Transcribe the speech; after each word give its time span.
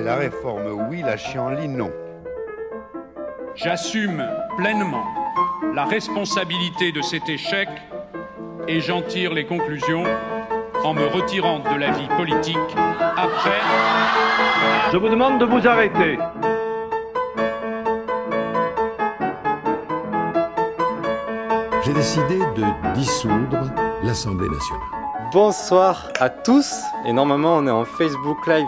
C'est 0.00 0.06
la 0.06 0.16
réforme 0.16 0.88
oui, 0.88 1.02
la 1.02 1.18
chienlit 1.18 1.68
non. 1.68 1.90
J'assume 3.54 4.26
pleinement 4.56 5.04
la 5.74 5.84
responsabilité 5.84 6.90
de 6.90 7.02
cet 7.02 7.28
échec 7.28 7.68
et 8.66 8.80
j'en 8.80 9.02
tire 9.02 9.34
les 9.34 9.44
conclusions 9.44 10.04
en 10.84 10.94
me 10.94 11.04
retirant 11.04 11.58
de 11.58 11.78
la 11.78 11.90
vie 11.90 12.08
politique 12.16 12.56
après. 13.14 13.60
Je 14.90 14.96
vous 14.96 15.10
demande 15.10 15.38
de 15.38 15.44
vous 15.44 15.68
arrêter. 15.68 16.16
J'ai 21.84 21.92
décidé 21.92 22.38
de 22.56 22.94
dissoudre 22.94 23.70
l'Assemblée 24.02 24.48
nationale. 24.48 24.86
Bonsoir 25.34 26.08
à 26.18 26.30
tous, 26.30 26.74
et 27.04 27.12
normalement 27.12 27.58
on 27.58 27.66
est 27.66 27.70
en 27.70 27.84
Facebook 27.84 28.46
Live. 28.46 28.66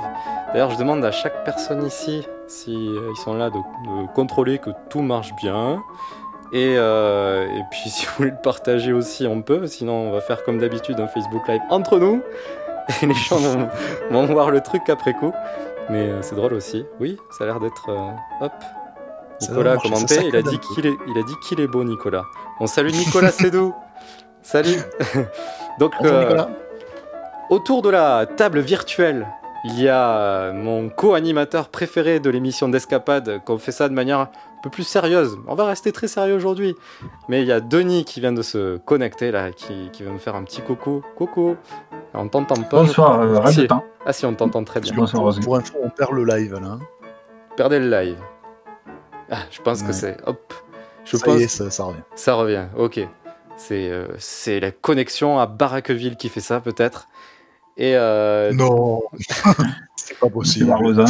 D'ailleurs 0.52 0.70
je 0.70 0.78
demande 0.78 1.04
à 1.04 1.10
chaque 1.10 1.44
personne 1.44 1.84
ici, 1.86 2.26
si 2.46 2.74
euh, 2.76 3.14
sont 3.24 3.34
là, 3.34 3.48
de, 3.50 3.56
de 3.56 4.06
contrôler 4.14 4.58
que 4.58 4.70
tout 4.90 5.00
marche 5.02 5.34
bien. 5.36 5.82
Et, 6.52 6.74
euh, 6.76 7.46
et 7.46 7.62
puis 7.70 7.88
si 7.90 8.06
vous 8.06 8.12
voulez 8.18 8.30
le 8.30 8.36
partager 8.42 8.92
aussi 8.92 9.26
on 9.26 9.40
peut, 9.42 9.66
sinon 9.66 10.08
on 10.08 10.12
va 10.12 10.20
faire 10.20 10.44
comme 10.44 10.58
d'habitude 10.58 11.00
un 11.00 11.06
Facebook 11.08 11.46
Live 11.48 11.62
entre 11.70 11.98
nous. 11.98 12.22
Et 13.02 13.06
les 13.06 13.14
gens 13.14 13.36
vont, 13.36 13.68
vont 14.10 14.26
voir 14.26 14.50
le 14.50 14.60
truc 14.60 14.88
après 14.90 15.14
coup. 15.14 15.32
Mais 15.88 16.08
euh, 16.08 16.20
c'est 16.20 16.34
drôle 16.34 16.52
aussi. 16.52 16.84
Oui, 16.98 17.16
ça 17.30 17.44
a 17.44 17.46
l'air 17.46 17.60
d'être... 17.60 17.88
euh, 17.88 18.44
hop. 18.44 18.52
Nicolas 19.40 19.72
a 19.72 19.76
commenté, 19.76 20.16
il 20.26 20.36
a, 20.36 20.42
dit 20.42 20.58
qu'il 20.58 20.86
est, 20.86 20.94
il 21.08 21.18
a 21.18 21.22
dit 21.22 21.34
qu'il 21.46 21.60
est 21.60 21.66
beau 21.68 21.84
Nicolas. 21.84 22.24
On 22.60 22.66
salue 22.66 22.90
Nicolas 22.90 23.30
Sédou. 23.32 23.72
Salut. 24.42 24.78
Donc 25.78 25.92
Bonjour, 26.00 26.18
Nicolas. 26.20 26.48
autour 27.50 27.82
de 27.82 27.90
la 27.90 28.26
table 28.26 28.58
virtuelle, 28.60 29.26
il 29.64 29.80
y 29.80 29.88
a 29.88 30.16
euh, 30.18 30.52
mon 30.52 30.88
co-animateur 30.88 31.68
préféré 31.68 32.20
de 32.20 32.30
l'émission 32.30 32.68
d'Escapade, 32.68 33.42
qu'on 33.44 33.58
fait 33.58 33.72
ça 33.72 33.88
de 33.88 33.94
manière 33.94 34.18
un 34.20 34.30
peu 34.62 34.70
plus 34.70 34.82
sérieuse. 34.84 35.38
On 35.46 35.54
va 35.54 35.66
rester 35.66 35.92
très 35.92 36.08
sérieux 36.08 36.34
aujourd'hui. 36.34 36.74
Mais 37.28 37.42
il 37.42 37.48
y 37.48 37.52
a 37.52 37.60
Denis 37.60 38.04
qui 38.04 38.20
vient 38.20 38.32
de 38.32 38.42
se 38.42 38.76
connecter 38.78 39.30
là, 39.30 39.52
qui, 39.52 39.90
qui 39.92 40.02
va 40.02 40.10
me 40.10 40.18
faire 40.18 40.34
un 40.34 40.44
petit 40.44 40.62
coucou. 40.62 41.02
Coucou. 41.16 41.56
On 42.14 42.28
t'entend 42.28 42.60
pas. 42.62 42.82
Bonsoir, 42.82 43.20
euh, 43.20 43.46
si. 43.50 43.66
Temps. 43.66 43.84
Ah 44.04 44.12
si, 44.12 44.26
on 44.26 44.34
t'entend 44.34 44.64
très 44.64 44.80
bien. 44.80 44.94
Bonsoir. 44.94 45.34
Pour 45.42 45.56
info, 45.56 45.78
on 45.82 45.90
perd 45.90 46.12
le 46.12 46.24
live 46.24 46.54
là. 46.54 46.66
hein. 46.66 46.80
Perdez 47.56 47.78
le 47.78 47.88
live. 47.90 48.18
Ah, 49.30 49.38
je 49.50 49.60
pense 49.62 49.82
que 49.82 49.92
c'est... 49.92 50.16
Hop. 50.26 50.52
Je 51.04 51.16
ça 51.16 51.24
pense... 51.24 51.40
y 51.40 51.42
est, 51.44 51.48
ça, 51.48 51.70
ça 51.70 51.84
revient. 51.84 52.02
Ça 52.14 52.34
revient, 52.34 52.64
ok. 52.76 53.00
C'est 53.56 53.90
euh, 53.90 54.06
c'est 54.18 54.60
la 54.60 54.70
connexion 54.70 55.38
à 55.38 55.46
Barraqueville 55.46 56.16
qui 56.16 56.28
fait 56.28 56.40
ça, 56.40 56.60
peut-être. 56.60 57.08
Et 57.76 57.96
euh, 57.96 58.52
Non, 58.52 59.02
c'est 59.96 60.18
pas 60.18 60.28
possible. 60.28 60.68
la 60.70 60.76
Rosanne. 60.76 61.06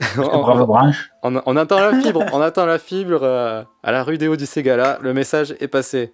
on, 0.18 0.40
Bravo 0.42 0.66
branche. 0.66 1.10
on- 1.24 1.42
on 1.44 1.56
attend 1.56 1.80
la 1.80 2.00
fibre, 2.00 2.24
on 2.32 2.40
attend 2.40 2.66
la 2.66 2.78
fibre 2.78 3.20
euh, 3.22 3.64
à 3.82 3.90
la 3.92 4.04
rue 4.04 4.16
des 4.16 4.28
Hauts 4.28 4.36
du 4.36 4.46
Ségala. 4.46 4.98
Le 5.02 5.12
message 5.12 5.54
est 5.58 5.66
passé. 5.68 6.12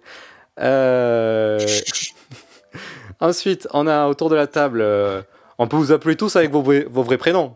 Euh, 0.59 1.59
Ensuite, 3.19 3.67
on 3.73 3.87
a 3.87 4.07
autour 4.07 4.29
de 4.29 4.35
la 4.35 4.47
table, 4.47 4.81
euh, 4.81 5.21
on 5.57 5.67
peut 5.67 5.77
vous 5.77 5.91
appeler 5.91 6.15
tous 6.15 6.35
avec 6.35 6.51
vos, 6.51 6.61
vrais- 6.63 6.85
vos 6.89 7.03
vrais 7.03 7.17
prénoms. 7.17 7.55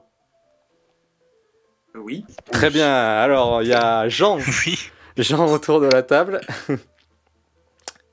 Oui. 1.95 2.23
Très 2.51 2.69
bien. 2.69 2.89
Alors, 2.93 3.61
il 3.63 3.69
y 3.69 3.73
a 3.73 4.07
Jean, 4.07 4.37
Oui. 4.37 4.77
Jean 5.17 5.51
autour 5.51 5.81
de 5.81 5.87
la 5.87 6.03
table. 6.03 6.39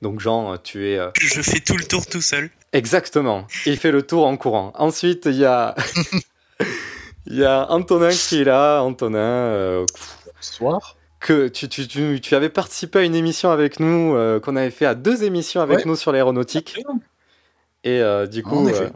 Donc 0.01 0.19
Jean, 0.19 0.57
tu 0.57 0.89
es 0.89 0.97
euh, 0.97 1.09
Je 1.19 1.41
fais 1.41 1.59
tout 1.59 1.77
le 1.77 1.83
tour 1.85 2.05
tout 2.05 2.21
seul. 2.21 2.49
Exactement. 2.73 3.45
Il 3.65 3.77
fait 3.77 3.91
le 3.91 4.01
tour 4.03 4.25
en 4.25 4.37
courant. 4.37 4.73
Ensuite, 4.75 5.25
il 5.25 5.35
y 5.35 5.45
a, 5.45 5.73
il 7.25 7.35
y 7.37 7.45
a 7.45 7.69
Antonin 7.71 8.09
qui 8.09 8.41
est 8.41 8.43
là. 8.43 8.81
Antonin, 8.81 9.17
euh, 9.19 9.85
Bonsoir. 10.35 10.95
que 11.19 11.47
tu, 11.47 11.67
tu, 11.69 11.87
tu, 11.87 12.19
tu 12.21 12.35
avais 12.35 12.49
participé 12.49 12.99
à 12.99 13.03
une 13.03 13.15
émission 13.15 13.51
avec 13.51 13.79
nous, 13.79 14.15
euh, 14.15 14.39
qu'on 14.39 14.55
avait 14.55 14.69
fait 14.71 14.85
à 14.85 14.95
deux 14.95 15.23
émissions 15.23 15.61
avec 15.61 15.79
Ouais. 15.79 15.83
nous 15.85 15.95
sur 15.95 16.11
l'aéronautique. 16.11 16.75
Et 17.83 18.01
euh, 18.01 18.27
du 18.27 18.43
coup, 18.43 18.67
euh, 18.67 18.89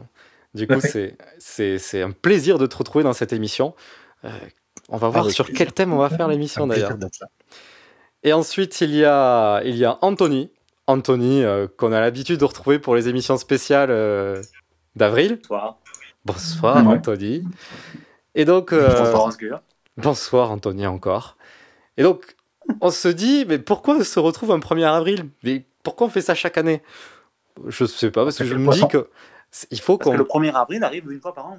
du 0.54 0.66
Tout 0.66 0.74
à 0.74 0.76
coup, 0.80 0.86
c'est, 1.38 2.02
un 2.02 2.10
plaisir 2.10 2.58
de 2.58 2.66
te 2.66 2.76
retrouver 2.76 3.04
dans 3.04 3.14
cette 3.14 3.32
émission. 3.32 3.74
On 4.88 4.98
va 4.98 5.08
voir 5.08 5.24
Avec 5.24 5.34
sur 5.34 5.46
plaisir. 5.46 5.58
quel 5.58 5.72
thème 5.72 5.92
on 5.92 5.98
va 5.98 6.10
faire 6.10 6.28
l'émission 6.28 6.66
d'ailleurs. 6.66 6.96
Et 8.22 8.32
ensuite, 8.32 8.80
il 8.82 8.94
y 8.94 9.04
a, 9.04 9.62
il 9.64 9.76
y 9.76 9.84
a 9.84 9.98
Anthony. 10.02 10.50
Anthony, 10.92 11.42
euh, 11.42 11.66
qu'on 11.76 11.92
a 11.92 12.00
l'habitude 12.00 12.38
de 12.38 12.44
retrouver 12.44 12.78
pour 12.78 12.94
les 12.94 13.08
émissions 13.08 13.36
spéciales 13.36 13.90
euh, 13.90 14.40
d'avril. 14.96 15.38
Bonsoir. 15.42 15.76
Bonsoir, 16.24 16.86
Ouais. 16.86 16.94
Anthony. 16.94 17.44
Et 18.34 18.44
donc, 18.44 18.72
euh, 18.72 18.88
Bonsoir, 19.12 19.60
bonsoir, 19.96 20.50
Anthony, 20.50 20.86
encore. 20.86 21.36
Et 21.96 22.02
donc, 22.02 22.36
on 22.80 22.90
se 22.90 23.08
dit, 23.08 23.44
mais 23.48 23.58
pourquoi 23.58 23.96
on 23.96 24.04
se 24.04 24.20
retrouve 24.20 24.52
un 24.52 24.58
1er 24.60 24.84
avril? 24.84 25.28
Mais 25.42 25.64
pourquoi 25.82 26.06
on 26.06 26.10
fait 26.10 26.20
ça 26.22 26.34
chaque 26.34 26.56
année? 26.58 26.82
Je 27.66 27.84
sais 27.84 28.10
pas, 28.10 28.24
parce 28.24 28.38
que 28.38 28.44
je 28.44 28.54
que 28.54 28.58
me 28.58 28.72
dis 28.72 28.80
poisson. 28.80 28.86
que 28.88 29.08
c'est- 29.50 29.66
il 29.70 29.80
faut 29.80 29.98
Parce 29.98 30.10
que 30.10 30.16
qu'on. 30.16 30.18
le 30.18 30.24
1er 30.24 30.54
avril 30.54 30.82
arrive 30.84 31.10
une 31.10 31.20
fois 31.20 31.34
par 31.34 31.46
an. 31.46 31.58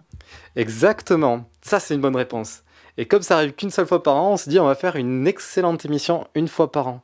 Exactement. 0.56 1.50
Ça, 1.62 1.80
c'est 1.80 1.94
une 1.94 2.02
bonne 2.02 2.16
réponse. 2.16 2.64
Et 2.98 3.08
comme 3.08 3.22
ça 3.22 3.38
arrive 3.38 3.54
qu'une 3.54 3.70
seule 3.72 3.86
fois 3.88 4.02
par 4.04 4.16
an, 4.16 4.32
on 4.34 4.38
se 4.38 4.50
dit, 4.50 4.60
on 4.60 4.66
va 4.66 4.76
faire 4.76 4.96
une 4.96 5.28
excellente 5.28 5.84
émission 5.86 6.28
une 6.36 6.48
fois 6.48 6.72
par 6.72 6.88
an. 6.88 7.04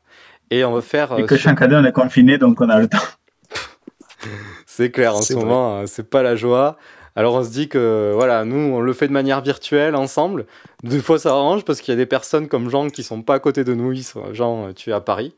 Et 0.52 0.64
on 0.64 0.74
va 0.74 0.82
faire. 0.82 1.18
Et 1.18 1.24
euh, 1.24 1.26
que 1.26 1.36
sur- 1.36 1.50
chaque 1.50 1.62
année, 1.62 1.76
on 1.76 1.84
est 1.86 1.92
confiné, 1.92 2.38
donc 2.38 2.60
on 2.62 2.70
a 2.70 2.80
le 2.80 2.88
temps. 2.88 2.98
C'est 4.66 4.92
clair, 4.92 5.16
en 5.16 5.22
ce 5.22 5.34
vrai. 5.34 5.44
moment, 5.44 5.80
euh, 5.80 5.84
c'est 5.88 6.10
pas 6.10 6.24
la 6.24 6.36
joie. 6.36 6.78
Alors 7.16 7.34
on 7.36 7.44
se 7.44 7.50
dit 7.50 7.68
que 7.68 8.12
voilà, 8.14 8.46
nous 8.46 8.56
on 8.76 8.80
le 8.80 8.94
fait 8.94 9.08
de 9.08 9.12
manière 9.14 9.42
virtuelle 9.42 9.96
ensemble. 9.96 10.46
Des 10.84 11.00
fois 11.00 11.20
ça 11.20 11.30
arrange 11.32 11.66
parce 11.66 11.82
qu'il 11.82 11.92
y 11.92 11.96
a 11.96 11.98
des 11.98 12.06
personnes 12.06 12.48
comme 12.48 12.70
Jean 12.70 12.90
qui 12.90 13.04
sont 13.04 13.22
pas 13.24 13.34
à 13.36 13.40
côté 13.40 13.64
de 13.66 13.74
nous. 13.74 13.92
Ils 13.92 14.04
sont, 14.04 14.34
Jean, 14.34 14.68
euh, 14.68 14.74
tu 14.74 14.92
es 14.92 14.94
à 14.94 15.02
Paris. 15.02 15.36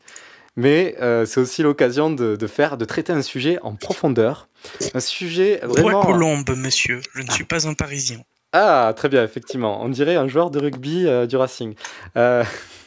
Mais 0.58 0.96
euh, 1.02 1.26
c'est 1.26 1.40
aussi 1.40 1.64
l'occasion 1.64 2.12
de, 2.12 2.36
de 2.36 2.48
faire, 2.48 2.78
de 2.78 2.86
traiter 2.86 3.14
un 3.14 3.22
sujet 3.22 3.58
en 3.64 3.74
profondeur. 3.76 4.48
Un 4.94 5.00
sujet 5.00 5.62
vraiment. 5.64 6.04
Colombe, 6.04 6.50
monsieur. 6.58 7.02
Je 7.16 7.22
ne 7.24 7.32
suis 7.32 7.46
pas 7.46 7.68
un 7.68 7.74
Parisien. 7.74 8.20
Ah, 8.52 8.94
très 8.96 9.08
bien, 9.10 9.24
effectivement. 9.24 9.82
On 9.82 9.88
dirait 9.90 10.18
un 10.18 10.28
joueur 10.28 10.52
de 10.52 10.60
rugby 10.60 11.08
euh, 11.08 11.26
du 11.26 11.38
Racing. 11.38 11.74
Euh, 12.18 12.44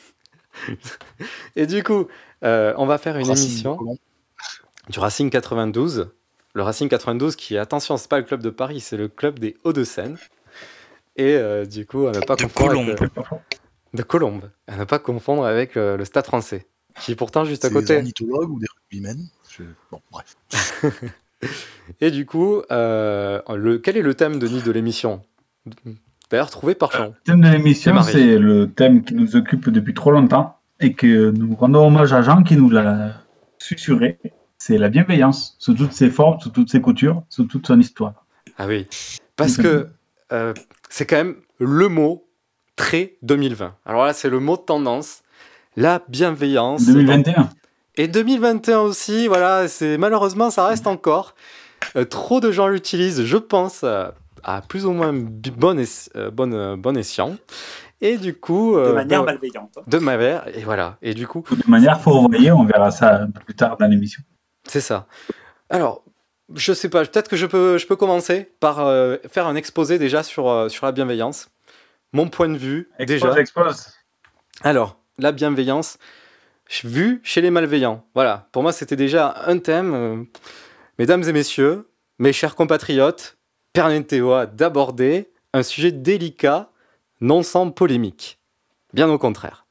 Et 1.56 1.66
du 1.66 1.82
coup, 1.82 2.06
euh, 2.44 2.74
on 2.76 2.86
va 2.86 2.98
faire 2.98 3.16
une 3.18 3.26
Racing 3.28 3.48
émission 3.50 3.78
du 4.88 4.98
Racing 4.98 5.30
92. 5.30 6.10
Le 6.54 6.62
Racing 6.62 6.88
92 6.88 7.36
qui, 7.36 7.56
attention, 7.58 7.96
c'est 7.96 8.08
pas 8.08 8.18
le 8.18 8.24
club 8.24 8.42
de 8.42 8.50
Paris, 8.50 8.80
c'est 8.80 8.96
le 8.96 9.08
club 9.08 9.38
des 9.38 9.56
Hauts-de-Seine. 9.64 10.16
Et 11.16 11.34
euh, 11.36 11.64
du 11.64 11.86
coup, 11.86 12.06
à 12.06 12.12
ne 12.12 12.20
pas 12.20 12.36
De 12.36 12.42
confondre 12.44 12.72
avec 12.80 12.96
Colombes. 12.98 13.10
le- 13.92 13.98
de 13.98 14.02
Colombes. 14.02 14.50
À 14.66 14.76
ne 14.76 14.84
pas 14.84 14.98
confondre 14.98 15.44
avec 15.44 15.74
le, 15.74 15.96
le 15.96 16.04
Stade 16.04 16.26
français, 16.26 16.66
qui 17.00 17.12
est 17.12 17.16
pourtant 17.16 17.44
juste 17.44 17.64
à 17.64 17.68
C'est 17.68 17.74
des 17.74 17.80
côté. 17.80 17.96
ornithologues 17.96 18.50
ou 18.50 18.58
des 18.60 18.66
rugbymen 18.92 19.26
Je- 19.50 19.62
Bon, 19.90 20.00
bref. 20.12 20.36
Et 22.00 22.10
du 22.10 22.24
coup, 22.26 22.62
euh, 22.70 23.40
le, 23.54 23.78
quel 23.78 23.96
est 23.96 24.02
le 24.02 24.14
thème, 24.14 24.38
Denis, 24.38 24.62
de 24.62 24.70
l'émission? 24.70 25.22
D'ailleurs, 26.30 26.50
trouvé 26.50 26.74
par 26.74 26.90
Jean. 26.92 27.08
Le 27.08 27.14
thème 27.24 27.40
de 27.42 27.48
l'émission, 27.48 28.02
c'est 28.02 28.38
le 28.38 28.70
thème 28.70 29.04
qui 29.04 29.14
nous 29.14 29.36
occupe 29.36 29.68
depuis 29.70 29.92
trop 29.94 30.10
longtemps 30.10 30.53
et 30.80 30.92
que 30.94 31.30
nous 31.30 31.54
rendons 31.54 31.86
hommage 31.86 32.12
à 32.12 32.22
Jean 32.22 32.42
qui 32.42 32.56
nous 32.56 32.70
l'a 32.70 33.12
susurré. 33.58 34.18
C'est 34.58 34.78
la 34.78 34.88
bienveillance, 34.88 35.56
sous 35.58 35.74
toutes 35.74 35.92
ses 35.92 36.10
formes, 36.10 36.40
sous 36.40 36.50
toutes 36.50 36.70
ses 36.70 36.80
coutures, 36.80 37.22
sous 37.28 37.44
toute 37.44 37.66
son 37.66 37.78
histoire. 37.80 38.14
Ah 38.58 38.66
oui, 38.66 38.86
parce 39.36 39.56
que 39.56 39.88
euh, 40.32 40.54
c'est 40.88 41.06
quand 41.06 41.16
même 41.16 41.36
le 41.58 41.88
mot 41.88 42.26
très 42.76 43.14
2020. 43.22 43.74
Alors 43.84 44.04
là, 44.06 44.12
c'est 44.12 44.30
le 44.30 44.40
mot 44.40 44.56
de 44.56 44.62
tendance, 44.62 45.22
la 45.76 46.00
bienveillance. 46.08 46.86
2021. 46.86 47.50
Et 47.96 48.08
2021 48.08 48.80
aussi, 48.80 49.28
voilà, 49.28 49.68
c'est 49.68 49.98
malheureusement, 49.98 50.50
ça 50.50 50.66
reste 50.66 50.86
encore. 50.86 51.34
Euh, 51.96 52.04
trop 52.04 52.40
de 52.40 52.50
gens 52.50 52.66
l'utilisent, 52.68 53.24
je 53.24 53.36
pense, 53.36 53.82
euh, 53.84 54.08
à 54.42 54.62
plus 54.62 54.86
ou 54.86 54.92
moins 54.92 55.12
bon, 55.12 55.78
es- 55.78 56.10
bon, 56.32 56.76
bon 56.76 56.96
escient. 56.96 57.36
Et 58.00 58.18
du 58.18 58.34
coup... 58.34 58.74
De 58.76 58.80
euh, 58.80 58.92
manière 58.94 59.20
ben, 59.24 59.32
malveillante. 59.32 59.78
de 59.86 59.98
manière, 59.98 60.46
et 60.56 60.62
voilà. 60.62 60.98
Et 61.02 61.14
du 61.14 61.26
coup, 61.26 61.42
De 61.50 61.70
manière, 61.70 62.00
faut 62.00 62.12
envoyer, 62.12 62.52
on 62.52 62.64
verra 62.64 62.90
ça 62.90 63.22
un 63.22 63.30
peu 63.30 63.40
plus 63.40 63.54
tard 63.54 63.76
dans 63.76 63.86
l'émission. 63.86 64.22
C'est 64.68 64.80
ça. 64.80 65.06
Alors, 65.70 66.04
je 66.54 66.72
sais 66.72 66.88
pas, 66.90 67.04
peut-être 67.04 67.28
que 67.28 67.36
je 67.36 67.46
peux, 67.46 67.78
je 67.78 67.86
peux 67.86 67.96
commencer 67.96 68.50
par 68.60 68.80
euh, 68.80 69.16
faire 69.30 69.46
un 69.46 69.54
exposé 69.56 69.98
déjà 69.98 70.22
sur, 70.22 70.48
euh, 70.50 70.68
sur 70.68 70.84
la 70.86 70.92
bienveillance. 70.92 71.48
Mon 72.12 72.28
point 72.28 72.48
de 72.48 72.56
vue, 72.58 72.90
Expose, 72.98 73.06
déjà. 73.30 73.40
expose. 73.40 73.88
Alors, 74.62 74.98
la 75.18 75.32
bienveillance, 75.32 75.98
vue 76.84 77.20
chez 77.24 77.40
les 77.40 77.50
malveillants. 77.50 78.04
Voilà, 78.14 78.48
pour 78.52 78.62
moi, 78.62 78.72
c'était 78.72 78.96
déjà 78.96 79.34
un 79.46 79.58
thème. 79.58 79.94
euh, 79.94 80.22
mesdames 80.98 81.22
et 81.24 81.32
messieurs, 81.32 81.88
mes 82.18 82.32
chers 82.32 82.54
compatriotes, 82.54 83.36
permettez-moi 83.72 84.46
d'aborder 84.46 85.30
un 85.52 85.62
sujet 85.62 85.92
délicat, 85.92 86.70
non 87.24 87.42
sans 87.42 87.70
polémique. 87.70 88.38
Bien 88.92 89.08
au 89.08 89.16
contraire. 89.16 89.66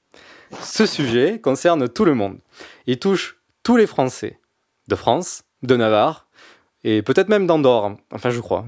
Ce 0.61 0.87
sujet 0.87 1.39
concerne 1.39 1.87
tout 1.87 2.03
le 2.03 2.15
monde. 2.15 2.39
Il 2.87 2.97
touche 2.97 3.37
tous 3.61 3.77
les 3.77 3.85
Français, 3.85 4.39
de 4.87 4.95
France, 4.95 5.43
de 5.61 5.75
Navarre, 5.75 6.27
et 6.83 7.03
peut-être 7.03 7.29
même 7.29 7.45
d'Andorre, 7.45 7.95
enfin 8.11 8.31
je 8.31 8.39
crois. 8.39 8.65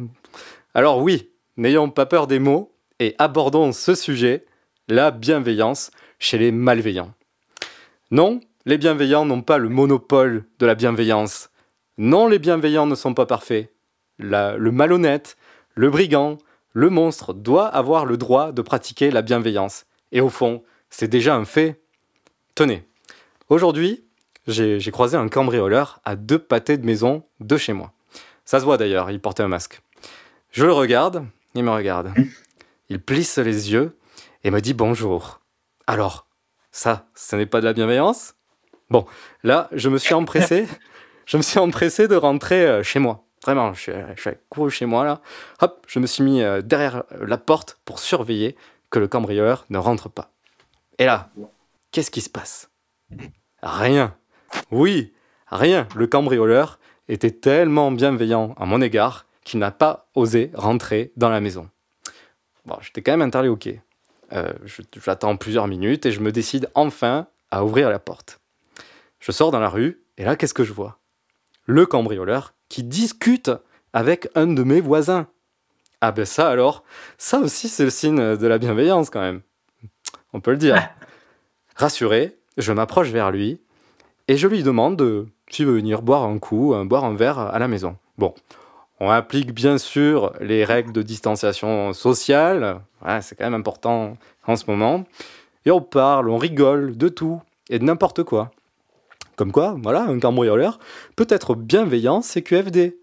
Alors 0.76 1.02
oui, 1.02 1.32
n'ayons 1.58 1.90
pas 1.90 2.06
peur 2.06 2.28
des 2.28 2.38
mots 2.38 2.72
et 3.00 3.16
abordons 3.18 3.72
ce 3.72 3.96
sujet, 3.96 4.46
la 4.88 5.10
bienveillance 5.10 5.90
chez 6.20 6.38
les 6.38 6.52
malveillants. 6.52 7.14
Non, 8.12 8.40
les 8.66 8.78
bienveillants 8.78 9.26
n'ont 9.26 9.42
pas 9.42 9.58
le 9.58 9.68
monopole 9.68 10.46
de 10.60 10.66
la 10.68 10.76
bienveillance. 10.76 11.50
Non, 11.98 12.28
les 12.28 12.40
bienveillants 12.40 12.86
ne 12.86 12.96
sont 12.96 13.16
pas 13.16 13.26
parfaits. 13.26 13.74
Le 14.20 14.70
malhonnête, 14.70 15.38
le 15.74 15.90
brigand, 15.90 16.38
le 16.76 16.90
monstre 16.90 17.34
doit 17.34 17.68
avoir 17.68 18.06
le 18.06 18.18
droit 18.18 18.52
de 18.52 18.62
pratiquer 18.62 19.10
la 19.10 19.22
bienveillance. 19.22 19.86
Et 20.12 20.20
au 20.20 20.30
fond, 20.30 20.62
c'est 20.90 21.08
déjà 21.08 21.34
un 21.34 21.46
fait. 21.46 21.82
Tenez, 22.54 22.86
aujourd'hui, 23.48 24.04
j'ai 24.46 24.92
croisé 24.92 25.16
un 25.16 25.30
cambrioleur 25.30 26.02
à 26.04 26.18
deux 26.18 26.38
pâtés 26.38 26.78
de 26.78 26.86
maison 26.86 27.24
de 27.40 27.56
chez 27.56 27.72
moi. 27.72 27.94
Ça 28.44 28.60
se 28.60 28.66
voit 28.66 28.78
d'ailleurs, 28.78 29.10
il 29.10 29.22
portait 29.22 29.42
un 29.42 29.48
masque. 29.48 29.82
Je 30.52 30.66
le 30.66 30.74
regarde, 30.74 31.26
il 31.56 31.64
me 31.64 31.72
regarde. 31.72 32.14
Il 32.90 33.02
plisse 33.02 33.38
les 33.38 33.72
yeux 33.72 33.98
et 34.44 34.52
me 34.52 34.60
dit 34.60 34.74
bonjour. 34.74 35.40
Alors, 35.88 36.28
ça, 36.72 37.08
ce 37.16 37.38
n'est 37.38 37.46
pas 37.46 37.62
de 37.62 37.66
la 37.66 37.74
bienveillance? 37.74 38.36
Bon, 38.90 39.06
là, 39.44 39.70
je 39.72 39.90
me 39.90 39.98
suis 39.98 40.14
empressé, 40.14 40.68
je 41.26 41.38
me 41.38 41.42
suis 41.42 41.58
empressé 41.58 42.08
de 42.08 42.16
rentrer 42.16 42.66
euh, 42.66 42.84
chez 42.84 43.00
moi. 43.00 43.25
Vraiment, 43.46 43.76
je 43.76 43.80
suis, 43.82 44.32
couru 44.50 44.72
chez 44.72 44.88
moi 44.88 45.06
là. 45.06 45.22
Hop, 45.62 45.86
je 45.88 46.00
me 46.00 46.08
suis 46.08 46.24
mis 46.24 46.42
euh, 46.42 46.64
derrière 46.64 47.04
la 47.12 47.38
porte 47.38 47.78
pour 47.86 48.00
surveiller 48.00 48.56
que 48.90 48.98
le 48.98 49.08
cambrioleur 49.08 49.66
ne 49.70 49.78
rentre 49.78 50.10
pas. 50.10 50.32
Et 50.98 51.06
là, 51.06 51.30
qu'est-ce 51.92 52.10
qui 52.10 52.22
se 52.22 52.30
passe? 52.30 52.72
Rien. 53.62 54.16
Oui, 54.72 55.14
rien. 55.48 55.88
Le 55.96 56.08
cambrioleur 56.08 56.80
était 57.08 57.30
tellement 57.30 57.92
bienveillant 57.92 58.56
à 58.58 58.66
mon 58.66 58.82
égard 58.82 59.28
qu'il 59.44 59.60
n'a 59.60 59.70
pas 59.70 60.08
osé 60.16 60.50
rentrer 60.56 61.12
dans 61.16 61.30
la 61.30 61.40
maison. 61.40 61.70
Bon, 62.66 62.78
j'étais 62.82 63.04
quand 63.04 63.12
même 63.12 63.22
interloqué. 63.22 63.82
Euh, 64.34 64.54
J'attends 65.04 65.38
plusieurs 65.38 65.68
minutes 65.68 66.08
et 66.08 66.12
je 66.12 66.20
me 66.20 66.32
décide 66.32 66.68
enfin 66.74 67.28
à 67.52 67.64
ouvrir 67.64 67.92
la 67.92 68.00
porte. 68.00 68.40
Je 69.20 69.32
sors 69.32 69.52
dans 69.52 69.60
la 69.60 69.70
rue 69.70 70.02
et 70.18 70.24
là, 70.24 70.36
qu'est-ce 70.36 70.56
que 70.56 70.64
je 70.64 70.74
vois? 70.74 70.98
Le 71.66 71.86
cambrioleur 71.86 72.54
qui 72.70 72.84
discute 72.84 73.52
avec 73.94 74.28
un 74.36 74.48
de 74.48 74.64
mes 74.64 74.82
voisins. 74.82 75.28
Ah 76.02 76.12
ben 76.12 76.26
ça 76.26 76.50
alors, 76.50 76.84
ça 77.18 77.40
aussi 77.40 77.70
c'est 77.70 77.84
le 77.86 77.90
signe 77.90 78.36
de 78.38 78.48
la 78.48 78.58
bienveillance 78.58 79.10
quand 79.10 79.22
même. 79.22 79.42
On 80.34 80.42
peut 80.42 80.52
le 80.52 80.58
dire. 80.58 80.76
Rassuré, 81.76 82.38
je 82.58 82.72
m'approche 82.72 83.10
vers 83.10 83.32
lui 83.32 83.60
et 84.28 84.38
je 84.38 84.48
lui 84.48 84.64
demande 84.64 84.98
de- 84.98 85.28
s'il 85.50 85.66
veut 85.66 85.76
venir 85.76 86.02
boire 86.02 86.24
un 86.24 86.40
coup, 86.40 86.74
euh, 86.74 86.84
boire 86.84 87.06
un 87.06 87.16
verre 87.16 87.40
à 87.40 87.60
la 87.60 87.68
maison. 87.68 87.98
Bon, 88.18 88.34
on 89.00 89.10
applique 89.10 89.54
bien 89.54 89.78
sûr 89.78 90.34
les 90.40 90.64
règles 90.66 90.92
de 90.92 91.02
distanciation 91.02 91.94
sociale, 91.94 92.82
Ouais, 93.06 93.22
c'est 93.22 93.36
quand 93.36 93.44
même 93.44 93.54
important 93.60 94.18
en 94.48 94.56
ce 94.56 94.64
moment, 94.68 95.04
et 95.66 95.72
on 95.72 95.82
parle, 95.82 96.28
on 96.30 96.38
rigole 96.38 96.98
de 96.98 97.08
tout 97.08 97.40
et 97.70 97.78
de 97.78 97.84
n'importe 97.84 98.24
quoi. 98.24 98.52
Comme 99.36 99.52
quoi, 99.52 99.76
voilà, 99.82 100.04
un 100.04 100.20
cambrioleur 100.20 100.80
peut 101.16 101.28
être 101.30 101.56
bienveillant 101.56 102.22
CQFD. 102.22 102.98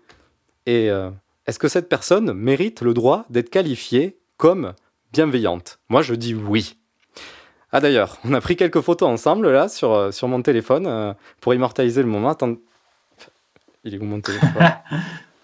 Et 0.66 0.90
euh, 0.90 1.10
est-ce 1.46 1.58
que 1.58 1.68
cette 1.68 1.88
personne 1.88 2.32
mérite 2.32 2.82
le 2.82 2.94
droit 2.94 3.26
d'être 3.30 3.50
qualifiée 3.50 4.18
comme 4.36 4.74
bienveillante? 5.12 5.78
Moi, 5.88 6.02
je 6.02 6.14
dis 6.14 6.34
oui. 6.34 6.76
Ah 7.72 7.80
d'ailleurs, 7.80 8.18
on 8.24 8.34
a 8.34 8.40
pris 8.40 8.56
quelques 8.56 8.80
photos 8.80 9.08
ensemble 9.08 9.50
là 9.50 9.68
sur, 9.68 9.92
euh, 9.92 10.10
sur 10.10 10.28
mon 10.28 10.42
téléphone 10.42 10.86
euh, 10.86 11.14
pour 11.40 11.54
immortaliser 11.54 12.02
le 12.02 12.08
moment. 12.08 12.30
Attends. 12.30 12.56
Il 13.84 13.94
est 13.94 13.98
où 13.98 14.04
mon 14.04 14.20
téléphone? 14.20 14.50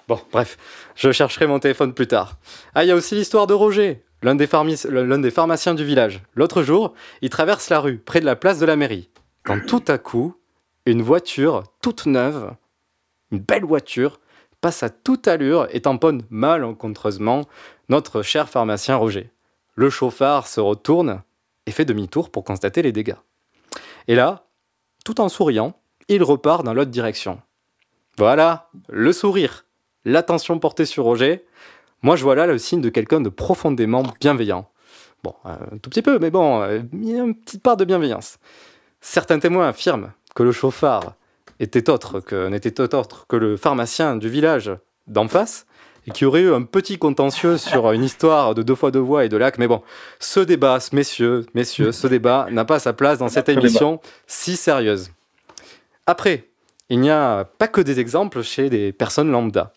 Bon, 0.09 0.19
bref, 0.33 0.57
je 0.95 1.13
chercherai 1.13 1.47
mon 1.47 1.59
téléphone 1.59 1.93
plus 1.93 2.07
tard. 2.07 2.39
Ah, 2.75 2.83
il 2.83 2.89
y 2.89 2.91
a 2.91 2.95
aussi 2.95 3.15
l'histoire 3.15 3.47
de 3.47 3.53
Roger, 3.53 4.03
l'un 4.23 4.37
des, 4.37 4.47
des 4.47 5.31
pharmaciens 5.31 5.75
du 5.75 5.85
village. 5.85 6.23
L'autre 6.35 6.63
jour, 6.63 6.95
il 7.21 7.29
traverse 7.29 7.69
la 7.69 7.79
rue, 7.79 7.99
près 7.99 8.21
de 8.21 8.25
la 8.25 8.35
place 8.35 8.59
de 8.59 8.65
la 8.65 8.75
mairie, 8.75 9.11
quand 9.45 9.61
tout 9.67 9.85
à 9.87 9.99
coup, 9.99 10.35
une 10.91 11.03
voiture 11.03 11.65
toute 11.83 12.07
neuve, 12.07 12.55
une 13.31 13.41
belle 13.41 13.65
voiture, 13.65 14.21
passe 14.63 14.83
à 14.83 14.89
toute 14.89 15.29
allure 15.29 15.69
et 15.71 15.83
tamponne 15.83 16.23
malencontreusement 16.31 17.43
notre 17.91 18.23
cher 18.23 18.49
pharmacien 18.49 18.97
Roger. 18.97 19.31
Le 19.75 19.91
chauffard 19.91 20.47
se 20.49 20.61
retourne 20.61 21.23
et 21.67 21.73
fait 21.73 21.85
demi-tour 21.85 22.31
pour 22.31 22.43
constater 22.43 22.81
les 22.81 22.93
dégâts. 22.93 23.17
Et 24.09 24.15
là, 24.15 24.47
tout 25.05 25.21
en 25.21 25.29
souriant, 25.29 25.79
il 26.09 26.23
repart 26.23 26.65
dans 26.65 26.73
l'autre 26.73 26.91
direction. 26.91 27.41
Voilà, 28.17 28.71
le 28.89 29.13
sourire, 29.13 29.67
l'attention 30.07 30.59
portée 30.59 30.87
sur 30.87 31.05
Roger. 31.05 31.45
Moi, 32.03 32.17
je 32.17 32.25
vois 32.25 32.35
là 32.35 32.47
le 32.47 32.57
signe 32.57 32.81
de 32.81 32.89
quelqu'un 32.89 33.21
de 33.21 33.29
profondément 33.29 34.03
bienveillant. 34.21 34.71
Bon, 35.23 35.35
euh, 35.45 35.57
un 35.73 35.79
tout 35.79 35.91
petit 35.91 36.03
peu, 36.03 36.19
mais 36.19 36.31
bon, 36.31 36.67
il 36.95 37.11
y 37.11 37.21
a 37.21 37.23
une 37.23 37.35
petite 37.35 37.63
part 37.63 37.77
de 37.77 37.85
bienveillance. 37.85 38.39
Certains 39.01 39.39
témoins 39.39 39.69
affirment 39.69 40.13
que 40.39 40.45
le 40.45 40.53
chauffard 40.53 41.15
était 41.59 41.91
autre 41.91 42.21
que 42.21 42.47
n'était 42.47 42.81
autre 42.81 43.27
que 43.27 43.35
le 43.35 43.57
pharmacien 43.57 44.15
du 44.15 44.29
village 44.29 44.71
d'en 45.09 45.27
face 45.27 45.67
et 46.07 46.13
qu'il 46.13 46.27
y 46.27 46.29
aurait 46.29 46.43
eu 46.43 46.55
un 46.55 46.63
petit 46.63 46.97
contentieux 46.97 47.57
sur 47.69 47.91
une 47.91 48.05
histoire 48.05 48.55
de 48.55 48.63
deux 48.63 48.77
fois 48.77 48.93
deux 48.93 49.01
voix 49.01 49.25
et 49.25 49.29
de 49.29 49.37
lac. 49.37 49.59
Mais 49.59 49.67
bon, 49.67 49.83
ce 50.21 50.39
débat, 50.39 50.79
messieurs, 50.93 51.45
messieurs, 51.55 51.91
ce 51.91 52.07
débat 52.07 52.47
n'a 52.53 52.65
pas 52.65 52.79
sa 52.79 52.93
place 52.93 53.19
dans 53.19 53.29
cette 53.29 53.49
émission 53.49 54.01
si 54.29 54.57
sérieuse. 54.57 55.11
Après, 56.07 56.45
il 56.89 57.01
n'y 57.01 57.11
a 57.11 57.45
pas 57.59 57.67
que 57.67 57.81
des 57.81 57.99
exemples 57.99 58.43
chez 58.43 58.71
des 58.71 58.93
personnes 58.93 59.33
lambda. 59.33 59.73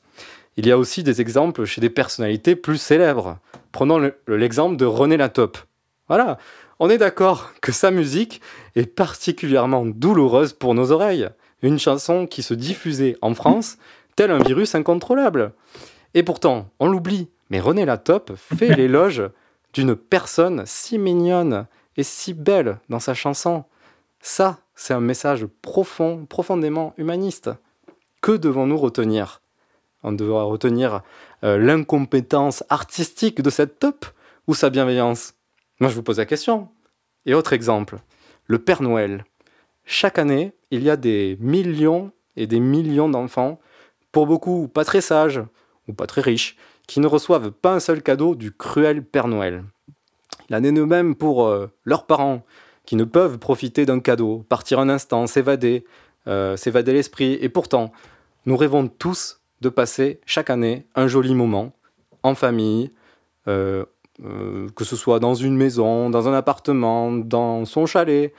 Il 0.57 0.67
y 0.67 0.71
a 0.71 0.77
aussi 0.77 1.01
des 1.01 1.21
exemples 1.21 1.65
chez 1.65 1.81
des 1.81 1.89
personnalités 1.89 2.55
plus 2.55 2.77
célèbres. 2.77 3.39
Prenons 3.71 3.97
le- 3.97 4.13
l'exemple 4.27 4.77
de 4.77 4.85
René 4.85 5.17
Latope. 5.17 5.57
Voilà, 6.07 6.37
on 6.81 6.89
est 6.89 6.97
d'accord 6.97 7.53
que 7.61 7.71
sa 7.71 7.91
musique 7.91 8.41
est 8.75 8.87
particulièrement 8.87 9.85
douloureuse 9.85 10.53
pour 10.53 10.73
nos 10.73 10.91
oreilles. 10.91 11.29
Une 11.61 11.77
chanson 11.77 12.25
qui 12.25 12.41
se 12.41 12.55
diffusait 12.55 13.17
en 13.21 13.35
France 13.35 13.77
tel 14.15 14.31
un 14.31 14.39
virus 14.39 14.73
incontrôlable. 14.73 15.53
Et 16.15 16.23
pourtant, 16.23 16.71
on 16.79 16.87
l'oublie, 16.87 17.29
mais 17.51 17.59
René 17.59 17.85
Latope 17.85 18.33
fait 18.35 18.69
l'éloge 18.75 19.21
d'une 19.73 19.95
personne 19.95 20.63
si 20.65 20.97
mignonne 20.97 21.67
et 21.97 22.03
si 22.03 22.33
belle 22.33 22.79
dans 22.89 22.99
sa 22.99 23.13
chanson. 23.13 23.63
Ça, 24.19 24.57
c'est 24.73 24.95
un 24.95 25.01
message 25.01 25.45
profond, 25.61 26.25
profondément 26.25 26.95
humaniste. 26.97 27.51
Que 28.21 28.31
devons-nous 28.31 28.77
retenir? 28.77 29.43
On 30.01 30.13
devra 30.13 30.45
retenir 30.45 31.03
euh, 31.43 31.59
l'incompétence 31.59 32.63
artistique 32.69 33.43
de 33.43 33.51
cette 33.51 33.77
top 33.77 34.07
ou 34.47 34.55
sa 34.55 34.71
bienveillance? 34.71 35.35
Moi, 35.81 35.89
je 35.89 35.95
vous 35.95 36.03
pose 36.03 36.19
la 36.19 36.27
question. 36.27 36.69
Et 37.25 37.33
autre 37.33 37.53
exemple, 37.53 37.97
le 38.45 38.59
Père 38.59 38.83
Noël. 38.83 39.25
Chaque 39.83 40.19
année, 40.19 40.53
il 40.69 40.83
y 40.83 40.91
a 40.91 40.95
des 40.95 41.37
millions 41.39 42.11
et 42.35 42.45
des 42.45 42.59
millions 42.59 43.09
d'enfants, 43.09 43.59
pour 44.11 44.27
beaucoup 44.27 44.67
pas 44.67 44.85
très 44.85 45.01
sages 45.01 45.41
ou 45.87 45.93
pas 45.93 46.05
très 46.05 46.21
riches, 46.21 46.55
qui 46.85 46.99
ne 46.99 47.07
reçoivent 47.07 47.49
pas 47.49 47.73
un 47.73 47.79
seul 47.79 48.03
cadeau 48.03 48.35
du 48.35 48.51
cruel 48.51 49.03
Père 49.03 49.27
Noël. 49.27 49.63
Il 50.51 50.55
en 50.55 50.63
est 50.63 50.71
de 50.71 50.83
même 50.83 51.15
pour 51.15 51.47
euh, 51.47 51.67
leurs 51.83 52.05
parents, 52.05 52.45
qui 52.85 52.95
ne 52.95 53.03
peuvent 53.03 53.39
profiter 53.39 53.87
d'un 53.87 54.01
cadeau, 54.01 54.45
partir 54.49 54.79
un 54.79 54.87
instant, 54.87 55.25
s'évader, 55.25 55.83
euh, 56.27 56.57
s'évader 56.57 56.93
l'esprit. 56.93 57.39
Et 57.41 57.49
pourtant, 57.49 57.91
nous 58.45 58.55
rêvons 58.55 58.87
tous 58.87 59.41
de 59.61 59.69
passer 59.69 60.21
chaque 60.27 60.51
année 60.51 60.85
un 60.93 61.07
joli 61.07 61.33
moment 61.33 61.73
en 62.21 62.35
famille, 62.35 62.91
euh, 63.47 63.85
euh, 64.25 64.67
que 64.75 64.83
ce 64.83 64.95
soit 64.95 65.19
dans 65.19 65.33
une 65.33 65.55
maison, 65.55 66.09
dans 66.09 66.27
un 66.27 66.33
appartement, 66.33 67.11
dans 67.11 67.65
son 67.65 67.85
chalet, 67.85 68.33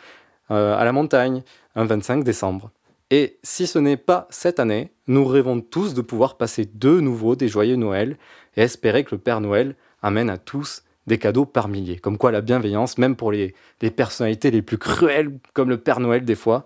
euh, 0.50 0.76
à 0.76 0.84
la 0.84 0.92
montagne, 0.92 1.42
un 1.74 1.84
25 1.84 2.24
décembre. 2.24 2.70
Et 3.10 3.38
si 3.42 3.66
ce 3.66 3.78
n'est 3.78 3.96
pas 3.96 4.26
cette 4.30 4.60
année, 4.60 4.92
nous 5.06 5.24
rêvons 5.24 5.60
tous 5.60 5.94
de 5.94 6.00
pouvoir 6.00 6.36
passer 6.36 6.68
de 6.72 7.00
nouveau 7.00 7.36
des 7.36 7.48
joyeux 7.48 7.76
Noël 7.76 8.16
et 8.56 8.62
espérer 8.62 9.04
que 9.04 9.14
le 9.14 9.18
Père 9.18 9.40
Noël 9.40 9.76
amène 10.02 10.30
à 10.30 10.38
tous 10.38 10.82
des 11.06 11.18
cadeaux 11.18 11.44
par 11.44 11.68
milliers. 11.68 11.98
Comme 11.98 12.16
quoi 12.16 12.30
la 12.32 12.40
bienveillance, 12.40 12.96
même 12.96 13.16
pour 13.16 13.32
les, 13.32 13.54
les 13.80 13.90
personnalités 13.90 14.50
les 14.50 14.62
plus 14.62 14.78
cruelles, 14.78 15.38
comme 15.52 15.68
le 15.68 15.78
Père 15.78 16.00
Noël 16.00 16.24
des 16.24 16.34
fois, 16.34 16.64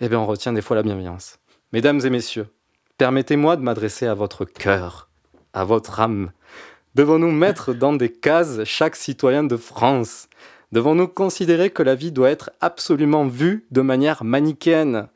eh 0.00 0.08
bien 0.08 0.18
on 0.18 0.26
retient 0.26 0.52
des 0.52 0.62
fois 0.62 0.76
la 0.76 0.82
bienveillance. 0.82 1.38
Mesdames 1.72 2.00
et 2.04 2.10
messieurs, 2.10 2.46
permettez-moi 2.98 3.56
de 3.56 3.62
m'adresser 3.62 4.06
à 4.06 4.14
votre 4.14 4.44
cœur, 4.44 5.08
à 5.52 5.64
votre 5.64 6.00
âme. 6.00 6.32
Devons-nous 6.94 7.32
mettre 7.32 7.74
dans 7.74 7.92
des 7.92 8.08
cases 8.08 8.62
chaque 8.62 8.94
citoyen 8.94 9.42
de 9.42 9.56
France? 9.56 10.28
Devons-nous 10.70 11.08
considérer 11.08 11.70
que 11.70 11.82
la 11.82 11.96
vie 11.96 12.12
doit 12.12 12.30
être 12.30 12.52
absolument 12.60 13.26
vue 13.26 13.66
de 13.72 13.80
manière 13.80 14.22
manichéenne? 14.22 15.08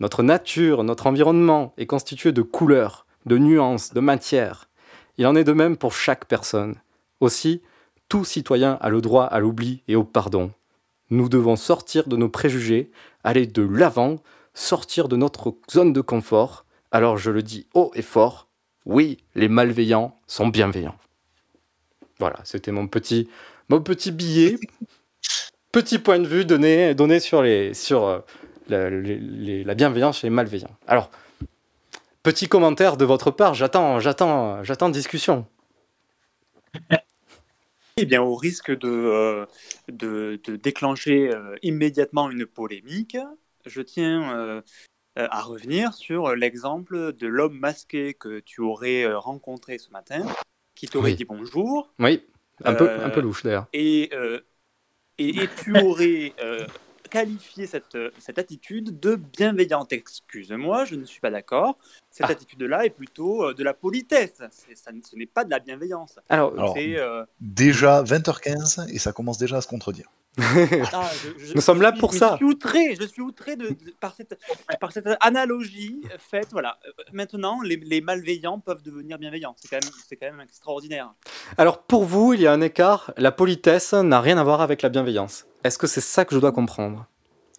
Notre 0.00 0.22
nature, 0.22 0.82
notre 0.82 1.06
environnement 1.06 1.74
est 1.76 1.84
constitué 1.84 2.32
de 2.32 2.40
couleurs, 2.40 3.04
de 3.26 3.36
nuances, 3.36 3.92
de 3.92 4.00
matières. 4.00 4.70
Il 5.18 5.26
en 5.26 5.36
est 5.36 5.44
de 5.44 5.52
même 5.52 5.76
pour 5.76 5.92
chaque 5.92 6.24
personne. 6.24 6.76
Aussi, 7.20 7.60
tout 8.08 8.24
citoyen 8.24 8.78
a 8.80 8.88
le 8.88 9.02
droit 9.02 9.24
à 9.24 9.38
l'oubli 9.38 9.82
et 9.88 9.96
au 9.96 10.04
pardon. 10.04 10.52
Nous 11.10 11.28
devons 11.28 11.56
sortir 11.56 12.08
de 12.08 12.16
nos 12.16 12.30
préjugés, 12.30 12.90
aller 13.24 13.46
de 13.46 13.62
l'avant, 13.62 14.16
sortir 14.54 15.06
de 15.06 15.16
notre 15.16 15.54
zone 15.70 15.92
de 15.92 16.00
confort. 16.00 16.64
Alors 16.92 17.18
je 17.18 17.30
le 17.30 17.42
dis 17.42 17.66
haut 17.74 17.90
et 17.94 18.00
fort, 18.00 18.48
oui, 18.86 19.18
les 19.34 19.48
malveillants 19.48 20.18
sont 20.26 20.48
bienveillants. 20.48 20.96
Voilà, 22.18 22.36
c'était 22.44 22.72
mon 22.72 22.88
petit, 22.88 23.28
billet, 24.10 24.58
petit 25.70 25.98
point 25.98 26.18
de 26.18 26.26
vue 26.26 26.46
donné, 26.46 27.20
sur, 27.20 27.40
euh, 27.42 28.22
la, 28.68 29.74
bienveillance 29.74 30.20
chez 30.20 30.26
les 30.28 30.30
malveillants. 30.30 30.74
Alors, 30.86 31.10
petit 32.22 32.48
commentaire 32.48 32.96
de 32.96 33.04
votre 33.04 33.30
part, 33.30 33.52
j'attends, 33.52 34.00
j'attends, 34.00 34.62
j'attends 34.64 34.88
discussion. 34.88 35.46
Eh 37.98 38.04
bien, 38.04 38.20
au 38.20 38.34
risque 38.34 38.70
de, 38.70 39.46
euh, 40.02 40.36
déclencher 40.58 41.30
euh, 41.34 41.56
immédiatement 41.62 42.30
une 42.30 42.44
polémique, 42.44 43.16
je 43.64 43.80
tiens 43.80 44.62
à 45.16 45.40
revenir 45.40 45.94
sur 45.94 46.34
l'exemple 46.36 47.14
de 47.14 47.26
l'homme 47.26 47.58
masqué 47.58 48.12
que 48.12 48.40
tu 48.40 48.60
aurais 48.60 49.10
rencontré 49.14 49.78
ce 49.78 49.90
matin, 49.90 50.26
qui 50.76 50.86
t'aurait 50.86 51.10
Oui. 51.10 51.16
dit 51.16 51.24
bonjour. 51.24 51.90
Oui, 51.98 52.22
un, 52.64 52.74
peu, 52.74 52.88
Euh, 52.88 53.04
un 53.06 53.10
peu 53.10 53.20
louche 53.20 53.42
d'ailleurs. 53.42 53.66
Et, 53.72 54.10
euh, 54.12 54.40
et, 55.18 55.30
et 55.42 55.48
tu 55.62 55.76
aurais 55.76 56.32
euh, 56.40 56.64
qualifié 57.10 57.66
cette, 57.66 57.96
cette 58.18 58.38
attitude 58.38 59.00
de 59.00 59.16
bienveillante. 59.16 59.92
Excuse-moi, 59.92 60.84
je 60.84 60.94
ne 60.96 61.04
suis 61.04 61.20
pas 61.20 61.30
d'accord. 61.30 61.78
Cette 62.10 62.26
Ah. 62.28 62.32
attitude-là 62.32 62.84
est 62.86 62.90
plutôt 62.90 63.44
euh, 63.48 63.54
de 63.54 63.64
la 63.64 63.74
politesse. 63.74 64.34
Ça 64.74 64.90
ce 65.02 65.16
n'est 65.16 65.26
pas 65.26 65.44
de 65.44 65.50
la 65.50 65.58
bienveillance. 65.58 66.18
Alors, 66.28 66.52
euh, 66.76 67.24
déjà 67.40 68.02
20h15 68.02 68.86
et 68.92 68.98
ça 68.98 69.12
commence 69.12 69.38
déjà 69.38 69.56
à 69.56 69.60
se 69.60 69.68
contredire. 69.68 70.08
Ah, 70.38 71.10
je- 71.38 71.46
je- 71.46 71.54
Nous 71.54 71.60
sommes 71.60 71.80
là 71.82 71.92
pour 71.92 72.12
ça. 72.14 72.32
Je 72.32 72.36
suis 72.36 72.44
outré, 72.44 72.96
je 73.00 73.06
suis 73.06 73.22
outré 73.22 73.56
de, 73.56 73.68
de- 73.68 73.76
par, 74.00 74.14
cette, 74.14 74.38
par 74.80 74.92
cette 74.92 75.08
analogie 75.20 76.00
faite. 76.18 76.48
Voilà. 76.52 76.78
Maintenant, 77.12 77.60
les, 77.62 77.76
les 77.76 78.00
malveillants 78.00 78.58
peuvent 78.60 78.82
devenir 78.82 79.18
bienveillants. 79.18 79.54
C'est 79.58 79.68
quand, 79.68 79.82
même- 79.82 79.92
c'est 80.08 80.16
quand 80.16 80.26
même 80.30 80.40
extraordinaire. 80.40 81.14
Alors 81.58 81.82
pour 81.82 82.04
vous, 82.04 82.32
il 82.34 82.40
y 82.42 82.46
a 82.46 82.52
un 82.52 82.60
écart. 82.60 83.12
La 83.16 83.32
politesse 83.32 83.92
n'a 83.94 84.20
rien 84.20 84.38
à 84.38 84.44
voir 84.44 84.60
avec 84.60 84.82
la 84.82 84.88
bienveillance. 84.88 85.46
Est-ce 85.64 85.78
que 85.78 85.86
c'est 85.86 86.00
ça 86.00 86.24
que 86.24 86.34
je 86.34 86.40
dois 86.40 86.52
comprendre? 86.52 87.06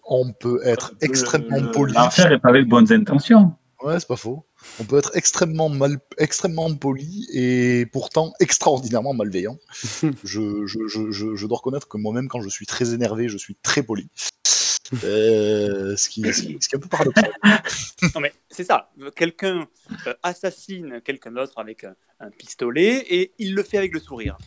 On 0.04 0.32
peut 0.32 0.60
être 0.64 0.92
extrêmement 1.02 1.70
poli. 1.72 1.92
L'enfer 1.94 2.32
est 2.32 2.38
pavé 2.38 2.64
de 2.64 2.68
bonnes 2.68 2.90
intentions. 2.92 3.52
Ouais, 3.82 3.98
c'est 4.00 4.08
pas 4.08 4.16
faux. 4.16 4.44
On 4.80 4.84
peut 4.84 4.98
être 4.98 5.10
extrêmement 5.14 5.68
mal, 5.68 5.98
extrêmement 6.18 6.72
poli 6.74 7.26
et 7.32 7.86
pourtant 7.86 8.32
extraordinairement 8.40 9.14
malveillant. 9.14 9.58
je, 10.24 10.66
je, 10.66 10.86
je, 10.86 11.10
je, 11.10 11.34
je 11.34 11.46
dois 11.46 11.58
reconnaître 11.58 11.88
que 11.88 11.98
moi-même, 11.98 12.28
quand 12.28 12.40
je 12.40 12.48
suis 12.48 12.66
très 12.66 12.94
énervé, 12.94 13.28
je 13.28 13.38
suis 13.38 13.56
très 13.62 13.82
poli. 13.82 14.08
Euh, 15.04 15.96
ce, 15.96 16.08
qui, 16.08 16.22
ce, 16.22 16.46
est 16.46 16.74
un 16.74 16.78
peu 16.78 16.88
paradoxal. 16.88 17.30
Non, 18.14 18.22
mais 18.22 18.32
c'est 18.48 18.64
ça. 18.64 18.90
Quelqu'un 19.14 19.68
euh, 20.06 20.14
assassine 20.22 21.02
quelqu'un 21.04 21.32
d'autre 21.32 21.52
avec 21.58 21.84
un, 21.84 21.94
un 22.20 22.30
pistolet 22.30 23.04
et 23.08 23.34
il 23.38 23.54
le 23.54 23.62
fait 23.62 23.76
avec 23.76 23.92
le 23.92 24.00
sourire. 24.00 24.38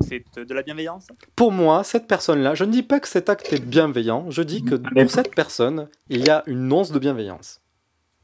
C'est 0.00 0.24
euh, 0.38 0.44
de 0.44 0.54
la 0.54 0.62
bienveillance? 0.62 1.06
Pour 1.36 1.52
moi, 1.52 1.84
cette 1.84 2.06
personne-là, 2.06 2.54
je 2.54 2.64
ne 2.64 2.72
dis 2.72 2.82
pas 2.82 3.00
que 3.00 3.08
cet 3.08 3.28
acte 3.28 3.52
est 3.52 3.64
bienveillant, 3.64 4.30
je 4.30 4.42
dis 4.42 4.64
que 4.64 4.74
pour 4.74 5.10
cette 5.10 5.34
personne, 5.34 5.88
il 6.08 6.24
y 6.24 6.30
a 6.30 6.42
une 6.46 6.72
once 6.72 6.90
de 6.90 6.98
bienveillance. 6.98 7.60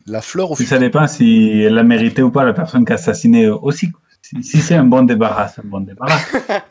La 0.07 0.23
fleur 0.23 0.51
au 0.51 0.55
Puis 0.55 0.67
ça 0.67 0.79
dépend 0.79 1.07
si 1.07 1.63
elle 1.63 1.79
a 1.79 1.83
mérité 1.83 2.23
ou 2.23 2.31
pas 2.31 2.45
la 2.45 2.53
personne 2.53 2.85
qui 2.85 2.93
a 2.93 2.95
assassiné 2.97 3.49
aussi. 3.49 3.93
Si, 4.23 4.43
si 4.43 4.61
c'est 4.61 4.75
un 4.75 4.85
bon 4.85 5.03
débarras, 5.03 5.49
c'est 5.49 5.61
un 5.61 5.69
bon 5.69 5.81
débarras. 5.81 6.21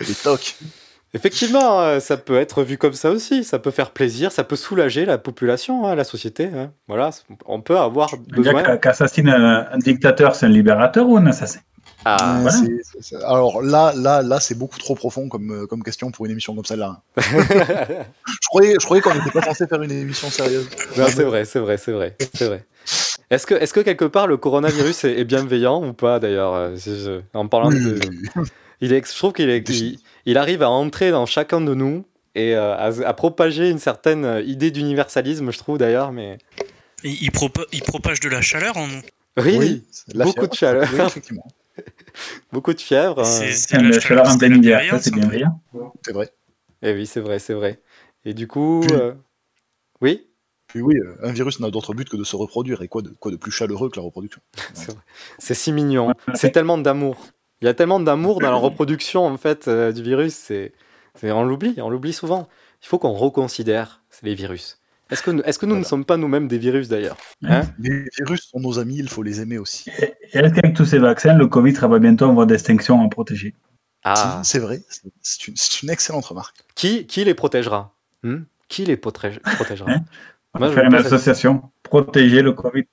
Et 0.00 0.14
toc. 0.22 0.56
Effectivement, 1.14 1.80
euh, 1.80 2.00
ça 2.00 2.16
peut 2.18 2.36
être 2.36 2.62
vu 2.62 2.76
comme 2.76 2.92
ça 2.92 3.10
aussi. 3.10 3.42
Ça 3.44 3.58
peut 3.58 3.70
faire 3.70 3.90
plaisir, 3.92 4.30
ça 4.30 4.44
peut 4.44 4.56
soulager 4.56 5.06
la 5.06 5.16
population, 5.18 5.86
hein, 5.86 5.94
la 5.94 6.04
société. 6.04 6.50
hein. 6.54 6.70
Voilà, 6.86 7.10
on 7.46 7.60
peut 7.62 7.78
avoir 7.78 8.10
besoin. 8.28 8.62
gars 8.62 8.74
qui- 8.76 8.80
qui 8.82 8.88
assassine 8.88 9.28
un, 9.28 9.66
un 9.72 9.78
dictateur, 9.78 10.34
c'est 10.34 10.46
un 10.46 10.50
libérateur 10.50 11.08
ou 11.08 11.16
un 11.16 11.26
assassin? 11.26 11.60
Ah, 12.04 12.42
Euh, 12.44 13.18
Alors 13.26 13.60
là, 13.62 13.92
là, 13.96 14.22
là, 14.22 14.38
c'est 14.40 14.54
beaucoup 14.56 14.78
trop 14.78 14.94
profond 14.94 15.28
comme, 15.28 15.50
euh, 15.50 15.66
comme 15.66 15.82
question 15.82 16.10
pour 16.10 16.26
une 16.26 16.32
émission 16.32 16.54
comme 16.54 16.64
celle-là. 16.64 17.00
je 17.16 18.46
croyais, 18.48 18.74
je 18.78 18.84
croyais 18.84 19.02
qu'on 19.02 19.14
n'était 19.14 19.30
pas 19.30 19.42
censé 19.42 19.66
faire 19.66 19.82
une 19.82 19.90
émission 19.90 20.28
sérieuse. 20.30 20.68
Non, 20.96 21.06
c'est 21.08 21.24
vrai, 21.24 21.44
c'est 21.44 21.58
vrai, 21.58 21.76
c'est 21.76 21.92
vrai, 21.92 22.16
c'est 22.34 22.46
vrai. 22.46 22.64
Est-ce 23.30 23.46
que, 23.46 23.54
est-ce 23.54 23.74
que 23.74 23.80
quelque 23.80 24.04
part 24.06 24.26
le 24.26 24.36
coronavirus 24.36 25.04
est, 25.04 25.18
est 25.18 25.24
bienveillant 25.24 25.84
ou 25.86 25.92
pas 25.92 26.18
d'ailleurs 26.18 26.54
euh, 26.54 27.20
En 27.34 27.46
parlant 27.48 27.70
de, 27.70 27.98
il 28.80 28.92
est, 28.92 29.06
je 29.10 29.16
trouve 29.16 29.32
qu'il 29.32 29.50
est, 29.50 29.68
il, 29.68 29.98
il 30.30 30.36
arrive 30.38 30.62
à 30.62 30.68
entrer 30.70 31.10
dans 31.10 31.24
chacun 31.26 31.60
de 31.60 31.72
nous 31.74 32.04
et 32.34 32.54
euh, 32.54 32.74
à, 32.76 32.86
à 33.08 33.14
propager 33.14 33.70
une 33.70 33.78
certaine 33.78 34.24
euh, 34.24 34.42
idée 34.42 34.70
d'universalisme, 34.70 35.50
je 35.50 35.58
trouve 35.58 35.78
d'ailleurs. 35.78 36.12
Mais 36.12 36.38
Il, 37.02 37.22
il 37.22 37.30
propa- 37.30 37.66
il 37.72 37.82
propage 37.82 38.20
de 38.20 38.28
la 38.28 38.40
chaleur 38.42 38.76
en 38.76 38.86
nous. 38.86 39.00
oui, 39.38 39.56
Oui, 39.58 39.84
la 40.08 40.24
beaucoup 40.24 40.46
de 40.46 40.54
chaleur, 40.54 40.86
oui, 40.92 41.00
effectivement. 41.00 41.46
beaucoup 42.52 42.74
de 42.74 42.80
fièvre. 42.80 43.20
euh, 43.20 43.24
C'est- 43.24 43.66
Tiens, 43.68 43.82
la 43.82 43.88
le 43.88 44.00
chaleur, 44.00 44.26
en 44.26 44.30
c'est 44.32 44.38
plein 44.38 44.48
la 44.50 44.56
hiver, 44.56 44.90
ça 44.96 45.00
c'est 45.00 45.10
hein. 45.14 45.18
bienveillant. 45.18 45.62
C'est 46.04 46.12
vrai. 46.12 46.30
Et 46.82 46.92
oui, 46.92 47.06
c'est 47.06 47.20
vrai, 47.20 47.38
c'est 47.38 47.54
vrai. 47.54 47.80
Et 48.24 48.34
du 48.34 48.46
coup, 48.46 48.82
euh, 48.90 49.14
oui, 50.00 50.26
Puis 50.68 50.80
oui, 50.82 50.96
euh, 50.98 51.16
un 51.22 51.32
virus 51.32 51.60
n'a 51.60 51.70
d'autre 51.70 51.94
but 51.94 52.08
que 52.08 52.16
de 52.16 52.24
se 52.24 52.36
reproduire. 52.36 52.82
Et 52.82 52.88
quoi 52.88 53.00
de, 53.02 53.08
quoi 53.10 53.30
de 53.32 53.36
plus 53.36 53.50
chaleureux 53.50 53.88
que 53.90 53.96
la 53.98 54.04
reproduction 54.04 54.40
c'est 54.74 54.90
vrai. 54.92 55.00
C'est 55.38 55.54
si 55.54 55.72
mignon. 55.72 56.12
C'est 56.34 56.50
tellement 56.50 56.76
d'amour. 56.78 57.16
Il 57.60 57.64
y 57.66 57.68
a 57.68 57.74
tellement 57.74 58.00
d'amour 58.00 58.40
dans 58.40 58.50
la 58.50 58.56
reproduction 58.68 59.26
en 59.26 59.36
fait 59.36 59.68
euh, 59.68 59.92
du 59.92 60.02
virus. 60.02 60.34
C'est, 60.34 60.72
c'est- 61.14 61.30
on 61.32 61.44
l'oublie, 61.44 61.74
on 61.78 61.90
l'oublie 61.90 62.12
souvent. 62.12 62.48
Il 62.82 62.86
faut 62.86 62.98
qu'on 62.98 63.12
reconsidère 63.12 64.02
les 64.22 64.34
virus. 64.34 64.78
Est-ce 65.10 65.22
que, 65.22 65.30
nous- 65.30 65.42
est-ce 65.44 65.58
que 65.58 65.64
nous 65.66 65.76
ne 65.76 65.84
sommes 65.84 66.04
pas 66.04 66.16
nous-mêmes 66.18 66.48
des 66.48 66.58
virus 66.58 66.88
d'ailleurs 66.88 67.16
Hein 67.42 67.62
Les 67.78 68.04
virus 68.18 68.42
sont 68.50 68.60
nos 68.60 68.78
amis, 68.78 68.96
il 68.98 69.08
faut 69.08 69.22
les 69.22 69.40
aimer 69.40 69.56
aussi. 69.58 69.88
Et 69.98 70.14
est-ce 70.38 70.52
qu'avec 70.54 70.74
tous 70.74 70.84
ces 70.84 70.98
vaccins, 70.98 71.34
le 71.34 71.46
Covid 71.46 71.74
sera 71.74 71.98
bientôt 71.98 72.26
en 72.26 72.34
voie 72.34 72.44
d'extinction 72.46 73.02
à 73.02 73.08
protéger? 73.08 73.54
Ah, 74.04 74.42
C'est 74.44 74.58
vrai, 74.58 74.80
c'est- 75.22 75.48
une, 75.48 75.56
c'est 75.56 75.82
une 75.82 75.90
excellente 75.90 76.26
remarque. 76.26 76.56
qui, 76.74 77.06
qui 77.06 77.24
les 77.24 77.34
protégera? 77.34 77.94
Hmm? 78.22 78.42
Qui 78.68 78.84
les 78.84 78.96
protège- 78.98 79.40
protégera? 79.40 79.90
Hein? 79.92 80.04
On 80.54 80.58
Moi, 80.60 80.68
va 80.68 80.74
je 80.74 80.78
faire 80.80 80.84
une 80.90 80.94
association, 80.94 81.62
protéger 81.82 82.42
le 82.42 82.52
Covid. 82.52 82.84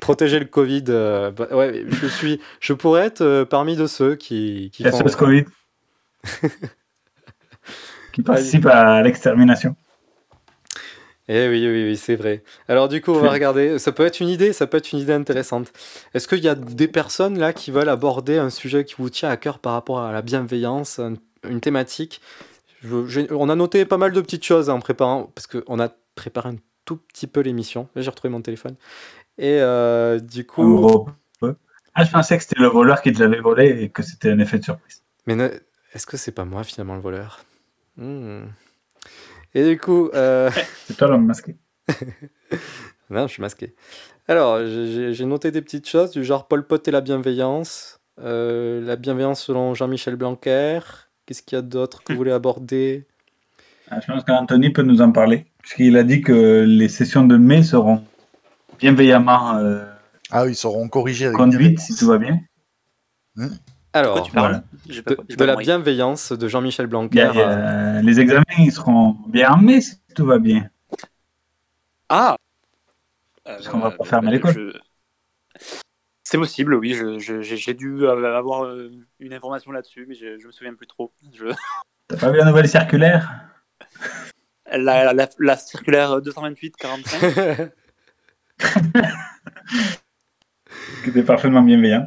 Protéger 0.00 0.38
le 0.38 0.44
Covid. 0.46 0.84
euh, 0.88 1.30
bah, 1.30 1.48
ouais, 1.52 1.84
je 1.88 2.06
suis, 2.06 2.40
je 2.60 2.72
pourrais 2.72 3.06
être 3.06 3.20
euh, 3.22 3.44
parmi 3.44 3.76
de 3.76 3.86
ceux 3.86 4.14
qui, 4.16 4.70
qui 4.72 4.82
font. 4.90 4.98
Covid. 5.16 5.44
qui 8.12 8.22
participe 8.22 8.66
à 8.66 9.02
l'extermination. 9.02 9.74
Eh 11.26 11.48
oui, 11.48 11.66
oui, 11.66 11.84
oui, 11.88 11.96
c'est 11.96 12.16
vrai. 12.16 12.42
Alors 12.68 12.88
du 12.88 13.00
coup, 13.00 13.12
on 13.12 13.20
va 13.20 13.30
regarder. 13.30 13.78
Ça 13.78 13.92
peut 13.92 14.04
être 14.04 14.20
une 14.20 14.28
idée, 14.28 14.52
ça 14.52 14.66
peut 14.66 14.76
être 14.76 14.92
une 14.92 14.98
idée 14.98 15.14
intéressante. 15.14 15.72
Est-ce 16.12 16.28
qu'il 16.28 16.40
y 16.44 16.48
a 16.48 16.54
des 16.54 16.86
personnes 16.86 17.38
là 17.38 17.54
qui 17.54 17.70
veulent 17.70 17.88
aborder 17.88 18.36
un 18.36 18.50
sujet 18.50 18.84
qui 18.84 18.94
vous 18.98 19.08
tient 19.08 19.30
à 19.30 19.38
cœur 19.38 19.58
par 19.58 19.72
rapport 19.72 20.00
à 20.00 20.12
la 20.12 20.20
bienveillance, 20.20 20.98
un- 20.98 21.14
une 21.48 21.60
thématique? 21.60 22.20
Je- 22.82 23.32
On 23.32 23.48
a 23.48 23.54
noté 23.56 23.86
pas 23.86 23.96
mal 23.96 24.12
de 24.12 24.20
petites 24.20 24.44
choses 24.44 24.68
en 24.68 24.78
préparant, 24.80 25.32
parce 25.34 25.46
qu'on 25.46 25.80
a 25.80 25.88
préparé 26.14 26.50
un 26.50 26.56
tout 26.84 26.96
petit 26.98 27.26
peu 27.26 27.40
l'émission. 27.40 27.88
Là, 27.96 28.02
j'ai 28.02 28.10
retrouvé 28.10 28.30
mon 28.30 28.42
téléphone. 28.42 28.74
Et 29.38 29.58
euh, 29.60 30.18
du 30.20 30.46
coup. 30.46 31.06
Ah, 31.96 32.04
je 32.04 32.10
pensais 32.10 32.36
que 32.36 32.42
c'était 32.42 32.60
le 32.60 32.66
voleur 32.66 33.02
qui 33.02 33.12
te 33.12 33.22
l'avait 33.22 33.40
volé 33.40 33.82
et 33.84 33.88
que 33.88 34.02
c'était 34.02 34.30
un 34.30 34.38
effet 34.40 34.58
de 34.58 34.64
surprise. 34.64 35.02
mais 35.28 35.36
ne- 35.36 35.48
est-ce 35.92 36.06
que 36.06 36.16
c'est 36.16 36.32
pas 36.32 36.44
moi 36.44 36.64
finalement 36.64 36.96
le 36.96 37.00
voleur? 37.00 37.44
Hmm. 37.96 38.46
Et 39.54 39.64
du 39.64 39.78
coup, 39.78 40.10
euh, 40.12 40.50
C'est 40.86 40.96
toi 40.96 41.06
l'homme 41.08 41.26
masqué. 41.26 41.56
Non, 43.10 43.26
je 43.28 43.32
suis 43.34 43.42
masqué. 43.42 43.74
Alors, 44.26 44.58
j'ai 44.66 45.24
noté 45.26 45.50
des 45.50 45.60
petites 45.60 45.86
choses 45.88 46.10
du 46.10 46.24
genre 46.24 46.48
Paul 46.48 46.66
Pot 46.66 46.88
et 46.88 46.90
la 46.90 47.02
bienveillance, 47.02 48.00
euh, 48.18 48.80
la 48.80 48.96
bienveillance 48.96 49.42
selon 49.42 49.74
Jean-Michel 49.74 50.16
Blanquer. 50.16 50.80
Qu'est-ce 51.26 51.42
qu'il 51.42 51.56
y 51.56 51.58
a 51.58 51.62
d'autre 51.62 52.02
que 52.02 52.12
vous 52.14 52.16
voulez 52.16 52.32
aborder? 52.32 53.06
Ah, 53.90 54.00
Je 54.00 54.06
pense 54.10 54.24
qu'Anthony 54.24 54.70
peut 54.70 54.82
nous 54.82 55.02
en 55.02 55.12
parler, 55.12 55.44
puisqu'il 55.62 55.96
a 55.98 56.02
dit 56.02 56.22
que 56.22 56.64
les 56.66 56.88
sessions 56.88 57.24
de 57.26 57.36
mai 57.36 57.62
seront 57.62 58.02
bienveillamment 58.78 59.56
euh, 59.56 59.84
Ah 60.30 60.46
ils 60.46 60.54
seront 60.56 60.88
corrigés 60.88 61.26
avec 61.26 61.36
conduites, 61.36 61.80
si 61.80 61.94
tout 61.96 62.06
va 62.06 62.18
bien. 62.18 62.40
Alors, 63.92 64.14
Pourquoi 64.14 64.28
tu 64.28 64.32
parles? 64.32 64.50
Voilà. 64.52 64.64
J'ai 64.88 65.02
pas- 65.02 65.14
de, 65.14 65.44
la 65.44 65.56
bienveillance 65.56 66.32
de 66.32 66.48
Jean-Michel 66.48 66.86
Blanquer. 66.86 67.22
a- 67.22 67.96
a- 67.98 68.02
les 68.02 68.20
examens 68.20 68.42
ils 68.58 68.72
seront 68.72 69.16
bien 69.28 69.52
en 69.52 69.58
mai, 69.58 69.80
si 69.80 69.96
tout 70.14 70.26
va 70.26 70.38
bien. 70.38 70.68
Ah 72.08 72.36
Parce 73.44 73.68
qu'on 73.68 73.78
va 73.78 73.90
pas 73.92 74.04
fermer 74.04 74.30
l'école. 74.32 74.52
je- 74.54 74.78
C'est 76.24 76.38
possible, 76.38 76.74
oui. 76.74 76.96
J'ai 77.18 77.74
dû 77.74 78.02
euh, 78.04 78.36
avoir 78.36 78.64
euh, 78.64 78.90
une 79.20 79.32
information 79.32 79.70
là-dessus, 79.72 80.06
mais 80.08 80.14
je, 80.14 80.38
je 80.38 80.46
me 80.46 80.52
souviens 80.52 80.74
plus 80.74 80.86
trop. 80.86 81.12
Je... 81.32 81.46
T'as 82.08 82.16
pas 82.16 82.30
vu 82.30 82.38
la 82.38 82.44
nouvelle 82.44 82.68
circulaire? 82.68 83.48
La, 84.72 85.12
la, 85.12 85.28
la 85.38 85.56
circulaire 85.56 86.20
228-45 86.20 87.70
Qui 91.02 91.10
était 91.10 91.22
parfaitement 91.22 91.62
bienveillant. 91.62 92.06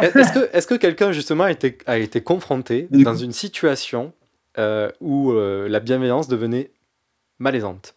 Est-ce 0.00 0.32
que, 0.32 0.56
est 0.56 0.68
que 0.68 0.74
quelqu'un 0.74 1.12
justement 1.12 1.44
a 1.44 1.50
été, 1.50 1.78
a 1.86 1.98
été 1.98 2.22
confronté 2.22 2.88
dans 2.90 3.16
une 3.16 3.32
situation 3.32 4.12
euh, 4.58 4.90
où 5.00 5.32
euh, 5.32 5.68
la 5.68 5.80
bienveillance 5.80 6.28
devenait 6.28 6.72
malaisante? 7.38 7.94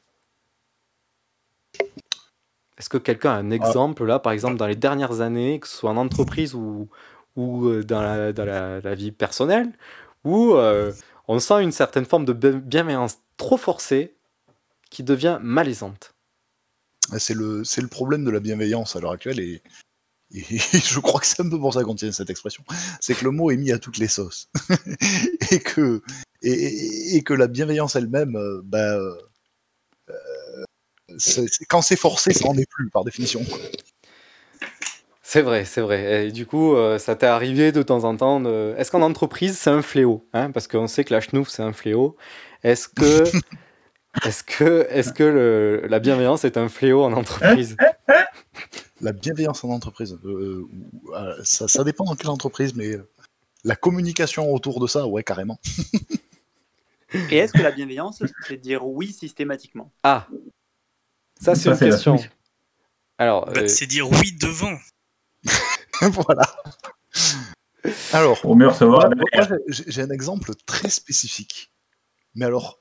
Est-ce 2.78 2.90
que 2.90 2.98
quelqu'un 2.98 3.32
a 3.32 3.36
un 3.36 3.52
exemple 3.52 4.06
là, 4.06 4.20
par 4.20 4.34
exemple 4.34 4.58
dans 4.58 4.68
les 4.68 4.76
dernières 4.76 5.22
années, 5.22 5.60
que 5.60 5.68
ce 5.68 5.78
soit 5.78 5.92
en 5.92 5.98
entreprise 5.98 6.56
ou, 6.56 6.90
ou 7.36 7.68
euh, 7.68 7.84
dans, 7.84 8.02
la, 8.02 8.34
dans 8.34 8.46
la, 8.46 8.82
la 8.82 8.96
vie 8.96 9.12
personnelle, 9.12 9.72
où 10.24 10.56
euh, 10.56 10.92
on 11.28 11.40
sent 11.40 11.62
une 11.62 11.72
certaine 11.72 12.06
forme 12.06 12.26
de 12.26 12.34
bien- 12.34 12.58
bienveillance 12.58 13.20
trop 13.38 13.58
forcée 13.58 14.16
qui 14.90 15.04
devient 15.04 15.38
malaisante? 15.42 16.13
C'est 17.18 17.34
le, 17.34 17.64
c'est 17.64 17.82
le 17.82 17.88
problème 17.88 18.24
de 18.24 18.32
la 18.32 18.40
bienveillance 18.40 18.96
à 18.96 19.00
l'heure 19.00 19.12
actuelle 19.12 19.40
et, 19.40 19.62
et 20.34 20.42
je 20.80 21.00
crois 21.00 21.20
que 21.20 21.26
c'est 21.28 21.42
un 21.42 21.50
peu 21.50 21.60
pour 21.60 21.74
ça 21.74 21.84
qu'on 21.84 21.96
tient 21.96 22.12
cette 22.12 22.30
expression. 22.30 22.64
C'est 23.02 23.14
que 23.16 23.24
le 23.26 23.32
mot 23.32 23.52
est 23.52 23.58
mis 23.58 23.72
à 23.72 23.78
toutes 23.80 23.98
les 23.98 24.08
sauces 24.08 24.50
et 25.52 25.60
que 25.60 26.02
et, 26.42 27.22
que 27.24 27.34
la 27.34 27.48
bienveillance 27.48 27.96
elle-même, 27.96 28.36
euh, 28.36 28.62
bah, 28.66 28.96
euh, 28.98 29.16
c'est- 31.18 31.48
quand 31.70 31.82
c'est 31.82 31.96
forcé, 31.96 32.34
ça 32.34 32.48
en 32.48 32.58
est 32.58 32.70
plus 32.70 32.90
par 32.90 33.04
définition. 33.06 33.42
C'est 35.22 35.42
vrai, 35.42 35.66
c'est 35.66 35.82
vrai. 35.82 36.28
Et 36.28 36.32
du 36.32 36.46
coup, 36.46 36.76
euh, 36.76 37.00
ça 37.00 37.16
t'est 37.16 37.26
arrivé 37.28 37.72
de 37.72 37.82
temps 37.82 38.04
en 38.04 38.16
temps. 38.18 38.40
de- 38.42 38.76
Est-ce 38.78 38.92
qu'en 38.92 39.02
entreprise, 39.02 39.58
c'est 39.58 39.70
un 39.70 39.82
fléau 39.82 40.28
hein? 40.34 40.52
Parce 40.52 40.68
qu'on 40.68 40.88
sait 40.88 41.04
que 41.06 41.14
la 41.14 41.22
chenouf, 41.22 41.50
c'est 41.50 41.64
un 41.64 41.74
fléau. 41.74 42.18
Est-ce 42.64 42.88
que, 42.90 43.24
est-ce 44.26 44.44
que, 44.44 44.86
est-ce 44.90 45.12
que 45.14 45.24
le- 45.24 45.88
la 45.88 46.00
bienveillance 46.00 46.44
est 46.46 46.58
un 46.58 46.70
fléau 46.70 47.04
en 47.04 47.14
entreprise? 47.14 47.76
La 49.02 49.12
bienveillance 49.12 49.64
en 49.64 49.70
entreprise, 49.70 50.18
euh, 50.24 50.66
ou- 50.72 51.14
euh, 51.14 51.36
ça, 51.44 51.68
ça 51.68 51.84
dépend 51.84 52.06
dans 52.06 52.16
quelle 52.16 52.30
entreprise, 52.30 52.74
mais 52.76 52.92
euh, 52.96 53.10
la 53.64 53.76
communication 53.76 54.54
autour 54.54 54.80
de 54.80 54.88
ça, 54.88 55.08
ouais, 55.08 55.24
carrément. 55.24 55.60
Et 57.32 57.38
est-ce 57.38 57.54
que 57.54 57.62
la 57.62 57.72
bienveillance, 57.72 58.24
c'est 58.48 58.58
dire 58.58 58.86
oui 58.88 59.12
systématiquement? 59.12 59.92
Ah, 60.04 60.28
ça 61.40 61.54
c'est 61.56 61.66
une 61.70 61.72
la 61.76 61.78
question. 61.80 62.18
Alors, 63.18 63.46
Bah, 63.46 63.62
euh, 63.62 63.68
c'est 63.68 63.86
dire 63.88 64.10
oui 64.10 64.32
devant. 64.40 64.76
voilà. 66.02 66.56
Alors, 68.14 68.40
Pour 68.42 68.56
mieux 68.56 68.70
recevoir. 68.70 69.10
J'ai 69.68 70.02
un 70.02 70.10
exemple 70.10 70.54
très 70.66 70.90
spécifique, 70.90 71.72
mais 72.36 72.46
alors 72.46 72.80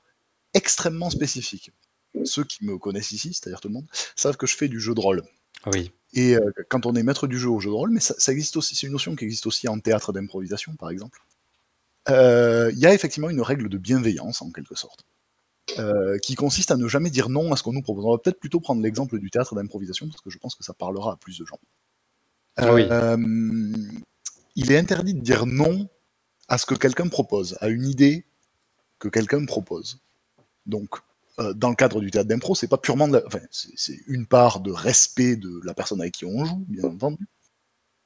extrêmement 0.53 1.09
spécifique. 1.09 1.71
Ceux 2.25 2.43
qui 2.43 2.63
me 2.65 2.77
connaissent 2.77 3.11
ici, 3.11 3.33
c'est-à-dire 3.33 3.59
tout 3.59 3.69
le 3.69 3.73
monde, 3.73 3.87
savent 4.15 4.37
que 4.37 4.45
je 4.47 4.55
fais 4.55 4.67
du 4.67 4.79
jeu 4.79 4.93
de 4.93 4.99
rôle. 4.99 5.23
oui. 5.67 5.91
Et 6.15 6.35
euh, 6.35 6.51
quand 6.69 6.85
on 6.85 6.93
est 6.93 7.01
maître 7.01 7.25
du 7.25 7.39
jeu 7.39 7.49
au 7.49 7.59
jeu 7.59 7.71
de 7.71 7.75
rôle, 7.75 7.89
mais 7.89 7.99
ça, 7.99 8.13
ça 8.19 8.31
existe 8.31 8.55
aussi, 8.55 8.75
c'est 8.75 8.85
une 8.85 8.93
notion 8.93 9.15
qui 9.15 9.25
existe 9.25 9.47
aussi 9.47 9.67
en 9.67 9.79
théâtre 9.79 10.13
d'improvisation, 10.13 10.75
par 10.75 10.91
exemple. 10.91 11.19
euh, 12.09 12.69
Il 12.71 12.77
y 12.77 12.85
a 12.85 12.93
effectivement 12.93 13.31
une 13.31 13.41
règle 13.41 13.67
de 13.67 13.79
bienveillance, 13.79 14.43
en 14.43 14.51
quelque 14.51 14.75
sorte, 14.75 15.05
euh, 15.79 16.19
qui 16.19 16.35
consiste 16.35 16.69
à 16.69 16.77
ne 16.77 16.87
jamais 16.87 17.09
dire 17.09 17.29
non 17.29 17.51
à 17.51 17.57
ce 17.57 17.63
qu'on 17.63 17.73
nous 17.73 17.81
propose. 17.81 18.05
On 18.05 18.11
va 18.11 18.19
peut-être 18.19 18.39
plutôt 18.39 18.59
prendre 18.59 18.83
l'exemple 18.83 19.17
du 19.17 19.31
théâtre 19.31 19.55
d'improvisation, 19.55 20.07
parce 20.07 20.21
que 20.21 20.29
je 20.29 20.37
pense 20.37 20.53
que 20.53 20.63
ça 20.63 20.75
parlera 20.75 21.13
à 21.13 21.15
plus 21.15 21.39
de 21.39 21.45
gens. 21.45 21.59
Oui. 22.59 22.83
Euh, 22.91 23.17
il 24.55 24.71
est 24.71 24.77
interdit 24.77 25.15
de 25.15 25.21
dire 25.21 25.47
non 25.47 25.89
à 26.47 26.59
ce 26.59 26.67
que 26.67 26.75
quelqu'un 26.75 27.07
propose, 27.07 27.57
à 27.59 27.69
une 27.69 27.87
idée 27.87 28.27
que 28.99 29.07
quelqu'un 29.07 29.43
propose. 29.45 30.02
Donc, 30.65 30.89
euh, 31.39 31.53
dans 31.53 31.69
le 31.69 31.75
cadre 31.75 31.99
du 31.99 32.11
théâtre 32.11 32.27
d'impro, 32.29 32.55
c'est 32.55 32.67
pas 32.67 32.77
purement 32.77 33.07
de 33.07 33.13
la- 33.17 33.23
enfin, 33.25 33.39
c'est 33.51 33.99
une 34.07 34.25
part 34.25 34.59
de 34.59 34.71
respect 34.71 35.35
de 35.35 35.61
la 35.63 35.73
personne 35.73 35.99
avec 36.01 36.13
qui 36.13 36.25
on 36.25 36.45
joue, 36.45 36.63
bien 36.67 36.83
entendu. 36.85 37.25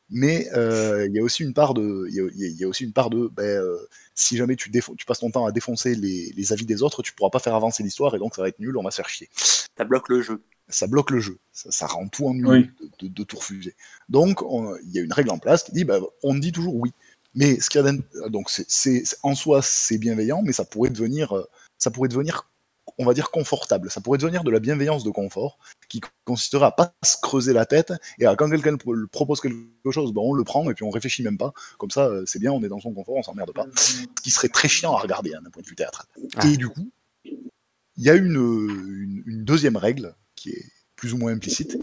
Mais 0.09 0.47
euh, 0.53 1.05
il 1.05 1.13
y 1.13 1.19
a 1.19 1.23
aussi 1.23 1.43
une 1.43 1.53
part 1.53 1.73
de, 1.73 2.07
il 2.09 2.15
y 2.15 2.21
a, 2.21 2.27
il 2.33 2.55
y 2.61 2.63
a 2.63 2.67
aussi 2.67 2.85
une 2.85 2.93
part 2.93 3.09
de, 3.09 3.27
ben, 3.27 3.43
euh, 3.43 3.77
si 4.15 4.37
jamais 4.37 4.55
tu, 4.55 4.71
passes 5.05 5.19
ton 5.19 5.29
temps 5.31 5.45
à 5.45 5.51
défoncer 5.51 5.95
les, 5.95 6.31
les 6.33 6.53
avis 6.53 6.65
des 6.65 6.81
autres, 6.81 7.03
tu 7.03 7.11
pourras 7.13 7.29
pas 7.29 7.39
faire 7.39 7.55
avancer 7.55 7.83
l'histoire 7.83 8.15
et 8.15 8.19
donc 8.19 8.33
ça 8.33 8.41
va 8.41 8.47
être 8.47 8.59
nul, 8.59 8.77
on 8.77 8.83
va 8.83 8.91
se 8.91 8.95
faire 8.97 9.09
chier. 9.09 9.29
Ça 9.35 9.83
bloque 9.83 10.07
le 10.07 10.21
jeu. 10.21 10.41
Ça 10.69 10.87
bloque 10.87 11.11
le 11.11 11.19
jeu, 11.19 11.37
ça, 11.53 11.71
ça 11.71 11.87
rend 11.87 12.07
tout 12.07 12.25
ennuyeux 12.27 12.47
Oui. 12.49 12.69
de, 12.99 13.07
de- 13.07 13.13
de 13.13 13.23
tout 13.23 13.37
refuser. 13.37 13.73
Donc 14.09 14.41
on- 14.43 14.75
il 14.77 14.91
y 14.91 14.99
a 14.99 15.01
une 15.01 15.13
règle 15.13 15.29
en 15.29 15.39
place 15.39 15.63
qui 15.63 15.71
dit, 15.73 15.83
ben, 15.83 16.01
on 16.23 16.35
dit 16.35 16.51
toujours 16.53 16.75
oui. 16.75 16.91
Mais 17.35 17.59
ce 17.59 17.69
qu'il 17.69 17.81
y 17.81 17.85
a 17.85 17.91
d'in- 17.91 18.29
donc 18.29 18.49
c'est, 18.49 19.03
en 19.23 19.35
soi 19.35 19.61
c'est 19.61 19.97
bienveillant, 19.97 20.41
mais 20.41 20.53
ça 20.53 20.63
pourrait 20.65 20.89
devenir, 20.89 21.33
ça 21.77 21.91
pourrait 21.91 22.09
devenir, 22.09 22.49
on 22.97 23.05
va 23.05 23.13
dire 23.13 23.31
confortable. 23.31 23.91
Ça 23.91 24.01
pourrait 24.01 24.17
devenir 24.17 24.43
de 24.43 24.51
la 24.51 24.59
bienveillance 24.59 25.03
de 25.03 25.09
confort 25.09 25.59
qui 25.89 26.01
consisterait 26.25 26.65
à 26.65 26.71
pas 26.71 26.93
se 27.03 27.17
creuser 27.21 27.53
la 27.53 27.65
tête 27.65 27.93
et 28.19 28.25
à 28.25 28.35
quand 28.35 28.49
quelqu'un 28.49 28.77
pro- 28.77 28.95
propose 29.11 29.41
quelque 29.41 29.91
chose, 29.91 30.13
ben, 30.13 30.21
on 30.23 30.33
le 30.33 30.43
prend 30.43 30.69
et 30.69 30.73
puis 30.73 30.83
on 30.83 30.89
réfléchit 30.89 31.23
même 31.23 31.37
pas. 31.37 31.53
Comme 31.77 31.91
ça, 31.91 32.07
euh, 32.07 32.23
c'est 32.25 32.39
bien, 32.39 32.51
on 32.51 32.63
est 32.63 32.69
dans 32.69 32.79
son 32.79 32.93
confort, 32.93 33.15
on 33.15 33.23
s'emmerde 33.23 33.53
pas. 33.53 33.65
Ce 33.75 34.03
qui 34.23 34.31
serait 34.31 34.49
très 34.49 34.67
chiant 34.67 34.95
à 34.95 34.99
regarder 34.99 35.33
hein, 35.33 35.41
d'un 35.43 35.49
point 35.49 35.61
de 35.61 35.67
vue 35.67 35.75
théâtral. 35.75 36.05
Ah. 36.35 36.47
Et 36.47 36.57
du 36.57 36.69
coup, 36.69 36.89
il 37.25 38.03
y 38.03 38.09
a 38.09 38.15
une, 38.15 38.35
une, 38.35 39.23
une 39.25 39.43
deuxième 39.43 39.77
règle 39.77 40.15
qui 40.35 40.49
est 40.49 40.65
plus 40.95 41.13
ou 41.13 41.17
moins 41.17 41.31
implicite. 41.33 41.77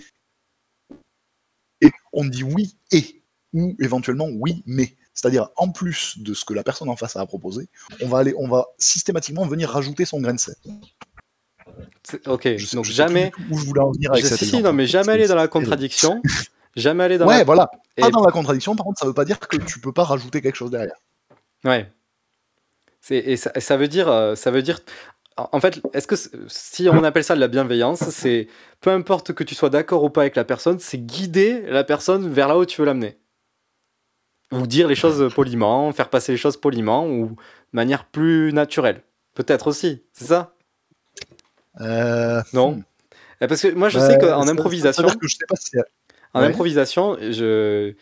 Et 1.81 1.91
on 2.13 2.25
dit 2.25 2.43
oui 2.45 2.77
et, 2.93 3.23
ou 3.53 3.77
éventuellement 3.81 4.29
oui 4.29 4.63
mais. 4.67 4.97
C'est-à-dire, 5.15 5.49
en 5.57 5.71
plus 5.71 6.19
de 6.19 6.35
ce 6.35 6.45
que 6.45 6.53
la 6.55 6.63
personne 6.65 6.89
en 6.89 6.97
face 6.97 7.15
a 7.17 7.21
à 7.21 7.27
proposer, 7.27 7.69
on 8.03 8.09
va, 8.09 8.19
aller, 8.19 8.35
on 8.37 8.49
va 8.49 8.67
systématiquement 8.79 9.47
venir 9.47 9.71
rajouter 9.71 10.05
son 10.05 10.21
grain 10.21 10.35
de 10.35 10.41
sel. 10.41 10.57
Ok, 12.27 12.49
Je 12.57 12.67
sais- 12.67 12.77
donc 12.77 12.85
je 12.85 12.93
jamais. 12.93 13.33
où 13.51 13.59
je 13.59 13.65
voulais 13.65 13.81
en 13.81 13.91
venir 13.93 14.13
avec 14.13 14.25
Je- 14.25 14.29
cet 14.29 14.39
si, 14.49 14.63
non, 14.63 14.73
mais 14.73 14.87
jamais 14.87 15.13
aller 15.13 15.27
dans 15.29 15.35
la 15.35 15.49
contradiction. 15.49 16.21
jamais 16.77 17.05
aller 17.05 17.19
dans 17.19 17.27
Ouais, 17.27 17.39
la. 17.39 17.45
voilà. 17.45 17.71
Pas 17.97 18.09
Et- 18.09 18.11
dans 18.11 18.25
la 18.25 18.33
contradiction, 18.33 18.77
par 18.77 18.85
contre, 18.85 18.99
ça 19.01 19.07
veut 19.07 19.15
pas 19.15 19.25
dire 19.25 19.39
que 19.39 19.57
tu 19.57 19.81
peux 19.81 19.93
pas 19.93 20.05
rajouter 20.05 20.43
quelque 20.43 20.57
chose 20.57 20.71
derrière. 20.71 20.97
Ouais. 21.65 21.91
Et 23.11 23.37
ça, 23.37 23.53
ça 23.61 23.77
veut 23.77 23.89
dire, 23.89 24.09
euh, 24.09 24.35
ça 24.35 24.51
veut 24.51 24.63
dire, 24.63 24.81
en 25.37 25.61
fait, 25.61 25.81
est-ce 25.93 26.07
que 26.07 26.17
si 26.49 26.89
on 26.89 27.05
appelle 27.05 27.25
ça 27.25 27.35
de 27.35 27.41
la 27.41 27.49
bienveillance, 27.49 28.01
c'est 28.11 28.49
peu 28.81 28.91
importe 28.91 29.33
que 29.33 29.45
tu 29.45 29.55
sois 29.55 29.71
d'accord 29.71 30.05
ou 30.05 30.11
pas 30.11 30.23
avec 30.23 30.37
la 30.37 30.45
personne, 30.45 30.79
c'est 30.79 30.99
guider 30.99 31.63
la 31.69 31.85
personne 31.85 32.31
vers 32.33 32.49
là 32.49 32.59
où 32.59 32.65
tu 32.65 32.81
veux 32.81 32.87
l'amener. 32.87 33.19
Ou 34.53 34.67
dire 34.67 34.89
les 34.89 34.95
choses 34.95 35.33
poliment, 35.35 35.93
faire 35.93 36.11
passer 36.11 36.33
les 36.33 36.39
choses 36.39 36.57
poliment 36.57 37.09
ou 37.09 37.29
de 37.29 37.35
manière 37.73 38.05
plus 38.05 38.53
naturelle. 38.53 39.03
Peut-être 39.35 39.67
aussi, 39.67 40.03
c'est 40.13 40.27
ça? 40.27 40.55
Euh, 41.81 42.41
Non? 42.53 42.83
Eh, 43.41 43.47
Parce 43.47 43.63
que 43.63 43.69
moi, 43.75 43.89
je 43.89 43.99
bah, 43.99 44.07
sais 44.07 44.19
qu'en 44.19 44.47
improvisation, 44.47 45.03
ça 45.03 45.09
veut 45.09 45.11
dire 45.11 45.19
que 45.21 45.29
je 45.29 45.37
sais 45.37 45.47
pas 45.49 45.57
si- 45.57 45.77
en 46.35 46.41
Ouais. 46.41 46.47
improvisation, 46.47 47.17
je, 47.21 47.95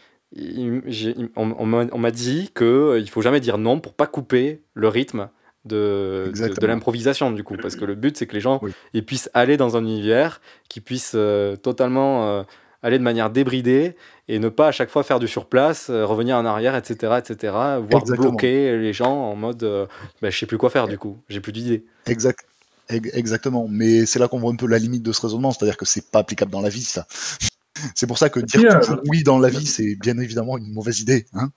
on, 1.37 1.53
on 1.93 1.99
m'a 1.99 2.11
dit 2.11 2.51
que 2.55 2.65
euh, 2.65 2.99
il 2.99 3.09
faut 3.11 3.23
jamais 3.23 3.41
dire 3.41 3.59
non 3.59 3.81
pour 3.81 3.95
pas 3.95 4.07
couper 4.07 4.63
le 4.75 4.89
rythme 4.89 5.29
de, 5.65 5.75
de, 5.77 6.25
de 6.25 6.29
Exactement. 6.31 6.73
l'improvisation 6.73 7.31
du 7.31 7.45
coup, 7.45 7.57
parce 7.57 7.77
que 7.77 7.85
le 7.85 7.95
but 7.95 8.17
c'est 8.17 8.27
que 8.27 8.35
les 8.35 8.41
gens 8.41 8.61
ils 8.95 9.05
puissent 9.05 9.31
aller 9.35 9.57
dans 9.57 9.77
un 9.77 9.83
univers, 9.83 10.41
qu'ils 10.69 10.83
puissent 10.83 11.13
euh, 11.15 11.57
totalement 11.57 12.29
euh, 12.29 12.43
aller 12.83 12.99
de 12.99 13.05
manière 13.05 13.31
débridée 13.31 13.95
et 14.35 14.39
ne 14.39 14.49
pas 14.49 14.69
à 14.69 14.73
chaque 14.73 14.89
fois 14.91 15.03
faire 15.03 15.19
du 15.19 15.29
surplace, 15.29 15.91
euh, 15.91 16.07
revenir 16.07 16.37
en 16.37 16.45
arrière, 16.47 16.75
etc., 16.75 17.19
etc., 17.19 17.53
voire 17.53 18.01
Exactement. 18.03 18.31
bloquer 18.31 18.79
les 18.79 18.93
gens 18.95 19.13
en 19.15 19.37
mode 19.37 19.63
euh, 19.63 19.87
bah, 20.23 20.31
je 20.31 20.39
sais 20.39 20.47
plus 20.47 20.57
quoi 20.59 20.71
faire 20.71 20.89
du 20.89 20.97
coup, 20.97 21.19
j'ai 21.29 21.41
plus 21.41 21.53
d'idées. 21.53 21.85
Exact. 22.07 22.41
Ex- 22.89 23.11
Exactement. 23.15 23.67
Mais 23.69 24.07
c'est 24.07 24.19
là 24.19 24.29
qu'on 24.29 24.39
voit 24.39 24.51
un 24.53 24.57
peu 24.57 24.67
la 24.67 24.79
limite 24.79 25.03
de 25.03 25.13
ce 25.13 25.21
raisonnement, 25.21 25.51
c'est-à-dire 25.51 25.77
que 25.77 25.85
c'est 25.85 26.11
pas 26.11 26.21
applicable 26.21 26.51
dans 26.51 26.63
la 26.63 26.71
vie, 26.71 26.83
ça. 26.83 27.07
C'est 27.97 28.07
pour 28.07 28.17
ça 28.19 28.29
que 28.29 28.39
dire 28.39 28.79
toujours 28.81 29.01
oui 29.09 29.23
dans 29.25 29.39
la 29.39 29.49
vie, 29.49 29.67
c'est 29.67 29.97
bien 29.97 30.17
évidemment 30.19 30.57
une 30.57 30.71
mauvaise 30.73 31.01
idée. 31.01 31.27
Hein 31.33 31.51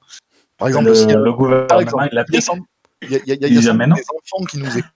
par 0.58 0.70
exemple, 0.70 0.88
le, 0.88 1.34
gouvernement, 1.34 1.68
par 1.68 1.80
exemple, 1.82 2.08
il 3.04 3.12
y 3.12 3.16
a, 3.16 3.20
il 3.26 3.28
y 3.28 3.32
a- 3.32 3.36
il 3.36 3.42
y 3.42 3.46
a- 3.46 3.48
Il 3.48 3.54
y 3.54 3.60
des 3.60 3.70
enfants 3.70 4.46
qui 4.50 4.58
nous 4.58 4.78
écoutent. 4.78 4.92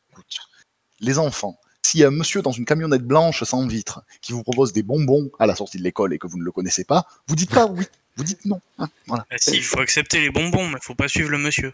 Les 1.01 1.19
enfants. 1.19 1.59
S'il 1.81 2.01
y 2.01 2.03
a 2.03 2.07
un 2.07 2.11
monsieur 2.11 2.41
dans 2.41 2.51
une 2.51 2.65
camionnette 2.65 3.03
blanche 3.03 3.43
sans 3.43 3.65
vitre 3.65 4.03
qui 4.21 4.33
vous 4.33 4.43
propose 4.43 4.73
des 4.73 4.83
bonbons 4.83 5.31
à 5.39 5.47
la 5.47 5.55
sortie 5.55 5.77
de 5.77 5.83
l'école 5.83 6.13
et 6.13 6.19
que 6.19 6.27
vous 6.27 6.37
ne 6.37 6.43
le 6.43 6.51
connaissez 6.51 6.83
pas, 6.83 7.05
vous 7.27 7.35
dites 7.35 7.51
pas 7.53 7.65
oui, 7.67 7.85
vous 8.17 8.23
dites 8.23 8.45
non. 8.45 8.59
hein, 8.77 8.89
voilà. 9.07 9.25
Ah 9.31 9.35
si, 9.37 9.55
il 9.55 9.63
faut 9.63 9.79
accepter 9.79 10.19
les 10.19 10.29
bonbons, 10.29 10.67
mais 10.67 10.77
faut 10.81 10.95
pas 10.95 11.07
suivre 11.07 11.29
le 11.29 11.37
monsieur. 11.37 11.73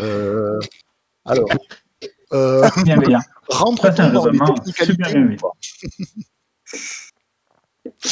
Euh, 0.00 0.58
alors, 1.24 1.48
euh, 2.32 2.68
Bienveillant. 2.84 3.20
rentre 3.48 3.94
Ça, 3.94 4.10
dans 4.10 4.26
les 4.26 4.38
technicalités 4.38 5.36
pas 5.36 5.50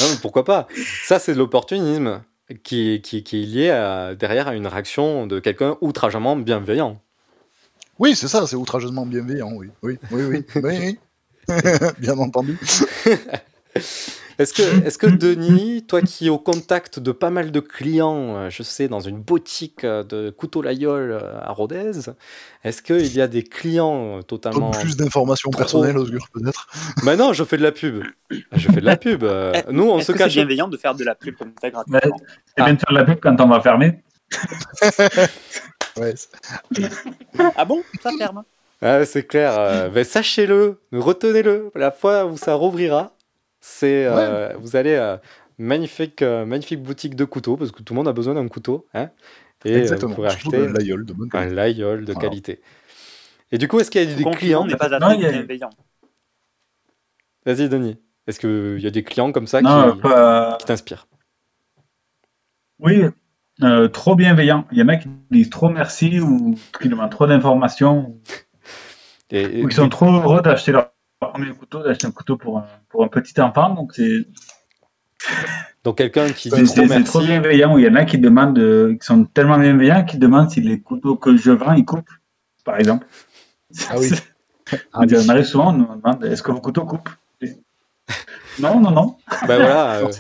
Ah, 0.01 0.05
pourquoi 0.23 0.45
pas 0.45 0.69
Ça, 1.05 1.19
c'est 1.19 1.33
de 1.33 1.39
l'opportunisme 1.39 2.23
qui, 2.63 3.01
qui, 3.03 3.23
qui 3.23 3.43
est 3.43 3.47
lié 3.47 3.71
à, 3.71 4.15
derrière 4.15 4.49
à 4.49 4.55
une 4.55 4.67
réaction 4.67 5.27
de 5.27 5.39
quelqu'un 5.41 5.77
outrageusement 5.81 6.37
bienveillant. 6.37 7.01
Oui, 7.99 8.15
c'est 8.17 8.29
ça, 8.29 8.47
c'est 8.47 8.57
outrageusement 8.57 9.05
bienveillant, 9.07 9.53
oui. 9.55 9.69
Oui, 9.83 9.99
oui, 10.11 10.23
oui. 10.25 10.45
oui, 10.63 10.79
oui. 10.79 10.99
Bien 11.99 12.19
entendu. 12.19 12.59
Est-ce 14.39 14.55
que, 14.55 14.87
est 14.87 14.97
que 14.97 15.09
Denis, 15.09 15.85
toi 15.85 16.01
qui 16.01 16.27
es 16.29 16.31
au 16.31 16.39
contact 16.39 17.01
de 17.01 17.11
pas 17.11 17.31
mal 17.31 17.51
de 17.51 17.59
clients, 17.59 18.37
euh, 18.37 18.51
je 18.51 18.63
sais, 18.63 18.87
dans 18.87 19.01
une 19.01 19.19
boutique 19.21 19.83
euh, 19.83 20.05
de 20.05 20.31
couteau 20.31 20.63
Layol 20.63 21.11
euh, 21.11 21.41
à 21.43 21.51
Rodez, 21.51 21.91
est-ce 22.63 22.81
qu'il 22.83 23.13
y 23.17 23.21
a 23.21 23.27
des 23.27 23.43
clients 23.43 24.23
totalement. 24.23 24.71
Comme 24.71 24.81
plus 24.81 24.97
d'informations 24.97 25.51
trop- 25.51 25.59
personnelles, 25.59 25.99
Osgur, 25.99 26.29
peut-être 26.33 26.69
Bah 27.05 27.17
non, 27.17 27.33
je 27.33 27.43
fais 27.43 27.57
de 27.57 27.65
la 27.65 27.73
pub. 27.73 28.05
Je 28.31 28.69
fais 28.71 28.81
de 28.81 28.87
la 28.87 28.97
pub. 28.97 29.25
euh, 29.25 29.53
Nous, 29.73 29.83
on 29.91 30.01
se 30.01 30.13
que 30.13 30.19
cache. 30.19 30.35
C'est 30.35 30.39
bienveillant 30.39 30.69
de 30.69 30.77
faire 30.77 30.95
de 30.95 31.03
la 31.03 31.17
pub 31.17 31.35
comme 31.37 31.51
ça 31.61 31.71
gratuitement. 31.71 32.17
C'est 32.57 32.63
bien 32.65 32.75
de 32.75 32.79
faire 32.79 32.91
de 32.93 32.95
la 32.95 33.05
pub 33.07 33.19
quand 33.21 33.41
on 33.41 33.49
va 33.49 33.61
fermer. 33.61 34.01
Ouais, 35.99 36.15
Ah 37.57 37.65
bon? 37.65 37.83
Ça 38.03 38.11
ferme. 38.13 38.45
Ah, 38.81 39.05
c'est 39.05 39.27
clair. 39.27 39.59
euh, 39.59 39.89
ben, 39.89 40.05
Sachez-le, 40.05 40.81
retenez-le. 40.93 41.71
La 41.75 41.91
fois 41.91 42.27
où 42.27 42.37
ça 42.37 42.55
rouvrira, 42.55 43.13
c'est 43.61 44.07
euh, 44.07 44.55
vous 44.59 44.77
allez 44.77 44.95
euh, 44.95 45.17
magnifique, 45.59 46.23
euh, 46.23 46.45
magnifique 46.45 46.83
boutique 46.83 47.17
de 47.17 47.25
couteaux 47.25 47.57
parce 47.57 47.73
que 47.73 47.83
tout 47.83 47.93
le 47.95 47.97
monde 47.99 48.09
a 48.09 48.13
besoin 48.13 48.35
d'un 48.35 48.47
couteau, 48.49 48.87
hein. 48.95 49.11
Et 49.65 49.73
euh, 49.75 49.81
Exactement, 49.81 50.11
vous 50.11 50.15
pourrez 50.17 50.29
surtout 50.31 50.51
acheter 50.51 50.69
de 50.69 51.03
de 51.05 51.13
bonne 51.13 51.29
un 51.33 51.41
qualité. 51.41 51.55
Laïol 51.55 52.05
de 52.05 52.13
Voilà. 52.13 52.29
qualité. 52.29 52.61
Et 53.51 53.59
du 53.59 53.67
coup, 53.69 53.81
est-ce 53.81 53.91
qu'il 53.91 54.03
y 54.09 54.13
a 54.13 54.15
des 54.17 54.23
Conclusion 54.23 54.61
clients 54.61 54.67
n'est 54.67 54.77
pas 54.77 54.87
Non, 54.99 55.11
assez 55.11 55.17
il 55.17 55.23
y 55.59 55.63
a-. 55.65 55.71
Vas-y, 57.47 57.69
Denis. 57.69 57.97
Est-ce 58.27 58.39
qu'il 58.41 58.83
y 58.83 58.87
a 58.87 58.91
des 58.91 59.03
clients 59.03 59.33
comme 59.33 59.47
ça 59.47 59.63
Non, 59.63 59.93
qui, 59.97 60.01
pas- 60.03 60.57
qui 60.59 60.67
t'inspirent? 60.67 61.07
Oui, 62.79 63.03
euh, 63.63 63.89
trop 63.89 64.15
bienveillant. 64.15 64.67
Il 64.73 64.79
y 64.79 64.83
en 64.83 64.89
a 64.89 64.97
qui 64.97 65.09
disent 65.31 65.51
trop 65.51 65.69
merci 65.69 66.21
ou 66.21 66.55
qui 66.81 66.89
demandent 66.89 67.11
trop 67.11 67.27
d'informations 67.27 68.17
Et, 69.31 69.43
et- 69.61 69.65
ou 69.65 69.69
qui 69.69 69.77
sont 69.77 69.89
trop 69.89 70.11
heureux 70.13 70.43
d'acheter 70.43 70.73
leur 70.73 70.91
premier 71.21 71.51
couteau, 71.53 71.83
d'acheter 71.83 72.07
un 72.07 72.11
couteau 72.13 72.37
pour 72.37 72.59
un, 72.59 72.67
pour 72.89 73.05
un 73.05 73.09
petit 73.09 73.41
enfant. 73.41 73.75
Donc 73.75 73.93
c'est 73.95 74.25
Donc 75.85 75.97
quelqu'un 75.99 76.31
qui 76.31 76.51
dit 76.51 76.63
trop 76.65 76.75
c'est 76.87 77.05
trop 77.05 77.19
merci. 77.21 77.27
bienveillant. 77.27 77.77
Il 77.79 77.85
y 77.85 77.89
en 77.89 77.95
a 77.97 78.05
qui 78.05 78.19
demandent, 78.19 78.59
euh, 78.59 78.95
qui 78.97 79.05
sont 79.07 79.25
tellement 79.25 79.59
bienveillants 79.59 80.05
qu'ils 80.05 80.21
demandent 80.21 80.51
si 80.51 80.61
les 80.61 80.81
couteaux 80.81 81.17
que 81.17 81.37
je 81.37 81.51
vends 81.51 81.73
ils 81.73 81.85
coupent, 81.85 82.11
par 82.65 82.79
exemple. 82.79 83.07
Ah 83.91 83.95
oui. 83.99 84.11
On 84.93 85.05
dit- 85.07 85.17
on 85.17 85.29
arrive 85.31 85.45
souvent, 85.47 85.71
on 85.71 85.73
nous 85.73 85.87
demande 85.97 86.23
est-ce 86.27 86.43
que 86.43 86.53
vos 86.53 86.61
couteaux 86.61 86.85
coupent? 86.85 87.09
Non, 88.61 88.81
non, 88.81 88.91
non. 88.91 89.17
Bah 89.47 89.57
voilà. 89.57 89.93
euh, 90.03 90.11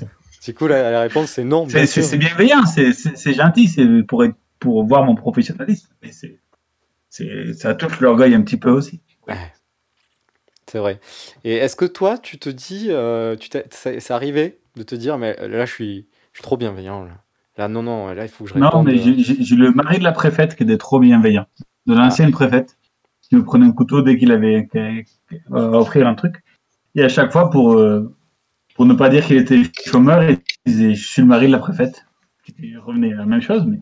du 0.48 0.54
coup, 0.54 0.66
la, 0.66 0.90
la 0.90 1.00
réponse 1.02 1.30
c'est 1.30 1.44
non. 1.44 1.66
bien 1.66 1.84
C'est- 1.84 2.16
bienveillant, 2.16 2.64
c'est- 2.64 2.92
gentil, 3.34 3.68
c'est 3.68 4.02
pour, 4.04 4.24
être- 4.24 4.34
pour 4.58 4.82
voir 4.86 5.04
mon 5.04 5.14
professionnalisme. 5.14 5.88
Mais 6.02 6.10
c'est- 6.12 7.52
ça 7.54 7.74
touche 7.74 8.00
l'orgueil 8.00 8.34
un 8.34 8.40
petit 8.42 8.56
peu 8.56 8.70
aussi. 8.70 9.00
C'est 10.66 10.78
vrai. 10.78 11.00
Et 11.44 11.54
est-ce 11.56 11.76
que 11.76 11.84
toi, 11.84 12.18
tu 12.18 12.38
te 12.38 12.48
dis, 12.48 12.86
euh, 12.90 13.36
tu 13.36 13.48
c'est 13.70 14.10
arrivé 14.10 14.58
de 14.76 14.82
te 14.82 14.94
dire, 14.94 15.18
mais 15.18 15.36
là, 15.48 15.64
je 15.66 15.72
suis, 15.72 16.06
je 16.32 16.38
suis 16.38 16.42
trop 16.42 16.56
bienveillant. 16.56 17.04
Là. 17.04 17.12
Là, 17.56 17.68
non, 17.68 17.82
non, 17.82 18.08
là, 18.12 18.22
il 18.24 18.28
faut 18.28 18.44
que 18.44 18.50
je 18.50 18.54
réponde. 18.54 18.72
Non, 18.72 18.82
mais 18.82 18.98
euh, 18.98 19.14
j'ai- 19.18 19.56
le 19.56 19.70
mari 19.72 19.98
de 19.98 20.04
la 20.04 20.12
préfète 20.12 20.54
qui 20.56 20.62
était 20.62 20.76
trop 20.78 20.98
bienveillant. 21.00 21.46
De 21.86 21.94
Ah. 21.94 21.98
l'ancienne 22.04 22.30
préfète, 22.30 22.76
qui 23.22 23.34
me 23.36 23.44
prenait 23.44 23.66
un 23.66 23.72
couteau 23.72 24.00
dès 24.02 24.16
qu'il 24.18 24.30
avait 24.32 24.66
qu'à- 24.72 24.88
à 25.52 25.60
offrir 25.78 26.06
un 26.06 26.14
truc. 26.14 26.36
Et 26.94 27.02
à 27.02 27.08
chaque 27.08 27.32
fois, 27.32 27.50
pour, 27.50 27.72
euh, 27.74 28.14
pour 28.78 28.86
ne 28.86 28.94
pas 28.94 29.08
dire 29.08 29.26
qu'il 29.26 29.38
était 29.38 29.60
chômeur, 29.86 30.22
il 30.22 30.38
disait 30.64 30.94
Je 30.94 31.04
suis 31.04 31.20
le 31.20 31.26
mari 31.26 31.48
de 31.48 31.52
la 31.52 31.58
préfète. 31.58 32.06
Qui 32.44 32.76
revenait 32.76 33.12
à 33.12 33.16
la 33.16 33.26
même 33.26 33.42
chose, 33.42 33.66
mais, 33.66 33.80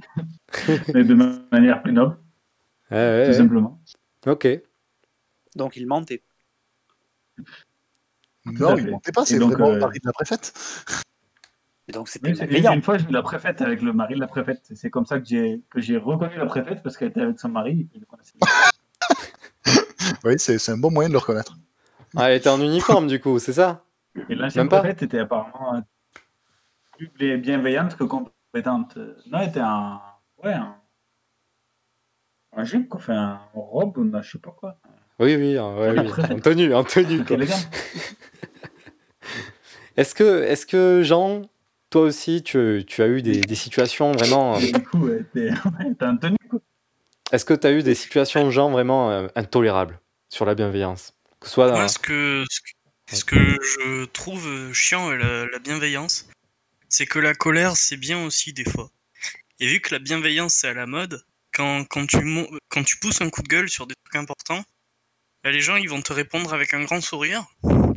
mais 0.95 1.05
de 1.05 1.15
manière 1.53 1.83
plus 1.83 1.93
noble, 1.93 2.17
ouais, 2.91 2.97
ouais, 2.97 3.25
tout 3.25 3.31
ouais. 3.31 3.37
simplement. 3.37 3.79
Ok. 4.27 4.49
Donc 5.55 5.77
il 5.77 5.87
mentait. 5.87 6.23
Non, 8.47 8.75
il 8.79 8.91
mentait 8.91 9.13
pas, 9.13 9.27
c'est 9.27 9.39
vraiment 9.39 9.69
euh, 9.69 9.75
le 9.75 9.81
mari 9.81 9.99
de 9.99 10.07
la 10.07 10.15
préfète. 10.15 10.55
Et 11.89 11.93
donc 11.93 12.09
c'était 12.09 12.33
Oui, 12.33 12.67
une 12.67 12.81
fois, 12.81 12.97
j'ai 12.97 13.05
vu 13.05 13.13
la 13.13 13.23
préfète 13.23 13.61
avec 13.61 13.83
le 13.83 13.93
mari 13.93 14.15
de 14.15 14.21
la 14.21 14.29
préfète. 14.29 14.63
C'est 14.75 14.89
comme 14.89 15.05
ça 15.05 15.21
que 15.21 15.27
j'ai 15.27 15.61
que 15.69 15.79
j'ai 15.79 15.99
reconnu 15.99 16.39
la 16.39 16.47
préfète 16.47 16.83
parce 16.83 16.97
qu'elle 16.97 17.09
était 17.09 17.21
avec 17.21 17.39
son 17.39 17.51
mari. 17.51 17.87
et 17.95 17.99
le. 17.99 18.07
Oui, 20.25 20.37
c'est 20.39 20.59
c'est 20.59 20.73
un 20.73 20.79
bon 20.79 20.91
moyen 20.91 21.11
de 21.11 21.13
le 21.13 21.19
reconnaître. 21.19 21.59
Ah, 22.17 22.31
elle 22.31 22.39
était 22.39 22.49
en 22.49 22.63
uniforme, 22.63 23.09
du 23.09 23.21
coup, 23.21 23.39
c'est 23.39 23.53
ça? 23.53 23.86
Et 24.29 24.35
l'ancienne 24.35 24.69
préfète 24.69 25.03
était 25.03 25.19
apparemment 25.21 25.77
euh, 25.77 25.81
plus 26.97 27.09
bienveillante 27.39 27.97
que 27.97 28.05
compétente. 28.05 28.97
Euh, 28.97 29.15
Non, 29.31 29.39
elle 29.41 29.49
était 29.49 29.61
en. 29.61 30.01
Ouais, 30.43 30.55
en. 30.55 30.77
En 32.53 32.65
jupe, 32.65 32.89
quoi. 32.89 33.01
Enfin, 33.01 33.41
en 33.55 33.61
robe, 33.61 33.99
ou 33.99 34.11
je 34.23 34.31
sais 34.31 34.39
pas 34.39 34.51
quoi. 34.53 34.79
Oui, 35.19 35.35
oui, 35.37 35.59
ouais, 35.59 35.95
oui. 35.99 36.11
en 36.31 36.39
tenue, 36.41 36.75
en 36.75 36.85
tenue. 36.85 37.25
Quoi. 37.25 37.37
Est-ce 39.97 40.15
que, 40.15 40.43
est-ce 40.43 40.67
que 40.67 41.01
Jean, 41.03 41.43
toi 41.89 42.03
aussi, 42.03 42.43
tu, 42.43 42.85
tu 42.87 43.01
as 43.03 43.07
eu 43.09 43.23
des, 43.23 43.41
des 43.41 43.55
situations 43.55 44.13
vraiment. 44.13 44.59
Et 44.59 44.71
du 44.71 44.83
coup, 44.83 45.09
était 45.09 45.51
en 46.03 46.17
tenue, 46.19 46.37
quoi. 46.51 46.61
Est-ce 47.33 47.45
que 47.47 47.55
tu 47.55 47.67
as 47.67 47.73
eu 47.73 47.83
des 47.83 47.95
situations, 47.95 48.51
Jean, 48.51 48.71
vraiment 48.71 49.11
euh, 49.11 49.27
intolérables 49.37 49.99
sur 50.29 50.45
la 50.45 50.55
bienveillance? 50.55 51.15
Que 51.41 51.49
ce 51.49 51.55
soit. 51.55 51.69
Moi, 51.71 51.81
dans- 51.81 51.89
ce 51.89 51.99
que, 51.99 52.45
ce 52.51 52.61
que- 52.61 52.76
ce 53.13 53.25
que 53.25 53.37
je 53.37 54.05
trouve 54.07 54.47
euh, 54.47 54.73
chiant 54.73 55.09
avec 55.09 55.23
la, 55.23 55.47
la 55.47 55.59
bienveillance, 55.59 56.29
c'est 56.89 57.07
que 57.07 57.19
la 57.19 57.35
colère, 57.35 57.77
c'est 57.77 57.97
bien 57.97 58.25
aussi 58.25 58.53
des 58.53 58.65
fois. 58.65 58.91
Et 59.61 59.67
vu 59.67 59.81
que 59.81 59.93
la 59.95 59.99
bienveillance, 59.99 60.55
c'est 60.55 60.69
à 60.69 60.75
la 60.75 60.87
mode, 60.87 61.25
quand, 61.53 61.85
quand, 61.85 62.07
tu, 62.07 62.19
quand 62.69 62.85
tu 62.85 62.99
pousses 62.99 63.21
un 63.21 63.31
coup 63.31 63.43
de 63.43 63.49
gueule 63.49 63.69
sur 63.69 63.87
des 63.87 63.95
trucs 64.05 64.17
importants, 64.17 64.65
les 65.45 65.61
gens, 65.61 65.77
ils 65.77 65.89
vont 65.89 66.03
te 66.03 66.13
répondre 66.13 66.53
avec 66.53 66.75
un 66.75 66.83
grand 66.83 67.01
sourire, 67.01 67.45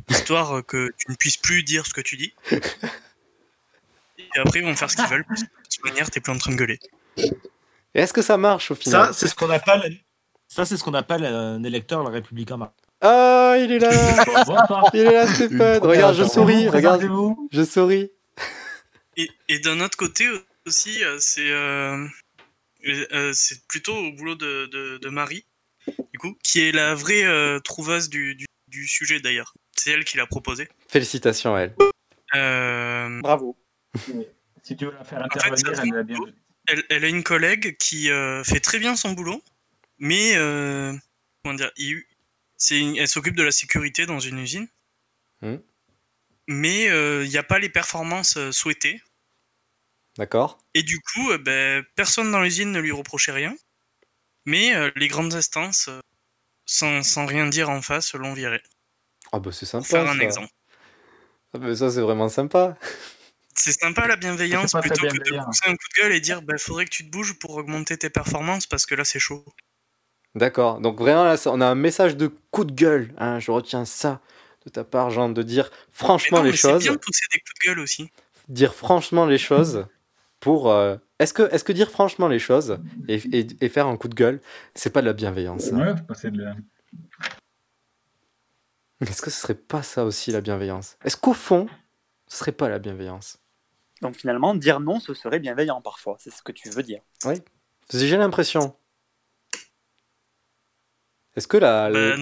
histoire 0.09 0.57
euh, 0.57 0.61
que 0.61 0.93
tu 0.97 1.09
ne 1.09 1.15
puisses 1.15 1.37
plus 1.37 1.63
dire 1.63 1.85
ce 1.85 1.93
que 1.93 2.01
tu 2.01 2.15
dis. 2.15 2.33
Et 2.51 4.39
après, 4.39 4.59
ils 4.59 4.65
vont 4.65 4.75
faire 4.75 4.91
ce 4.91 4.95
qu'ils 4.95 5.07
veulent, 5.07 5.25
parce 5.25 5.41
que 5.41 5.47
de 5.47 5.75
toute 5.75 5.83
manière, 5.83 6.11
t'es 6.11 6.19
plus 6.19 6.31
en 6.31 6.37
train 6.37 6.51
de 6.51 6.57
gueuler. 6.57 6.79
Et 7.17 7.31
Est-ce 7.95 8.13
que 8.13 8.21
ça 8.21 8.37
marche 8.37 8.69
au 8.69 8.75
final? 8.75 9.07
Ça, 9.07 9.13
c'est 9.13 9.27
ce 9.27 9.33
qu'on 9.33 9.49
appelle, 9.49 9.97
ça, 10.47 10.65
c'est 10.65 10.77
ce 10.77 10.83
qu'on 10.83 10.93
appelle 10.93 11.25
un 11.25 11.63
électeur 11.63 12.03
La 12.03 12.11
République 12.11 12.51
en 12.51 12.59
marche. 12.59 12.75
Ah, 13.01 13.55
il 13.59 13.71
est 13.71 13.79
là. 13.79 13.89
Il 14.93 14.99
est 15.01 15.12
là, 15.13 15.27
Stéphane 15.27 15.77
Regarde, 15.81 16.15
je 16.15 16.23
souris, 16.25 16.67
regarde, 16.67 17.03
je 17.51 17.63
souris. 17.63 18.12
Et, 19.17 19.29
et 19.47 19.59
d'un 19.59 19.79
autre 19.81 19.97
côté 19.97 20.27
aussi, 20.65 21.03
euh, 21.03 21.17
c'est 21.19 21.49
euh, 21.49 22.05
euh, 22.88 23.31
c'est 23.33 23.65
plutôt 23.67 23.95
au 23.95 24.12
boulot 24.13 24.35
de, 24.35 24.65
de, 24.67 24.97
de 24.97 25.09
Marie, 25.09 25.45
du 25.88 26.19
coup, 26.19 26.35
qui 26.43 26.62
est 26.62 26.71
la 26.71 26.93
vraie 26.95 27.23
euh, 27.23 27.59
trouveuse 27.59 28.09
du, 28.09 28.35
du, 28.35 28.45
du 28.67 28.88
sujet 28.88 29.19
d'ailleurs. 29.19 29.53
C'est 29.77 29.91
elle 29.91 30.03
qui 30.03 30.17
l'a 30.17 30.25
proposé. 30.25 30.67
Félicitations 30.89 31.55
à 31.55 31.62
elle. 31.62 31.75
Euh, 32.35 33.19
Bravo. 33.21 33.57
Si 34.63 34.75
tu 34.75 34.85
veux 34.85 34.91
la 34.91 35.03
faire 35.03 35.19
En 35.19 35.29
fait, 35.29 35.49
intervenir, 35.49 35.75
ça 35.75 35.83
elle 35.85 35.93
l'a 35.93 36.03
bien 36.03 36.17
elle, 36.67 36.83
elle 36.89 37.05
a 37.05 37.07
une 37.07 37.23
collègue 37.23 37.77
qui 37.77 38.12
euh, 38.12 38.43
fait 38.43 38.59
très 38.59 38.77
bien 38.77 38.95
son 38.95 39.13
boulot, 39.13 39.41
mais 39.97 40.33
euh, 40.35 40.93
comment 41.43 41.55
dire, 41.55 41.71
il- 41.77 42.03
une- 42.79 42.97
elle 42.97 43.07
s'occupe 43.07 43.35
de 43.35 43.43
la 43.43 43.51
sécurité 43.51 44.05
dans 44.05 44.19
une 44.19 44.39
usine, 44.39 44.67
Hmm. 45.41 45.59
mais 46.49 46.89
euh, 46.89 47.23
il 47.23 47.29
n'y 47.29 47.37
a 47.37 47.43
pas 47.43 47.59
les 47.59 47.69
performances 47.69 48.35
euh, 48.35 48.51
souhaitées. 48.51 49.01
D'accord 50.17 50.59
Et 50.73 50.81
du 50.83 50.99
coup, 50.99 51.31
euh, 51.31 51.37
ben, 51.37 51.83
personne 51.95 52.31
dans 52.31 52.41
l'usine 52.41 52.71
ne 52.71 52.79
lui 52.79 52.91
reprochait 52.91 53.31
rien, 53.31 53.55
mais 54.45 54.75
euh, 54.75 54.91
les 54.95 55.07
grandes 55.09 55.33
instances, 55.35 55.89
euh, 55.89 56.01
sans, 56.65 57.03
sans 57.03 57.25
rien 57.25 57.47
dire 57.47 57.69
en 57.69 57.81
face, 57.81 58.13
l'ont 58.15 58.33
viré. 58.33 58.61
Ah, 59.31 59.39
bah 59.39 59.51
c'est 59.51 59.65
sympa. 59.65 59.87
Pour 59.87 59.87
faire 59.87 60.07
un 60.09 60.17
ça. 60.17 60.23
exemple. 60.23 60.49
Ah, 61.53 61.57
bah, 61.57 61.75
ça, 61.75 61.89
c'est 61.89 62.01
vraiment 62.01 62.29
sympa. 62.29 62.77
C'est 63.53 63.73
sympa 63.73 64.07
la 64.07 64.15
bienveillance 64.15 64.73
plutôt 64.73 65.03
que 65.05 65.17
de 65.17 65.37
pousser 65.45 65.67
un 65.67 65.73
coup 65.75 65.87
de 65.95 66.01
gueule 66.01 66.13
et 66.13 66.19
dire 66.19 66.41
bah, 66.41 66.57
faudrait 66.57 66.85
que 66.85 66.89
tu 66.89 67.05
te 67.05 67.11
bouges 67.11 67.37
pour 67.37 67.51
augmenter 67.57 67.95
tes 67.97 68.09
performances 68.09 68.65
parce 68.65 68.87
que 68.87 68.95
là 68.95 69.05
c'est 69.05 69.19
chaud. 69.19 69.45
D'accord. 70.35 70.79
Donc 70.79 70.99
vraiment, 70.99 71.23
là, 71.23 71.37
ça- 71.37 71.51
on 71.51 71.61
a 71.61 71.65
un 71.67 71.75
message 71.75 72.15
de 72.17 72.27
coup 72.51 72.63
de 72.63 72.71
gueule. 72.73 73.13
hein, 73.17 73.39
je 73.39 73.51
retiens 73.51 73.85
ça 73.85 74.21
de 74.65 74.69
ta 74.69 74.83
part, 74.83 75.09
Jean, 75.09 75.29
de 75.29 75.41
dire 75.43 75.69
franchement 75.91 76.37
Mais 76.37 76.37
non, 76.39 76.43
les 76.45 76.51
mais 76.51 76.57
c'est 76.57 76.67
choses. 76.69 76.83
bien 76.83 76.93
de 76.93 76.97
pousser 76.99 77.25
des 77.33 77.39
coups 77.39 77.53
de 77.63 77.67
gueule 77.69 77.79
aussi. 77.79 78.11
Dire 78.47 78.73
franchement 78.75 79.25
les 79.25 79.37
choses 79.37 79.87
pour... 80.39 80.71
euh, 80.71 80.97
Est-ce 81.19 81.33
que, 81.33 81.43
est 81.53 81.63
que 81.63 81.71
dire 81.73 81.89
franchement 81.91 82.27
les 82.27 82.39
choses 82.39 82.79
et, 83.07 83.15
et- 83.31 83.47
et 83.61 83.69
faire 83.69 83.87
un 83.87 83.97
coup 83.97 84.07
de 84.07 84.15
gueule, 84.15 84.39
c'est 84.75 84.91
pas 84.91 85.01
de 85.01 85.05
la 85.07 85.13
bienveillance 85.13 85.61
ça? 85.63 85.75
Ouais, 85.75 85.93
passer 86.07 86.31
de 86.31 86.41
la- 86.43 86.55
Est-ce 89.01 89.21
que 89.21 89.29
ce 89.29 89.41
serait 89.41 89.55
pas 89.55 89.81
ça 89.83 90.03
aussi 90.05 90.31
la 90.31 90.41
bienveillance? 90.41 90.97
Est-ce 91.03 91.17
qu'au 91.17 91.33
fond, 91.33 91.67
ce 92.27 92.37
serait 92.37 92.51
pas 92.51 92.69
la 92.69 92.79
bienveillance? 92.79 93.39
Donc 94.01 94.15
finalement, 94.15 94.55
dire 94.55 94.79
non, 94.79 94.99
ce 94.99 95.13
serait 95.13 95.39
bienveillant 95.39 95.81
parfois. 95.81 96.17
C'est 96.19 96.31
ce 96.31 96.41
que 96.41 96.51
tu 96.51 96.69
veux 96.69 96.83
dire. 96.83 97.01
Oui. 97.25 97.35
J'ai 97.91 98.17
l'impression. 98.17 98.75
Est-ce 101.39 101.47
que 101.47 101.56
la... 101.56 101.89
Bah, 101.89 102.17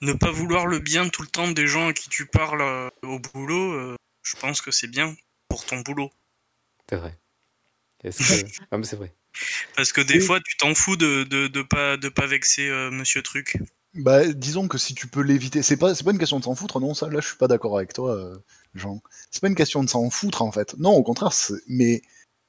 ne 0.00 0.12
pas 0.12 0.30
vouloir 0.30 0.68
le 0.68 0.78
bien 0.78 1.08
tout 1.08 1.22
le 1.22 1.28
temps 1.28 1.50
des 1.50 1.66
gens 1.66 1.88
à 1.88 1.92
qui 1.92 2.08
tu 2.08 2.24
parles 2.24 2.62
euh, 2.62 2.88
au 3.02 3.18
boulot, 3.18 3.72
euh, 3.72 3.96
je 4.22 4.36
pense 4.36 4.60
que 4.60 4.70
c'est 4.70 4.86
bien 4.86 5.12
pour 5.48 5.64
ton 5.66 5.80
boulot. 5.80 6.08
C'est 6.88 6.94
vrai. 6.94 7.18
Que... 8.04 8.44
ah, 8.70 8.78
mais 8.78 8.84
c'est 8.84 8.94
vrai. 8.94 9.12
Parce 9.74 9.92
que 9.92 10.00
des 10.00 10.20
fois, 10.20 10.38
tu 10.38 10.56
t'en 10.56 10.72
fous 10.76 10.96
de, 10.96 11.24
de, 11.24 11.48
de 11.48 11.62
pas, 11.62 11.96
de 11.96 12.08
pas 12.08 12.26
vexer 12.28 12.68
euh, 12.68 12.92
Monsieur 12.92 13.22
Truc. 13.22 13.58
Bah, 13.94 14.28
disons 14.28 14.68
que 14.68 14.78
si 14.78 14.94
tu 14.94 15.08
peux 15.08 15.22
l'éviter, 15.22 15.62
c'est 15.62 15.78
pas, 15.78 15.96
c'est 15.96 16.04
pas 16.04 16.12
une 16.12 16.18
question 16.18 16.38
de 16.38 16.44
s'en 16.44 16.54
foutre, 16.54 16.78
non, 16.78 16.94
ça, 16.94 17.08
là, 17.08 17.18
je 17.20 17.26
suis 17.26 17.38
pas 17.38 17.48
d'accord 17.48 17.76
avec 17.76 17.92
toi, 17.92 18.14
euh, 18.14 18.36
Jean. 18.76 19.02
C'est 19.32 19.40
pas 19.40 19.48
une 19.48 19.56
question 19.56 19.82
de 19.82 19.88
s'en 19.88 20.08
foutre, 20.10 20.42
en 20.42 20.52
fait. 20.52 20.76
Non, 20.78 20.92
au 20.92 21.02
contraire, 21.02 21.32
mais 21.66 22.02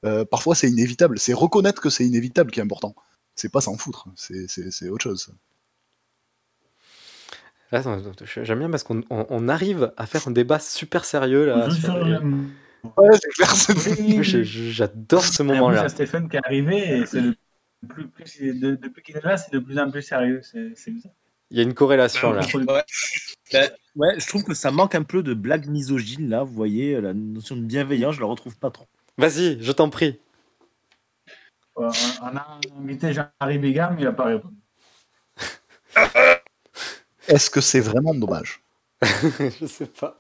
euh, 0.06 0.26
parfois 0.26 0.56
c'est 0.56 0.70
inévitable. 0.70 1.20
C'est 1.20 1.34
reconnaître 1.34 1.82
que 1.82 1.90
c'est 1.90 2.06
inévitable 2.06 2.52
qui 2.52 2.60
est 2.60 2.64
important. 2.64 2.96
C'est 3.38 3.50
pas 3.52 3.62
s'en 3.62 3.78
foutre, 3.78 4.08
c'est, 4.16 4.90
autre 4.90 5.04
chose. 5.04 5.30
Là, 7.72 7.82
J'aime 8.44 8.60
bien 8.60 8.70
parce 8.70 8.84
qu'on 8.84 9.04
on- 9.10 9.26
on 9.30 9.48
arrive 9.48 9.92
à 9.98 10.06
faire 10.08 10.28
un 10.28 10.32
débat 10.32 10.58
super 10.60 11.06
sérieux 11.06 11.46
là. 11.46 11.68
Ouais, 12.98 13.10
c'est 14.24 14.44
J'adore 14.44 15.24
ce 15.24 15.44
moment-là. 15.44 15.84
c'est 15.84 15.96
Stéphane 15.96 16.30
qui 16.30 16.38
est 16.38 16.46
arrivé 16.46 17.00
et 17.00 17.06
c'est 17.06 17.22
le 17.22 17.36
plus, 17.88 18.06
de- 18.40 18.76
depuis 18.76 19.04
qu'il 19.04 19.18
est 19.18 19.24
là, 19.24 19.38
c'est 19.38 19.52
de 19.54 19.60
plus 19.60 19.78
en 19.78 19.92
plus 19.92 20.02
sérieux. 20.02 20.42
C'est 20.44 20.72
c'est 20.76 20.92
bizarre. 20.92 21.12
Il 21.52 21.58
y 21.58 21.60
a 21.60 21.64
une 21.64 21.74
corrélation 21.74 22.32
là. 22.32 22.42
Ouais. 22.56 22.84
Ben, 23.54 23.70
ouais, 23.96 24.20
je 24.20 24.28
trouve 24.28 24.44
que 24.44 24.54
ça 24.54 24.72
manque 24.72 24.96
un 24.96 25.04
peu 25.04 25.22
de 25.22 25.34
blague 25.34 25.68
misogyne 25.68 26.30
là. 26.30 26.44
Vous 26.44 26.54
voyez, 26.54 27.00
la 27.02 27.14
notion 27.14 27.56
de 27.56 27.62
bienveillance, 27.62 28.16
je 28.16 28.22
la 28.22 28.26
retrouve 28.28 28.58
pas 28.58 28.72
trop. 28.72 28.88
Vas-y, 29.18 29.62
je 29.62 29.72
t'en 29.72 29.90
prie. 29.90 30.20
On 31.78 31.92
on 32.24 32.38
a 32.38 32.60
invité 32.82 33.14
Jean-Marie 33.14 33.60
Bigard, 33.60 33.92
mais 33.92 34.02
il 34.02 34.06
n'a 34.06 34.12
pas 34.12 34.26
répondu. 34.26 34.56
Est-ce 37.28 37.50
que 37.50 37.62
c'est 37.62 37.80
vraiment 37.80 38.14
dommage 38.14 38.62
je 39.60 39.66
sais 39.68 39.86
pas. 39.86 40.20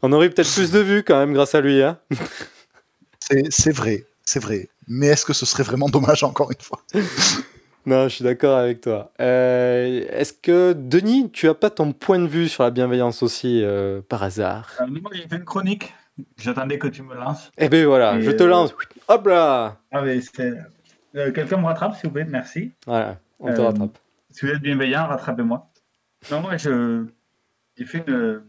On 0.00 0.12
aurait 0.12 0.30
peut-être 0.30 0.52
plus 0.52 0.70
de 0.70 0.78
vues 0.78 1.02
quand 1.02 1.18
même 1.18 1.32
grâce 1.32 1.56
à 1.56 1.60
lui. 1.60 1.82
Hein 1.82 1.98
c'est, 3.18 3.50
c'est 3.50 3.72
vrai, 3.72 4.04
c'est 4.24 4.40
vrai. 4.40 4.68
Mais 4.86 5.08
est-ce 5.08 5.24
que 5.24 5.32
ce 5.32 5.46
serait 5.46 5.62
vraiment 5.62 5.88
dommage, 5.88 6.22
encore 6.22 6.52
une 6.52 6.60
fois 6.60 6.80
non, 7.86 8.04
je 8.04 8.14
suis 8.16 8.24
d'accord 8.24 8.58
avec 8.58 8.80
toi. 8.80 9.12
Euh, 9.20 10.06
Est-ce 10.10 10.32
que, 10.32 10.72
Denis, 10.72 11.30
tu 11.32 11.48
as 11.48 11.54
pas 11.54 11.70
ton 11.70 11.92
point 11.92 12.18
de 12.20 12.26
vue 12.26 12.48
sur 12.48 12.62
la 12.62 12.70
bienveillance 12.70 13.22
aussi, 13.22 13.62
euh, 13.64 14.00
par 14.08 14.22
hasard? 14.22 14.70
Euh, 14.80 14.86
moi, 14.86 15.10
j'ai 15.14 15.26
fait 15.26 15.36
une 15.36 15.44
chronique. 15.44 15.92
J'attendais 16.36 16.78
que 16.78 16.88
tu 16.88 17.02
me 17.02 17.14
lances. 17.14 17.50
Eh 17.58 17.68
ben 17.68 17.86
voilà, 17.86 18.16
Et, 18.18 18.22
je 18.22 18.30
te 18.30 18.42
euh, 18.42 18.48
lance. 18.48 18.74
Hop 19.08 19.26
là 19.26 19.78
Ah, 19.90 20.02
euh, 20.04 21.32
Quelqu'un 21.32 21.56
me 21.58 21.64
rattrape, 21.64 21.94
s'il 21.96 22.08
vous 22.08 22.14
plaît, 22.14 22.24
merci. 22.24 22.72
Voilà, 22.86 23.18
on 23.38 23.52
te 23.52 23.60
Euh, 23.60 23.66
rattrape. 23.66 23.98
Si 24.30 24.46
vous 24.46 24.52
êtes 24.52 24.60
bienveillant, 24.62 25.06
rattrapez-moi. 25.06 25.70
Non, 26.30 26.40
moi, 26.40 26.56
je 26.56 27.06
j'ai 27.76 27.84
fait 27.86 28.04
une. 28.06 28.42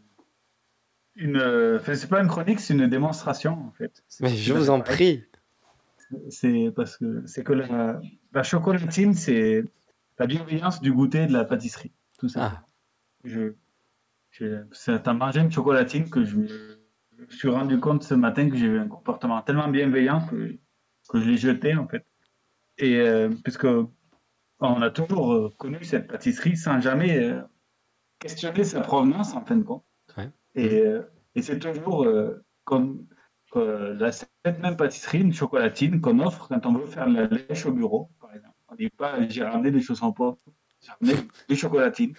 une 1.15 1.38
enfin, 1.78 1.95
c'est 1.95 2.10
pas 2.10 2.21
une 2.21 2.28
chronique, 2.28 2.60
c'est 2.60 2.73
une 2.73 2.88
démonstration, 2.88 3.54
en 3.54 3.71
fait. 3.71 4.04
Mais 4.19 4.30
je 4.30 4.54
vous 4.54 4.69
en 4.69 4.82
prie. 4.82 5.23
C'est 6.30 6.71
parce 6.76 6.97
que 6.97 7.23
c'est 7.26 7.43
que 7.43 7.54
la, 7.54 7.99
la 8.34 8.43
chocolatine, 8.43 9.13
c'est 9.15 9.63
la 10.19 10.28
bienveillance 10.28 10.80
du 10.82 10.91
goûter 10.93 11.23
et 11.23 11.28
de 11.28 11.34
la 11.34 11.43
pâtisserie. 11.45 11.91
Tout 12.19 12.30
ça. 12.30 12.39
Ah. 12.54 12.65
Je, 13.23 13.54
je, 14.32 14.63
c'est 14.71 15.08
en 15.08 15.13
mangeant 15.15 15.41
une 15.41 15.52
chocolatine 15.52 16.10
que 16.10 16.23
je 16.23 16.36
me 16.36 16.47
je 16.47 16.56
me 17.26 17.32
suis 17.32 17.50
rendu 17.50 17.80
compte 17.80 18.04
ce 18.04 18.14
matin 18.14 18.50
que 18.50 18.56
j'ai 18.56 18.66
eu 18.66 18.80
un 18.80 18.88
comportement 18.88 19.42
tellement 19.42 19.68
bienveillant 19.68 20.26
que, 20.28 20.58
que 21.10 21.20
je 21.20 21.30
l'ai 21.30 21.38
jeté, 21.38 21.76
en 21.76 21.88
fait. 21.88 22.06
Et 22.78 23.00
euh, 23.00 23.30
puisque 23.44 23.68
on 24.60 24.82
a 24.82 24.90
toujours 24.90 25.34
euh, 25.34 25.54
connu 25.58 25.84
cette 25.84 26.08
pâtisserie 26.08 26.58
sans 26.58 26.80
jamais 26.80 27.18
euh, 27.18 27.42
questionner 28.20 28.64
sa 28.64 28.82
provenance, 28.82 29.34
en 29.34 29.44
fin 29.46 29.58
de 29.58 29.64
compte. 29.64 29.84
Ouais. 30.18 30.30
Et, 30.56 30.82
euh, 30.82 31.02
et 31.36 31.42
c'est 31.42 31.60
toujours 31.60 32.08
comme 32.64 33.08
la, 33.56 34.12
cette 34.12 34.30
même 34.62 34.78
pâtisserie, 34.78 35.22
une 35.22 35.34
chocolatine 35.34 36.02
qu'on 36.02 36.20
offre 36.20 36.48
quand 36.48 36.66
on 36.66 36.74
veut 36.74 36.86
faire 36.86 37.08
de 37.08 37.16
la 37.16 37.28
lèche 37.28 37.66
au 37.66 37.72
bureau, 37.72 38.10
par 38.20 38.34
exemple. 38.34 38.56
On 38.70 38.76
dit 38.76 38.90
pas 38.90 39.28
j'ai 39.28 39.44
ramené 39.44 39.72
des 39.72 39.82
chaussons 39.82 40.14
pauvres, 40.14 40.38
j'ai 40.82 40.92
ramené 40.92 41.28
des 41.50 41.56
chocolatines. 41.56 42.16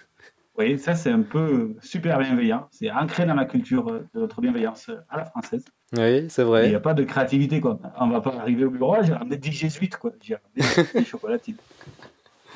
Vous 0.57 0.61
voyez, 0.63 0.77
ça 0.77 0.95
c'est 0.95 1.11
un 1.11 1.21
peu 1.21 1.75
super 1.81 2.17
bienveillant. 2.19 2.67
C'est 2.71 2.89
ancré 2.89 3.25
dans 3.25 3.33
la 3.33 3.43
culture 3.43 3.83
de 3.91 4.07
notre 4.21 4.39
bienveillance 4.39 4.89
à 5.09 5.17
la 5.17 5.25
française. 5.25 5.65
Oui, 5.97 6.27
c'est 6.29 6.43
Il 6.43 6.45
n'y 6.45 6.49
vrai. 6.51 6.75
a 6.75 6.79
pas 6.79 6.93
de 6.93 7.03
créativité. 7.03 7.59
Quoi. 7.59 7.77
On 7.99 8.07
va 8.07 8.21
pas 8.21 8.33
arriver 8.39 8.63
au 8.63 8.69
bureau, 8.71 8.95
j'ai 9.03 9.11
ramené 9.13 9.35
10 9.35 9.51
jésuites, 9.51 9.97
quoi. 9.97 10.11
J'ai 10.21 10.35
ramené 10.35 10.85
des 10.93 11.03
chocolatines. 11.11 11.57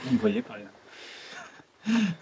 Vous 0.06 0.18
voyez, 0.18 0.42
par 0.42 0.56
exemple. 0.56 0.74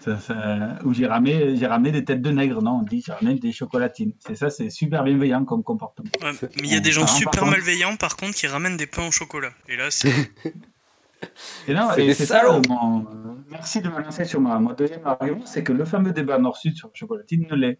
Ça, 0.00 0.18
ça- 0.18 0.78
Ou 0.84 0.94
j'ai 0.94 1.06
ramené, 1.06 1.56
j'ai 1.56 1.66
ramené 1.66 1.92
des 1.92 2.04
têtes 2.04 2.22
de 2.22 2.30
nègre. 2.30 2.60
Non, 2.62 2.78
on 2.80 2.82
dit 2.82 3.02
j'ai 3.06 3.12
ramené 3.12 3.34
des 3.38 3.52
chocolatines. 3.52 4.12
C'est 4.18 4.34
ça, 4.34 4.50
c'est 4.50 4.70
super 4.70 5.04
bienveillant 5.04 5.44
comme 5.44 5.62
comportement. 5.62 6.10
Ouais, 6.22 6.30
mais 6.42 6.48
il 6.68 6.72
y 6.72 6.76
a 6.76 6.80
des 6.80 6.90
gens 6.92 7.06
super 7.06 7.44
malveillants 7.46 7.96
par 7.96 8.16
contre 8.16 8.34
qui 8.34 8.46
ramènent 8.48 8.76
des 8.76 8.86
pains 8.86 9.06
au 9.06 9.10
chocolat. 9.12 9.50
Et 9.68 9.76
là, 9.76 9.90
c'est. 9.90 10.12
Et 11.66 11.74
non, 11.74 11.88
C'est 11.94 12.06
des 12.06 12.14
ça, 12.14 12.26
salauds. 12.40 12.62
mon- 12.68 13.00
euh, 13.06 13.34
Merci 13.50 13.80
de 13.80 13.88
me 13.88 14.00
lancer 14.00 14.24
sur 14.24 14.40
ma, 14.40 14.58
mon 14.58 14.72
deuxième 14.74 15.06
argument, 15.06 15.44
c'est 15.46 15.64
que 15.64 15.72
le 15.72 15.84
fameux 15.84 16.12
débat 16.12 16.38
Nord-Sud 16.38 16.76
sur 16.76 16.88
la 16.88 16.94
chocolatine 16.94 17.46
ne 17.50 17.56
l'est, 17.56 17.78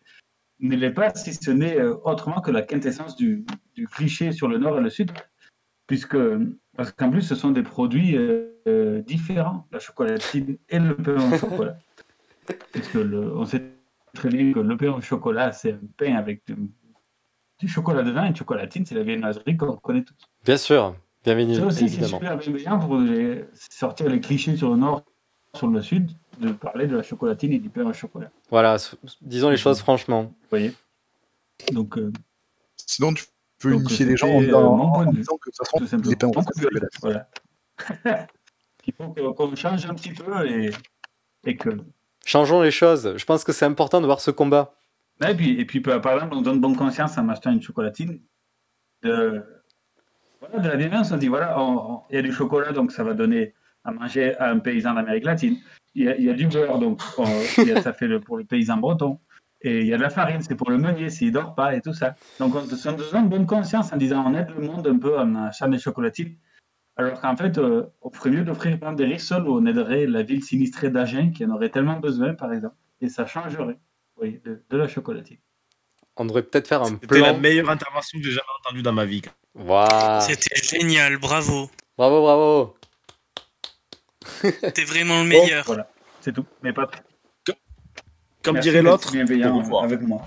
ne 0.61 0.75
l'est 0.77 0.91
pas 0.93 1.15
si 1.15 1.35
ce 1.35 1.51
n'est 1.51 1.79
euh, 1.79 1.95
autrement 2.05 2.41
que 2.41 2.51
la 2.51 2.63
quintessence 2.63 3.17
du, 3.17 3.45
du 3.75 3.87
cliché 3.87 4.33
sur 4.33 4.49
le 4.49 4.59
Nord 4.59 4.79
et 4.79 4.81
le 4.81 4.91
Sud, 4.91 5.11
puisque 5.87 6.17
parce 6.77 6.91
qu'en 6.93 7.11
plus 7.11 7.23
ce 7.23 7.35
sont 7.35 7.51
des 7.51 7.63
produits 7.63 8.17
euh, 8.17 8.55
euh, 8.67 9.03
différents, 9.03 9.67
la 9.73 9.79
chocolatine 9.79 10.57
et 10.69 10.79
le 10.79 10.97
pain 10.97 11.17
au 11.33 11.37
chocolat. 11.37 11.77
Puisque 12.73 12.95
le, 12.95 13.37
on 13.37 13.45
sait 13.45 13.63
très 14.15 14.31
bien 14.31 14.53
que 14.55 14.61
le 14.61 14.75
pain 14.79 14.89
au 14.93 15.03
chocolat, 15.03 15.53
c'est 15.53 15.73
un 15.73 15.81
pain 15.99 16.15
avec 16.15 16.47
du, 16.47 16.57
du 17.61 17.69
chocolat 17.69 18.03
dedans, 18.03 18.25
et 18.25 18.29
une 18.29 18.37
chocolatine, 18.37 18.87
c'est 18.87 18.95
la 18.95 19.03
viennoiserie 19.03 19.55
qu'on 19.59 19.77
connaît 19.77 20.03
tous. 20.03 20.17
Bien 20.47 20.57
sûr, 20.57 20.97
bienvenue, 21.35 21.57
Ça 21.57 21.67
aussi, 21.67 21.89
c'est 21.89 22.05
super 22.05 22.37
bienveillant 22.39 22.79
pour 22.79 22.99
les- 22.99 23.45
sortir 23.55 24.09
les 24.09 24.21
clichés 24.21 24.57
sur 24.57 24.71
le 24.71 24.77
nord, 24.77 25.03
sur 25.55 25.69
le 25.69 25.81
sud, 25.83 26.11
de 26.41 26.53
parler 26.53 26.87
de 26.87 26.97
la 26.97 27.03
chocolatine 27.03 27.53
et 27.53 27.59
du 27.59 27.69
pain 27.71 27.85
au 27.87 27.93
chocolat. 27.93 28.31
Voilà, 28.51 28.77
disons 29.23 29.51
les 29.51 29.57
choses 29.57 29.81
franchement. 29.81 30.23
Vous 30.25 30.35
voyez 30.51 30.73
Donc, 31.73 31.99
euh, 31.99 32.13
Sinon, 32.77 33.13
tu 33.15 33.25
peux 33.59 33.73
Donc, 33.73 33.81
unifier 33.83 34.07
les 34.07 34.17
gens 34.17 34.29
en, 34.29 34.41
c'était, 34.41 34.55
euh, 34.55 35.13
disant 35.13 35.37
que 35.37 35.51
tout 35.51 35.87
simplement. 35.87 36.11
les 36.11 36.17
pains 36.17 36.29
au 36.29 36.33
chocolat, 36.33 36.87
Voilà. 37.03 37.29
Il 38.87 38.95
faut 38.95 39.09
qu'on 39.11 39.55
change 39.57 39.85
un 39.87 39.95
petit 39.95 40.13
peu 40.13 40.47
et, 40.49 40.71
et 41.45 41.57
que. 41.57 41.69
Changeons 42.25 42.63
les 42.63 42.71
choses. 42.71 43.15
Je 43.17 43.25
pense 43.25 43.45
que 43.45 43.53
c'est 43.53 43.67
important 43.67 44.01
de 44.01 44.07
voir 44.07 44.21
ce 44.21 44.31
combat. 44.31 44.75
Et 45.29 45.35
puis, 45.35 45.61
et 45.61 45.65
puis, 45.67 45.81
par 45.81 45.97
exemple, 46.15 46.35
on 46.35 46.41
donne 46.43 46.61
bonne 46.61 46.77
conscience 46.77 47.19
en 47.19 47.25
m'achetant 47.25 47.51
une 47.53 47.61
chocolatine. 47.61 48.21
De, 49.03 49.45
voilà, 50.41 50.59
de 50.59 50.69
la 50.69 50.77
bienveillance, 50.77 51.13
on 51.13 51.17
dit 51.17 51.29
voilà, 51.29 51.57
il 52.11 52.17
y 52.17 52.19
a 52.19 52.23
du 52.23 52.33
chocolat, 52.33 52.73
donc 52.73 52.93
ça 52.93 53.05
va 53.05 53.15
donner 53.15 53.55
à 53.85 53.93
manger 53.93 54.37
à 54.37 54.51
un 54.51 54.59
paysan 54.59 54.95
d'Amérique 54.95 55.25
latine. 55.25 55.57
Il 55.95 56.05
y 56.05 56.31
a, 56.31 56.35
du 56.35 56.47
beurre, 56.47 56.79
donc 56.79 57.01
ça 57.83 57.93
fait 57.93 58.07
le, 58.07 58.21
pour 58.21 58.37
le 58.37 58.45
paysan 58.45 58.77
breton. 58.77 59.19
Et 59.63 59.81
il 59.81 59.87
y 59.87 59.95
a 59.95 59.97
de 59.97 60.03
la 60.03 60.11
farine, 60.11 60.41
c'est 60.41 60.55
pour 60.55 60.71
le 60.71 60.79
meunier 60.79 61.11
s'il 61.11 61.33
dort 61.33 61.57
pas 61.57 61.75
et 61.75 61.81
tout 61.81 61.93
ça. 61.93 62.15
Donc 62.39 62.55
on 62.55 62.61
se 62.65 63.13
donne 63.13 63.29
bonne 63.29 63.47
conscience 63.47 63.93
en 63.93 63.97
disant 63.97 64.25
on 64.25 64.35
aide 64.35 64.51
le 64.57 64.65
monde 64.65 64.87
un 64.87 64.99
peu 64.99 65.19
en 65.19 65.35
achetant 65.35 65.69
des 65.69 65.79
chocolatines. 65.79 66.37
Alors 66.97 67.21
qu'en 67.21 67.37
fait, 67.37 67.59
euh, 67.59 67.87
on 68.03 68.11
ferait 68.11 68.31
mieux 68.31 68.45
d'offrir 68.45 68.79
des 68.95 69.05
rissoles 69.05 69.49
où 69.49 69.57
on 69.57 69.67
aiderait 69.67 70.07
la 70.07 70.23
ville 70.23 70.45
sinistrée 70.45 70.91
d'Agen 70.91 71.33
qui 71.33 71.45
en 71.45 71.51
aurait 71.51 71.71
tellement 71.71 71.99
besoin, 71.99 72.35
par 72.35 72.53
exemple. 72.53 72.77
Et 73.01 73.09
ça 73.09 73.27
changerait 73.27 73.79
oui, 74.21 74.41
de 74.45 74.77
la 74.77 74.89
chocolatine. 74.89 75.39
On 76.21 76.25
devrait 76.25 76.43
peut-être 76.43 76.67
faire 76.69 76.83
un 76.83 76.87
C'était 77.01 77.21
la 77.21 77.31
plan. 77.33 77.39
meilleure 77.41 77.71
intervention 77.71 78.19
que 78.19 78.25
j'ai 78.25 78.33
jamais 78.33 78.43
entendue 78.65 78.83
dans 78.83 78.93
ma 78.93 79.05
vie. 79.05 79.23
Waouh. 79.55 80.21
C'était 80.21 80.61
génial, 80.63 81.17
bravo. 81.19 81.71
Bravo, 81.97 82.21
bravo. 82.23 82.77
T'es 84.75 84.85
vraiment 84.85 85.23
le 85.23 85.29
meilleur. 85.29 85.65
Voilà, 85.67 85.91
c'est 86.21 86.33
tout. 86.33 86.45
Mais 86.63 86.73
pas 86.73 86.89
Comme 88.43 88.55
Merci 88.55 88.69
dirait 88.71 88.83
l'autre, 88.83 89.13
avec 89.83 90.01
moi. 90.03 90.23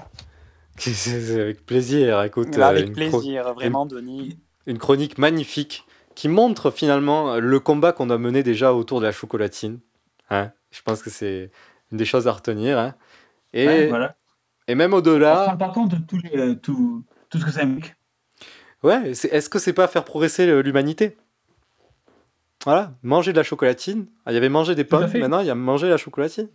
Avec 0.86 1.65
plaisir. 1.65 2.23
Écoute, 2.23 2.56
Là, 2.56 2.67
euh, 2.67 2.69
avec 2.71 2.88
chro- 2.89 2.93
plaisir, 2.93 3.54
vraiment, 3.54 3.86
Denis. 3.86 4.39
Une 4.65 4.80
chronique 4.80 5.17
magnifique 5.17 5.86
qui 6.15 6.27
montre 6.27 6.71
finalement 6.71 7.36
le 7.38 7.60
combat 7.60 7.93
qu'on 7.93 8.10
a 8.10 8.17
mené 8.17 8.41
déjà 8.41 8.73
autour 8.73 8.99
de 8.99 9.06
la 9.06 9.12
chocolatine. 9.12 9.80
Hein 10.30 10.51
Je 10.71 10.82
pense 10.82 11.04
que 11.04 11.10
c'est 11.10 11.51
une 11.91 11.97
des 11.97 12.06
choses 12.06 12.27
à 12.27 12.32
retenir. 12.32 12.80
hein. 12.80 12.95
Et, 13.54 13.67
Ouais, 13.67 13.88
voilà. 13.88 14.15
Et 14.72 14.76
même 14.76 14.94
On 14.94 14.98
au-delà, 14.98 15.56
par 15.58 15.72
contre 15.74 15.98
tout, 16.08 16.18
les- 16.24 16.58
tout, 16.58 17.04
tout 17.30 17.38
ce 17.40 17.46
que 17.46 17.52
ça 17.52 17.62
implique. 17.64 17.96
ouais, 18.84 19.14
c'est- 19.14 19.28
est-ce 19.30 19.50
que 19.50 19.60
c'est 19.60 19.74
pas 19.74 19.88
faire 19.88 20.04
progresser 20.06 20.46
l'humanité? 20.64 21.18
Voilà, 22.64 22.94
manger 23.04 23.32
de 23.34 23.38
la 23.38 23.44
chocolatine. 23.44 24.06
Ah, 24.26 24.32
Il 24.32 24.36
y 24.36 24.38
avait 24.38 24.50
manger 24.50 24.76
des 24.76 24.84
pommes, 24.84 25.10
maintenant 25.12 25.40
il 25.40 25.48
y 25.48 25.50
a 25.50 25.56
manger 25.56 25.90
la 25.90 25.98
chocolatine. 25.98 26.48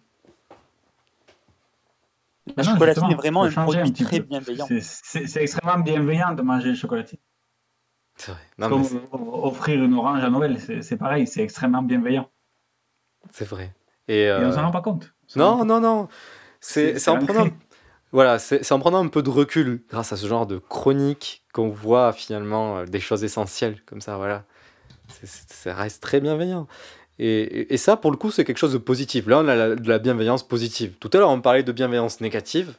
La 2.57 2.63
Non, 2.63 2.71
chocolatine 2.71 3.03
justement, 3.03 3.11
est 3.11 3.15
vraiment 3.17 3.43
un 3.43 3.51
produit 3.51 3.93
très 3.93 4.21
peu. 4.21 4.27
bienveillant. 4.27 4.67
C'est- 4.69 4.81
C'est 4.81 5.27
c'est 5.27 5.43
extrêmement 5.43 5.83
bienveillant 5.83 6.33
de 6.33 6.43
manger 6.43 6.69
le 6.71 6.75
chocolatine. 6.77 7.19
C'est 8.17 8.31
vrai. 8.33 8.41
Non, 8.57 8.69
Comme 8.71 8.85
offrir 9.43 9.83
une 9.83 9.93
orange 9.95 10.23
à 10.25 10.31
Noël, 10.31 10.59
c'est 10.61 10.81
c'est 10.81 10.97
pareil, 10.97 11.27
c'est 11.27 11.43
extrêmement 11.43 11.83
bienveillant. 11.83 12.31
c'est 13.33 13.45
vrai. 13.49 13.75
Et, 14.09 14.21
Et 14.23 14.29
euh, 14.31 14.49
on 14.49 14.53
s'en 14.53 14.63
rend 14.63 14.71
pas 14.71 14.81
compte. 14.81 15.13
Non, 15.35 15.59
pas 15.59 15.65
non, 15.65 15.81
non. 15.81 16.09
C'est 16.61 16.93
C'est- 16.93 16.99
c'est 17.01 17.11
en 17.11 17.19
prenant. 17.19 17.49
Voilà, 18.13 18.39
c'est 18.39 18.71
en 18.73 18.79
prenant 18.79 19.05
un 19.05 19.09
peu 19.09 19.23
de 19.23 19.31
recul 19.31 19.83
grâce 19.91 20.13
à 20.13 20.17
ce 20.17 20.27
genre 20.27 20.47
de 20.47 20.59
chronique 20.59 21.43
qu'on 21.53 21.69
voit 21.69 22.13
finalement 22.13 22.79
euh, 22.79 22.85
des 22.85 23.01
choses 23.01 23.25
essentielles 23.25 23.83
comme 23.87 24.01
ça, 24.01 24.17
voilà. 24.17 24.45
Ça 25.49 25.75
reste 25.75 26.03
très 26.03 26.21
bienveillant. 26.21 26.67
Et, 27.19 27.77
ça, 27.79 27.97
pour 27.97 28.11
le 28.11 28.17
coup, 28.17 28.31
c'est 28.31 28.45
quelque 28.45 28.59
chose 28.59 28.73
de 28.75 28.79
positif. 28.79 29.27
Là, 29.27 29.39
on 29.39 29.49
a 29.49 29.55
la- 29.55 29.75
de 29.75 29.89
la 29.89 29.99
bienveillance 29.99 30.47
positive. 30.47 30.95
Tout 31.01 31.11
à 31.15 31.19
l'heure, 31.19 31.31
on 31.31 31.41
parlait 31.41 31.63
de 31.63 31.73
bienveillance 31.73 32.21
négative. 32.21 32.75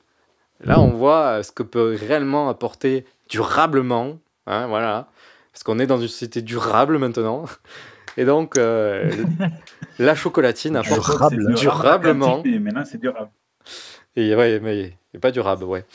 Là, 0.63 0.79
on 0.79 0.89
voit 0.91 1.39
euh, 1.39 1.43
ce 1.43 1.51
que 1.51 1.63
peut 1.63 1.97
réellement 1.99 2.49
apporter 2.49 3.05
durablement. 3.29 4.17
hein, 4.45 4.67
voilà. 4.67 5.07
Parce 5.53 5.63
qu'on 5.63 5.79
est 5.79 5.87
dans 5.87 5.99
une 5.99 6.07
société 6.07 6.41
durable 6.41 6.97
maintenant. 6.99 7.45
Et 8.17 8.25
donc, 8.25 8.57
euh, 8.57 9.09
la 9.99 10.15
chocolatine 10.15 10.75
apporte 10.75 11.09
durable. 11.09 11.55
durablement. 11.55 12.43
Maintenant, 12.45 12.83
c'est 12.85 12.99
durable. 12.99 13.29
Et 14.17 14.36
ouais, 14.36 14.60
mais 14.60 14.93
et 15.13 15.19
pas 15.19 15.32
durable, 15.32 15.63
ouais. 15.63 15.86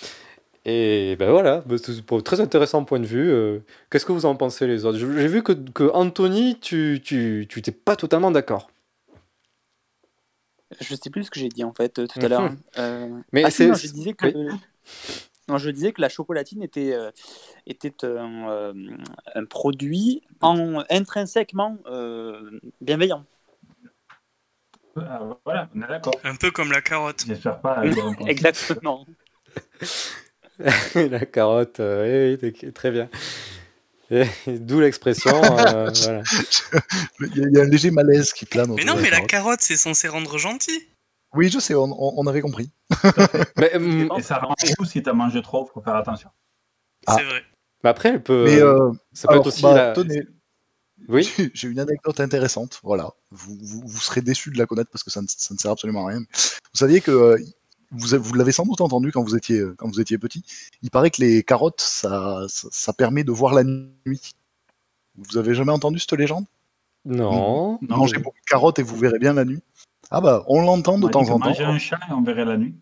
Et 0.65 1.17
ben 1.19 1.31
voilà, 1.31 1.63
bah, 1.67 1.77
très 2.25 2.41
intéressant 2.41 2.85
point 2.85 3.01
de 3.01 3.07
vue. 3.07 3.31
euh, 3.31 3.61
Qu'est-ce 3.91 4.07
que 4.07 4.13
vous 4.13 4.27
en 4.27 4.37
pensez 4.37 4.67
les 4.67 4.85
autres? 4.85 4.99
J'ai 4.99 5.29
vu 5.29 5.43
que, 5.43 5.53
que 5.53 5.91
Anthony, 5.95 6.59
tu 6.61 7.01
tu 7.05 7.47
tu 7.49 7.63
t'es 7.63 7.73
pas 7.73 7.97
totalement 7.97 8.31
d'accord. 8.31 8.71
Je 10.81 10.95
sais 10.95 11.11
plus 11.11 11.25
ce 11.25 11.31
que 11.31 11.41
j'ai 11.41 11.49
dit 11.49 11.65
en 11.65 11.73
fait 11.75 11.99
euh, 11.99 12.07
tout 12.07 12.19
à 12.21 12.23
Mhm. 12.23 12.29
l'heure. 12.31 12.53
Euh, 12.79 13.21
Mais 13.33 13.45
ah, 13.45 13.51
si, 13.51 13.57
c'est- 13.59 13.69
non, 13.69 13.75
je 13.75 13.89
disais 13.89 14.13
que 14.15 14.27
oui. 14.27 14.55
non, 15.49 15.59
je 15.59 15.71
disais 15.71 15.93
que 15.93 16.01
la 16.01 16.09
chocolatine 16.09 16.63
était 16.63 16.95
euh, 16.95 17.11
était 17.67 18.05
un, 18.05 18.49
euh, 18.49 18.73
un 19.35 19.45
produit 19.45 20.23
en, 20.41 20.83
intrinsèquement 20.91 21.79
bienveillant. 22.81 23.25
Ah, 24.97 25.21
voilà, 25.45 25.69
on 25.75 25.83
est 25.83 25.89
d'accord. 25.89 26.15
Un 26.25 26.35
peu 26.37 26.51
comme 26.51 26.71
la 26.71 26.83
carotte. 26.83 27.25
J'espère 27.27 27.61
pas. 27.61 27.83
euh, 27.85 27.93
Exactement. 28.27 29.07
la 30.95 31.27
carotte, 31.27 31.81
euh, 31.81 32.37
oui, 32.43 32.73
très 32.73 32.91
bien. 32.91 33.09
Et 34.11 34.25
D'où 34.47 34.81
l'expression. 34.81 35.33
euh, 35.43 35.91
voilà. 35.91 36.23
Il 37.21 37.53
y, 37.53 37.59
a- 37.59 37.63
un 37.63 37.65
léger 37.65 37.91
malaise 37.91 38.33
qui 38.33 38.45
plane. 38.45 38.73
Mais 38.75 38.85
non, 38.85 38.97
mais 38.97 39.05
la 39.11 39.17
carotte. 39.17 39.31
carotte, 39.31 39.61
c'est 39.63 39.77
censé 39.77 40.09
rendre 40.09 40.37
gentil. 40.39 40.89
Oui, 41.35 41.49
je 41.49 41.59
sais, 41.59 41.75
on, 41.75 42.27
avait 42.27 42.43
compris. 42.43 42.71
Mais, 43.57 43.75
hum, 43.75 44.11
Et 44.19 44.23
ça 44.23 44.37
rend 44.39 44.55
fou 44.77 44.85
si 44.85 45.03
t'as 45.03 45.15
mangé 45.15 45.41
trop, 45.41 45.65
faut 45.73 45.81
faire 45.81 45.97
attention. 45.97 46.29
Ah. 47.07 47.17
C'est 47.17 47.25
vrai. 47.25 47.43
mais 47.83 47.89
après, 47.89 48.11
elle 48.11 48.23
peut. 48.23 48.45
Mais 48.45 48.61
euh, 48.61 48.91
ça 49.15 49.29
peut 49.29 49.33
alors, 49.35 49.43
être 49.43 49.47
aussi. 49.47 49.63
bah, 49.63 49.75
la- 49.75 49.93
tenez, 49.95 50.21
Oui. 51.09 51.31
J'ai- 51.55 51.69
une 51.69 51.79
anecdote 51.81 52.21
intéressante. 52.21 52.81
Voilà, 52.83 53.11
vous, 53.31 53.57
vous, 53.61 53.83
vous 53.85 54.01
serez 54.01 54.21
déçus 54.23 54.51
de 54.51 54.59
la 54.59 54.67
connaître 54.67 54.91
parce 54.91 55.03
que 55.05 55.11
ça 55.11 55.21
ne, 55.23 55.27
ça 55.29 55.55
ne 55.55 55.59
sert 55.59 55.71
absolument 55.71 56.07
à 56.07 56.11
rien. 56.11 56.21
Vous 56.21 56.79
saviez 56.79 57.01
que 57.01 57.11
euh, 57.11 57.39
vous, 57.91 58.17
vous 58.19 58.35
l'avez 58.35 58.53
sans 58.53 58.65
doute 58.65 58.81
entendu 58.81 59.13
quand 59.13 59.23
vous 59.23 59.37
étiez 59.37 59.63
quand 59.77 59.89
vous 59.89 60.01
étiez 60.01 60.19
petit. 60.19 60.45
Il 60.83 60.91
paraît 60.91 61.11
que 61.11 61.21
les 61.21 61.43
carottes, 61.43 61.81
ça, 61.81 62.45
ça, 62.49 62.69
ça 62.71 62.93
permet 62.93 63.25
de 63.25 63.33
voir 63.33 63.55
la 63.55 63.65
nuit. 63.65 64.33
Vous 65.17 65.37
avez 65.37 65.55
jamais 65.55 65.73
entendu 65.73 65.99
cette 65.99 66.13
légende? 66.13 66.47
Non. 67.05 67.79
Mangez 67.83 68.19
beaucoup 68.19 68.39
de 68.39 68.51
carottes 68.51 68.79
et 68.79 68.83
vous 68.83 68.97
verrez 68.97 69.19
bien 69.19 69.35
la 69.35 69.45
nuit. 69.45 69.61
Ah 70.11 70.21
bah, 70.21 70.45
on 70.47 70.63
l'entend 70.63 70.99
de 70.99 71.07
On 71.07 71.09
temps 71.09 71.21
en 71.31 71.39
temps. 71.39 71.49
Manger 71.49 71.65
un 71.65 71.79
chat 71.79 71.99
et 72.09 72.13
on 72.13 72.23
verrait 72.23 72.45
la 72.45 72.57
nuit. 72.57 72.75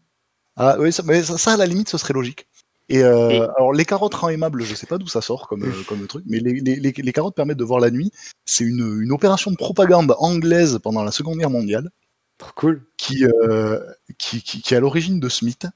Ah 0.56 0.76
oui, 0.78 0.92
ça, 0.92 1.02
mais 1.04 1.22
ça, 1.22 1.38
ça, 1.38 1.52
à 1.52 1.56
la 1.56 1.66
limite, 1.66 1.88
ce 1.88 1.96
serait 1.96 2.12
logique. 2.12 2.46
Et, 2.90 3.04
euh, 3.04 3.46
alors 3.56 3.72
les 3.72 3.84
carottes 3.84 4.14
rend 4.14 4.30
aimable, 4.30 4.64
je 4.64 4.74
sais 4.74 4.86
pas 4.86 4.98
d'où 4.98 5.06
ça 5.06 5.20
sort 5.20 5.46
comme, 5.46 5.62
euh, 5.62 5.82
comme 5.86 6.04
truc, 6.08 6.24
mais 6.26 6.40
les, 6.40 6.54
les, 6.54 6.74
les, 6.74 6.92
les 6.92 7.12
carottes 7.12 7.36
permettent 7.36 7.56
de 7.56 7.64
voir 7.64 7.78
la 7.78 7.92
nuit. 7.92 8.10
C'est 8.44 8.64
une, 8.64 9.00
une 9.00 9.12
opération 9.12 9.52
de 9.52 9.56
propagande 9.56 10.12
anglaise 10.18 10.80
pendant 10.82 11.04
la 11.04 11.12
Seconde 11.12 11.38
Guerre 11.38 11.50
mondiale. 11.50 11.90
Trop 12.36 12.50
cool. 12.56 12.82
Qui, 12.96 13.24
euh, 13.24 13.78
qui, 14.18 14.42
qui, 14.42 14.60
qui 14.60 14.74
est 14.74 14.76
à 14.76 14.80
l'origine 14.80 15.20
de 15.20 15.28
ce 15.28 15.44
mythe, 15.44 15.68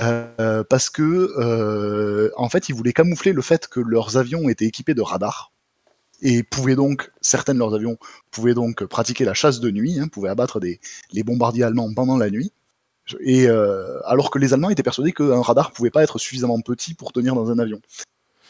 euh, 0.00 0.62
parce 0.68 0.90
que 0.90 2.30
en 2.36 2.48
fait, 2.50 2.68
ils 2.68 2.74
voulaient 2.74 2.92
camoufler 2.92 3.32
le 3.32 3.42
fait 3.42 3.66
que 3.66 3.80
leurs 3.80 4.18
avions 4.18 4.48
étaient 4.50 4.66
équipés 4.66 4.94
de 4.94 5.02
radars 5.02 5.52
et 6.20 6.42
pouvaient 6.42 6.74
donc, 6.74 7.10
certains 7.22 7.54
de 7.54 7.58
leurs 7.58 7.74
avions 7.74 7.96
pouvaient 8.30 8.52
donc 8.52 8.84
pratiquer 8.84 9.24
la 9.24 9.32
chasse 9.32 9.60
de 9.60 9.70
nuit, 9.70 9.98
hein, 9.98 10.08
pouvaient 10.08 10.28
abattre 10.28 10.60
des, 10.60 10.78
les 11.12 11.22
bombardiers 11.22 11.64
allemands 11.64 11.94
pendant 11.94 12.18
la 12.18 12.28
nuit. 12.28 12.52
Et 13.20 13.46
euh, 13.48 13.98
alors 14.06 14.30
que 14.30 14.38
les 14.38 14.52
Allemands 14.52 14.70
étaient 14.70 14.82
persuadés 14.82 15.12
qu'un 15.12 15.42
radar 15.42 15.72
pouvait 15.72 15.90
pas 15.90 16.02
être 16.02 16.18
suffisamment 16.18 16.60
petit 16.60 16.94
pour 16.94 17.12
tenir 17.12 17.34
dans 17.34 17.50
un 17.50 17.58
avion. 17.58 17.80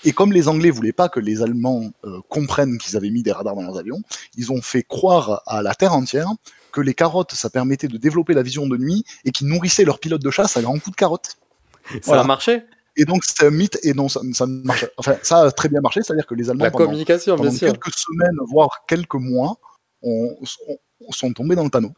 Et 0.04 0.12
comme 0.12 0.32
les 0.32 0.48
Anglais 0.48 0.70
voulaient 0.70 0.92
pas 0.92 1.08
que 1.10 1.20
les 1.20 1.42
Allemands 1.42 1.82
euh, 2.04 2.20
comprennent 2.30 2.78
qu'ils 2.78 2.96
avaient 2.96 3.10
mis 3.10 3.22
des 3.22 3.32
radars 3.32 3.54
dans 3.54 3.62
leurs 3.62 3.78
avions, 3.78 4.00
ils 4.36 4.50
ont 4.50 4.62
fait 4.62 4.82
croire 4.82 5.42
à 5.46 5.62
la 5.62 5.74
terre 5.74 5.92
entière 5.92 6.28
que 6.72 6.80
les 6.80 6.94
carottes, 6.94 7.34
ça 7.34 7.50
permettait 7.50 7.88
de 7.88 7.98
développer 7.98 8.32
la 8.32 8.42
vision 8.42 8.66
de 8.66 8.76
nuit 8.78 9.04
et 9.24 9.30
qu'ils 9.30 9.48
nourrissaient 9.48 9.84
leurs 9.84 9.98
pilotes 9.98 10.22
de 10.22 10.30
chasse 10.30 10.56
à 10.56 10.62
grands 10.62 10.78
coups 10.78 10.92
de 10.92 10.96
carottes. 10.96 11.36
Ça 12.02 12.20
a 12.20 12.24
marché 12.24 12.62
Et 12.96 13.04
donc 13.04 13.24
c'est 13.24 13.44
un 13.44 13.50
mythe 13.50 13.78
et 13.82 13.92
non 13.92 14.08
ça, 14.08 14.20
ça 14.32 14.46
ne 14.46 14.62
marche. 14.62 14.86
Enfin 14.96 15.16
ça 15.22 15.40
a 15.42 15.50
très 15.50 15.68
bien 15.68 15.80
marché, 15.82 16.00
c'est-à-dire 16.02 16.26
que 16.26 16.34
les 16.34 16.48
Allemands 16.48 16.64
La 16.64 16.70
pendant, 16.70 16.86
communication, 16.86 17.34
bien 17.34 17.44
pendant 17.44 17.56
sûr. 17.58 17.72
quelques 17.72 17.94
semaines 17.94 18.36
voire 18.48 18.84
quelques 18.86 19.14
mois 19.14 19.58
ont- 20.02 20.36
ont- 20.68 20.78
sont 21.10 21.32
tombés 21.32 21.56
dans 21.56 21.64
le 21.64 21.70
panneau. 21.70 21.92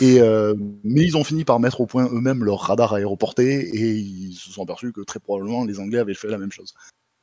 Et 0.00 0.20
euh, 0.20 0.54
mais 0.84 1.02
ils 1.02 1.16
ont 1.16 1.24
fini 1.24 1.44
par 1.44 1.60
mettre 1.60 1.80
au 1.80 1.86
point 1.86 2.06
eux-mêmes 2.06 2.44
leur 2.44 2.60
radar 2.60 2.94
aéroporté 2.94 3.60
et 3.60 3.92
ils 3.92 4.34
se 4.34 4.50
sont 4.50 4.62
aperçus 4.62 4.92
que 4.92 5.00
très 5.00 5.18
probablement 5.20 5.64
les 5.64 5.80
Anglais 5.80 5.98
avaient 5.98 6.14
fait 6.14 6.28
la 6.28 6.38
même 6.38 6.52
chose. 6.52 6.74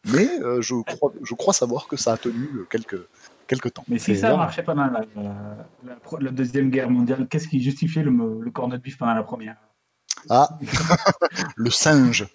Mais 0.07 0.27
euh, 0.41 0.61
je, 0.61 0.75
crois, 0.83 1.13
je 1.23 1.33
crois 1.33 1.53
savoir 1.53 1.87
que 1.87 1.97
ça 1.97 2.13
a 2.13 2.17
tenu 2.17 2.47
euh, 2.55 2.67
quelques, 2.69 2.99
quelques 3.47 3.73
temps. 3.73 3.85
Mais 3.87 3.97
si 3.97 4.15
ça 4.15 4.35
marchait 4.35 4.63
pendant 4.63 4.85
la, 4.85 5.01
la- 5.15 5.67
la 5.85 5.95
pro- 5.95 6.19
la 6.19 6.31
Deuxième 6.31 6.69
Guerre 6.69 6.89
mondiale, 6.89 7.27
qu'est-ce 7.29 7.47
qui 7.47 7.61
justifiait 7.61 8.03
le, 8.03 8.11
le 8.11 8.51
cornet 8.51 8.77
de 8.77 8.81
bif 8.83 8.97
pendant 8.97 9.13
la 9.15 9.23
Première? 9.23 9.57
Ah, 10.29 10.49
le 11.55 11.69
singe, 11.69 12.27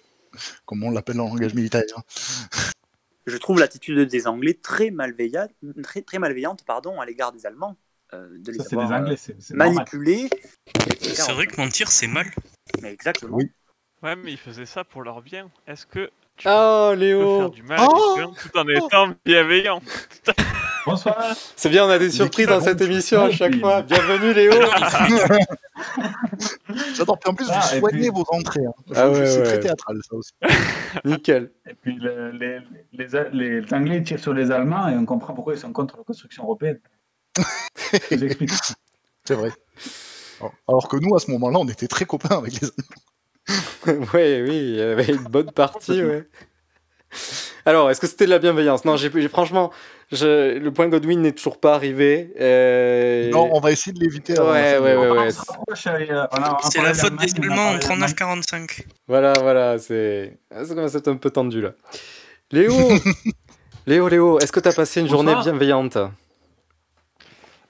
comme 0.65 0.83
on 0.83 0.91
l'appelle 0.91 1.19
en 1.19 1.27
langage 1.29 1.53
militaire. 1.53 1.83
Je 3.25 3.37
trouve 3.37 3.59
l'attitude 3.59 3.99
des 4.07 4.27
Anglais 4.27 4.57
très 4.61 4.91
malveillante, 4.91 5.51
très, 5.83 6.01
très 6.01 6.19
malveillante 6.19 6.63
pardon, 6.65 6.99
à 6.99 7.05
l'égard 7.05 7.31
des 7.31 7.45
Allemands. 7.45 7.77
Euh, 8.13 8.27
de 8.39 8.51
les 8.51 8.57
Ça, 8.59 8.63
c'est 8.69 8.75
avoir 8.75 8.89
des 8.89 8.95
Anglais, 8.95 9.13
euh, 9.13 9.17
c'est- 9.17 9.35
c'est 9.39 9.53
normal. 9.55 9.75
manipulés. 9.75 10.29
C'est 11.01 11.31
vrai 11.31 11.47
que 11.47 11.59
mentir, 11.59 11.89
c'est 11.91 12.07
mal. 12.07 12.27
Mais 12.81 12.91
exactement. 12.91 13.37
Ouais, 14.03 14.15
mais 14.15 14.31
ils 14.31 14.37
faisaient 14.37 14.65
ça 14.65 14.83
pour 14.83 15.03
leur 15.03 15.21
bien. 15.21 15.49
Est-ce 15.67 15.85
que 15.85 16.09
tu 16.37 16.47
Oh, 16.49 16.89
peux 16.93 16.99
Léo 16.99 17.39
faire 17.39 17.49
du 17.51 17.63
mal 17.63 17.79
à 17.79 17.85
Oh 17.87 18.33
tout 18.41 18.57
en 18.57 18.67
étant 18.67 19.13
bienveillant? 19.23 19.81
Bonsoir 20.87 21.35
C'est 21.55 21.69
bien, 21.69 21.85
on 21.85 21.89
a 21.89 21.99
des 21.99 22.09
surprises 22.09 22.47
dans 22.47 22.59
cette 22.61 22.81
émission 22.81 23.25
à 23.25 23.31
chaque 23.31 23.59
fois. 23.59 23.83
Bienvenue 23.83 24.33
Léo 24.33 24.51
J'adore. 26.95 27.19
Puis 27.19 27.29
en 27.29 27.33
plus, 27.35 27.47
Ah, 27.51 27.59
vous 27.69 27.75
et 27.75 27.79
soignez 27.79 27.99
puis- 27.99 28.09
vos 28.09 28.25
entrées. 28.29 28.65
hein. 28.65 28.73
Ah 28.95 29.09
ouais, 29.09 29.25
c'est 29.27 29.37
ouais. 29.39 29.43
très 29.43 29.59
théâtral, 29.59 29.97
ça 30.09 30.15
aussi. 30.15 30.31
Nickel. 31.05 31.51
Et 31.69 31.73
puis 31.75 31.93
le- 31.95 32.31
les, 32.31 32.59
les, 32.93 33.07
les, 33.31 33.61
les 33.61 33.73
Anglais 33.73 34.01
tirent 34.03 34.19
sur 34.19 34.33
les 34.33 34.49
Allemands 34.51 34.87
et 34.89 34.95
on 34.95 35.05
comprend 35.05 35.33
pourquoi 35.35 35.53
ils 35.53 35.59
sont 35.59 35.71
contre 35.71 35.97
la 35.97 36.03
construction 36.03 36.43
européenne. 36.43 36.79
Je 38.11 38.15
vous 38.15 38.23
explique. 38.25 38.51
C'est 39.25 39.35
vrai. 39.35 39.51
Alors- 40.39 40.53
Alors 40.67 40.87
que 40.87 40.97
nous, 40.97 41.15
à 41.15 41.19
ce 41.19 41.29
moment-là, 41.31 41.59
on 41.59 41.67
était 41.67 41.87
très 41.87 42.05
copains 42.05 42.37
avec 42.37 42.53
les 42.61 42.67
Allemands. 42.67 44.07
ouais, 44.13 44.43
oui, 44.47 44.55
il 44.57 44.75
y 44.75 44.81
avait 44.81 45.05
une 45.07 45.23
bonne 45.23 45.51
partie, 45.51 46.03
ouais. 46.03 46.27
Alors, 47.65 47.91
est-ce 47.91 47.99
que 47.99 48.07
c'était 48.07 48.25
de 48.25 48.29
la 48.31 48.39
bienveillance? 48.39 48.85
Non, 48.85 48.95
j'ai 48.97 49.09
franchement, 49.27 49.71
je- 50.11 50.57
le 50.57 50.71
point 50.71 50.87
Godwin 50.87 51.21
n'est 51.21 51.31
toujours 51.33 51.59
pas 51.59 51.75
arrivé. 51.75 52.33
euh, 52.39 53.29
Non, 53.31 53.49
on 53.51 53.59
va 53.59 53.71
essayer 53.71 53.91
de 53.93 53.99
l'éviter. 53.99 54.33
Ouais, 54.39 54.77
ouais, 54.79 54.95
ouais. 54.95 55.29
C'est 56.69 56.81
la 56.81 56.93
faute 56.93 57.15
des 57.17 57.33
Allemands 57.35 57.71
en 57.71 57.77
39-45. 57.77 58.85
Voilà, 59.07 59.33
voilà, 59.41 59.77
c'est 59.77 60.39
ah, 60.55 60.63
ça 60.65 60.73
commence 60.73 60.95
à 60.95 60.99
être 60.99 61.09
un 61.09 61.17
peu 61.17 61.29
tendu 61.29 61.61
là. 61.61 61.71
Léo, 62.51 62.73
Léo, 63.85 64.07
Léo, 64.07 64.39
est-ce 64.39 64.51
que 64.51 64.59
tu 64.59 64.69
as 64.69 64.73
passé 64.73 65.01
une 65.01 65.09
journée 65.09 65.33
bienveillante? 65.43 65.97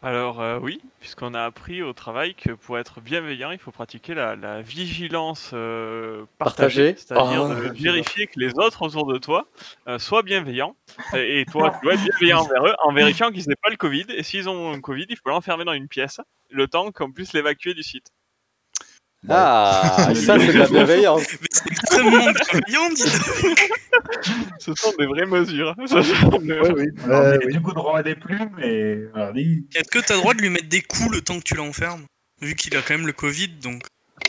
Alors 0.04 0.42
euh, 0.42 0.58
oui, 0.60 0.82
puisqu'on 1.00 1.36
a 1.36 1.44
appris 1.44 1.84
au 1.84 1.94
travail 1.94 2.34
que 2.34 2.54
pour 2.54 2.80
être 2.80 3.02
bienveillant, 3.02 3.52
il 3.52 3.60
faut 3.60 3.70
pratiquer 3.72 4.16
la, 4.16 4.36
la 4.36 4.62
vigilance 4.64 5.52
euh, 5.54 6.26
Partagée. 6.40 6.94
partagée, 6.94 6.96
c'est-à-dire 6.98 7.44
Oh, 7.44 7.54
j'adore. 7.56 7.74
vérifier 7.78 8.26
que 8.26 8.40
les 8.40 8.52
autres 8.58 8.82
autour 8.82 9.06
de 9.06 9.20
toi 9.20 9.48
euh, 9.88 10.00
soient 10.00 10.24
bienveillants, 10.24 10.76
et 11.14 11.42
et 11.42 11.46
toi 11.46 11.70
tu 11.80 11.86
dois 11.86 11.94
être 11.94 12.04
bienveillant 12.04 12.40
envers 12.42 12.66
eux 12.66 12.74
en 12.84 12.94
vérifiant 12.94 13.30
qu'ils 13.32 13.48
n'aient 13.48 13.56
pas 13.62 13.70
le 13.70 13.78
Covid, 13.78 14.06
et 14.10 14.24
s'ils 14.24 14.50
ont 14.50 14.74
un 14.74 14.82
Covid, 14.82 15.06
il 15.08 15.18
faut 15.18 15.30
l'enfermer 15.30 15.66
dans 15.66 15.74
une 15.74 15.88
pièce, 15.88 16.20
le 16.50 16.68
temps 16.68 16.92
qu'on 16.92 17.12
puisse 17.12 17.34
l'évacuer 17.34 17.76
du 17.76 17.84
site. 17.84 18.08
Ah, 19.30 20.14
ça 20.16 20.40
c'est 20.40 20.54
de 20.54 20.58
la 20.58 20.68
bienveillance. 20.68 21.24
C'est 21.52 21.72
extrêmement 21.72 22.32
bienveillant, 22.32 22.90
dis. 22.90 23.04
Ce 24.60 24.74
sont 24.76 24.94
des 24.98 25.06
vraies 25.06 25.28
mesures. 25.28 25.76
Met 25.78 27.38
du 27.48 27.60
goudron 27.60 27.98
et 28.00 28.04
des 28.04 28.16
plumes 28.16 28.58
et 28.60 29.06
Est-ce 29.76 29.90
que 29.90 30.00
t'as 30.00 30.16
le 30.16 30.22
droit 30.22 30.34
de 30.34 30.42
lui 30.42 30.50
mettre 30.50 30.70
des 30.70 30.82
coups 30.82 31.12
le 31.12 31.22
temps 31.22 31.38
que 31.38 31.44
tu 31.44 31.56
l'enfermes 31.56 32.06
Vu 32.42 32.56
qu'il 32.56 32.76
a 32.76 32.82
quand 32.82 32.96
même 32.96 33.06
le 33.06 33.14
Covid, 33.14 33.50
donc? 33.62 33.84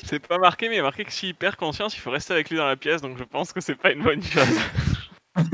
C'est 0.05 0.26
pas 0.26 0.38
marqué, 0.38 0.68
mais 0.68 0.74
il 0.74 0.78
y 0.78 0.80
a 0.80 0.84
marqué 0.84 1.05
que 1.05 1.12
s'il 1.12 1.34
perd 1.34 1.57
conscience, 1.57 1.97
il 1.97 2.01
faut 2.01 2.11
rester 2.11 2.34
avec 2.34 2.51
lui 2.51 2.59
dans 2.59 2.66
la 2.66 2.76
pièce, 2.76 3.01
donc 3.01 3.16
je 3.18 3.24
pense 3.24 3.53
que 3.53 3.61
c'est 3.61 3.74
pas 3.74 3.93
une 3.93 4.03
bonne 4.03 4.22
chose. 4.22 4.47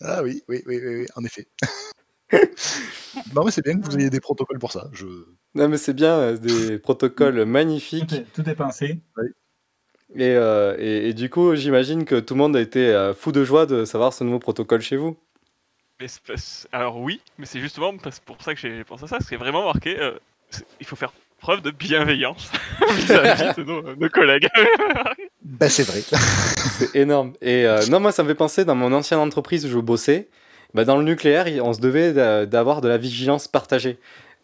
Ah 0.00 0.22
oui, 0.22 0.42
oui, 0.48 0.62
oui, 0.66 0.80
oui, 0.82 0.94
oui, 1.00 1.06
en 1.16 1.24
effet. 1.24 1.48
non, 3.34 3.44
mais 3.44 3.50
c'est 3.50 3.64
bien 3.64 3.78
que 3.78 3.84
vous 3.84 3.98
ayez 3.98 4.10
des 4.10 4.20
protocoles 4.20 4.58
pour 4.58 4.72
ça. 4.72 4.88
Je... 4.92 5.04
Non, 5.56 5.68
mais 5.68 5.76
c'est 5.78 5.94
bien, 5.94 6.14
euh, 6.14 6.36
des 6.36 6.78
protocoles 6.82 7.44
magnifiques. 7.44 8.06
tout 8.08 8.14
est, 8.14 8.54
tout 8.54 8.84
est. 8.84 8.98
Et, 10.14 10.34
euh, 10.36 10.76
et, 10.78 11.08
et 11.08 11.14
du 11.14 11.28
coup, 11.30 11.54
j'imagine 11.56 12.04
que 12.04 12.20
tout 12.20 12.34
le 12.34 12.38
monde 12.38 12.56
a 12.56 12.60
été 12.60 12.88
euh, 12.88 13.12
fou 13.14 13.32
de 13.32 13.44
joie 13.44 13.66
de 13.66 13.84
savoir 13.84 14.12
ce 14.12 14.22
nouveau 14.24 14.38
protocole 14.38 14.80
chez 14.80 14.96
vous. 14.96 15.16
Mais 16.00 16.08
c'est 16.08 16.22
pas- 16.22 16.34
alors 16.72 16.98
oui, 17.00 17.20
mais 17.38 17.46
c'est 17.46 17.58
justement 17.60 17.92
pour 18.24 18.42
ça 18.42 18.54
que 18.54 18.60
j'ai 18.60 18.84
pensé 18.84 19.04
à 19.04 19.08
ça, 19.08 19.18
c'est 19.26 19.36
vraiment 19.36 19.64
marqué. 19.64 19.98
euh, 19.98 20.12
il 20.78 20.86
faut 20.86 20.94
faire 20.96 21.12
preuve 21.40 21.60
de 21.62 21.70
bienveillance 21.70 22.50
vis-à-vis 22.96 23.56
de 23.56 23.64
nos, 23.64 23.96
nos 23.96 24.08
collègues. 24.08 24.48
Ben, 25.48 25.68
c'est 25.70 25.84
vrai. 25.84 26.00
C'est 26.78 26.96
énorme. 26.96 27.32
Et 27.40 27.64
euh, 27.66 27.86
non, 27.86 28.00
moi, 28.00 28.10
ça 28.12 28.22
me 28.24 28.28
fait 28.28 28.34
penser 28.34 28.64
dans 28.64 28.74
mon 28.74 28.92
ancienne 28.92 29.20
entreprise 29.20 29.64
où 29.64 29.68
je 29.70 29.78
bossais. 29.78 30.28
bah, 30.74 30.84
dans 30.84 30.96
le 30.98 31.04
nucléaire, 31.04 31.46
on 31.64 31.72
se 31.72 31.80
devait 31.80 32.12
d'a- 32.12 32.46
d'avoir 32.46 32.80
de 32.80 32.88
la 32.88 32.98
vigilance 32.98 33.46
partagée. 33.48 33.96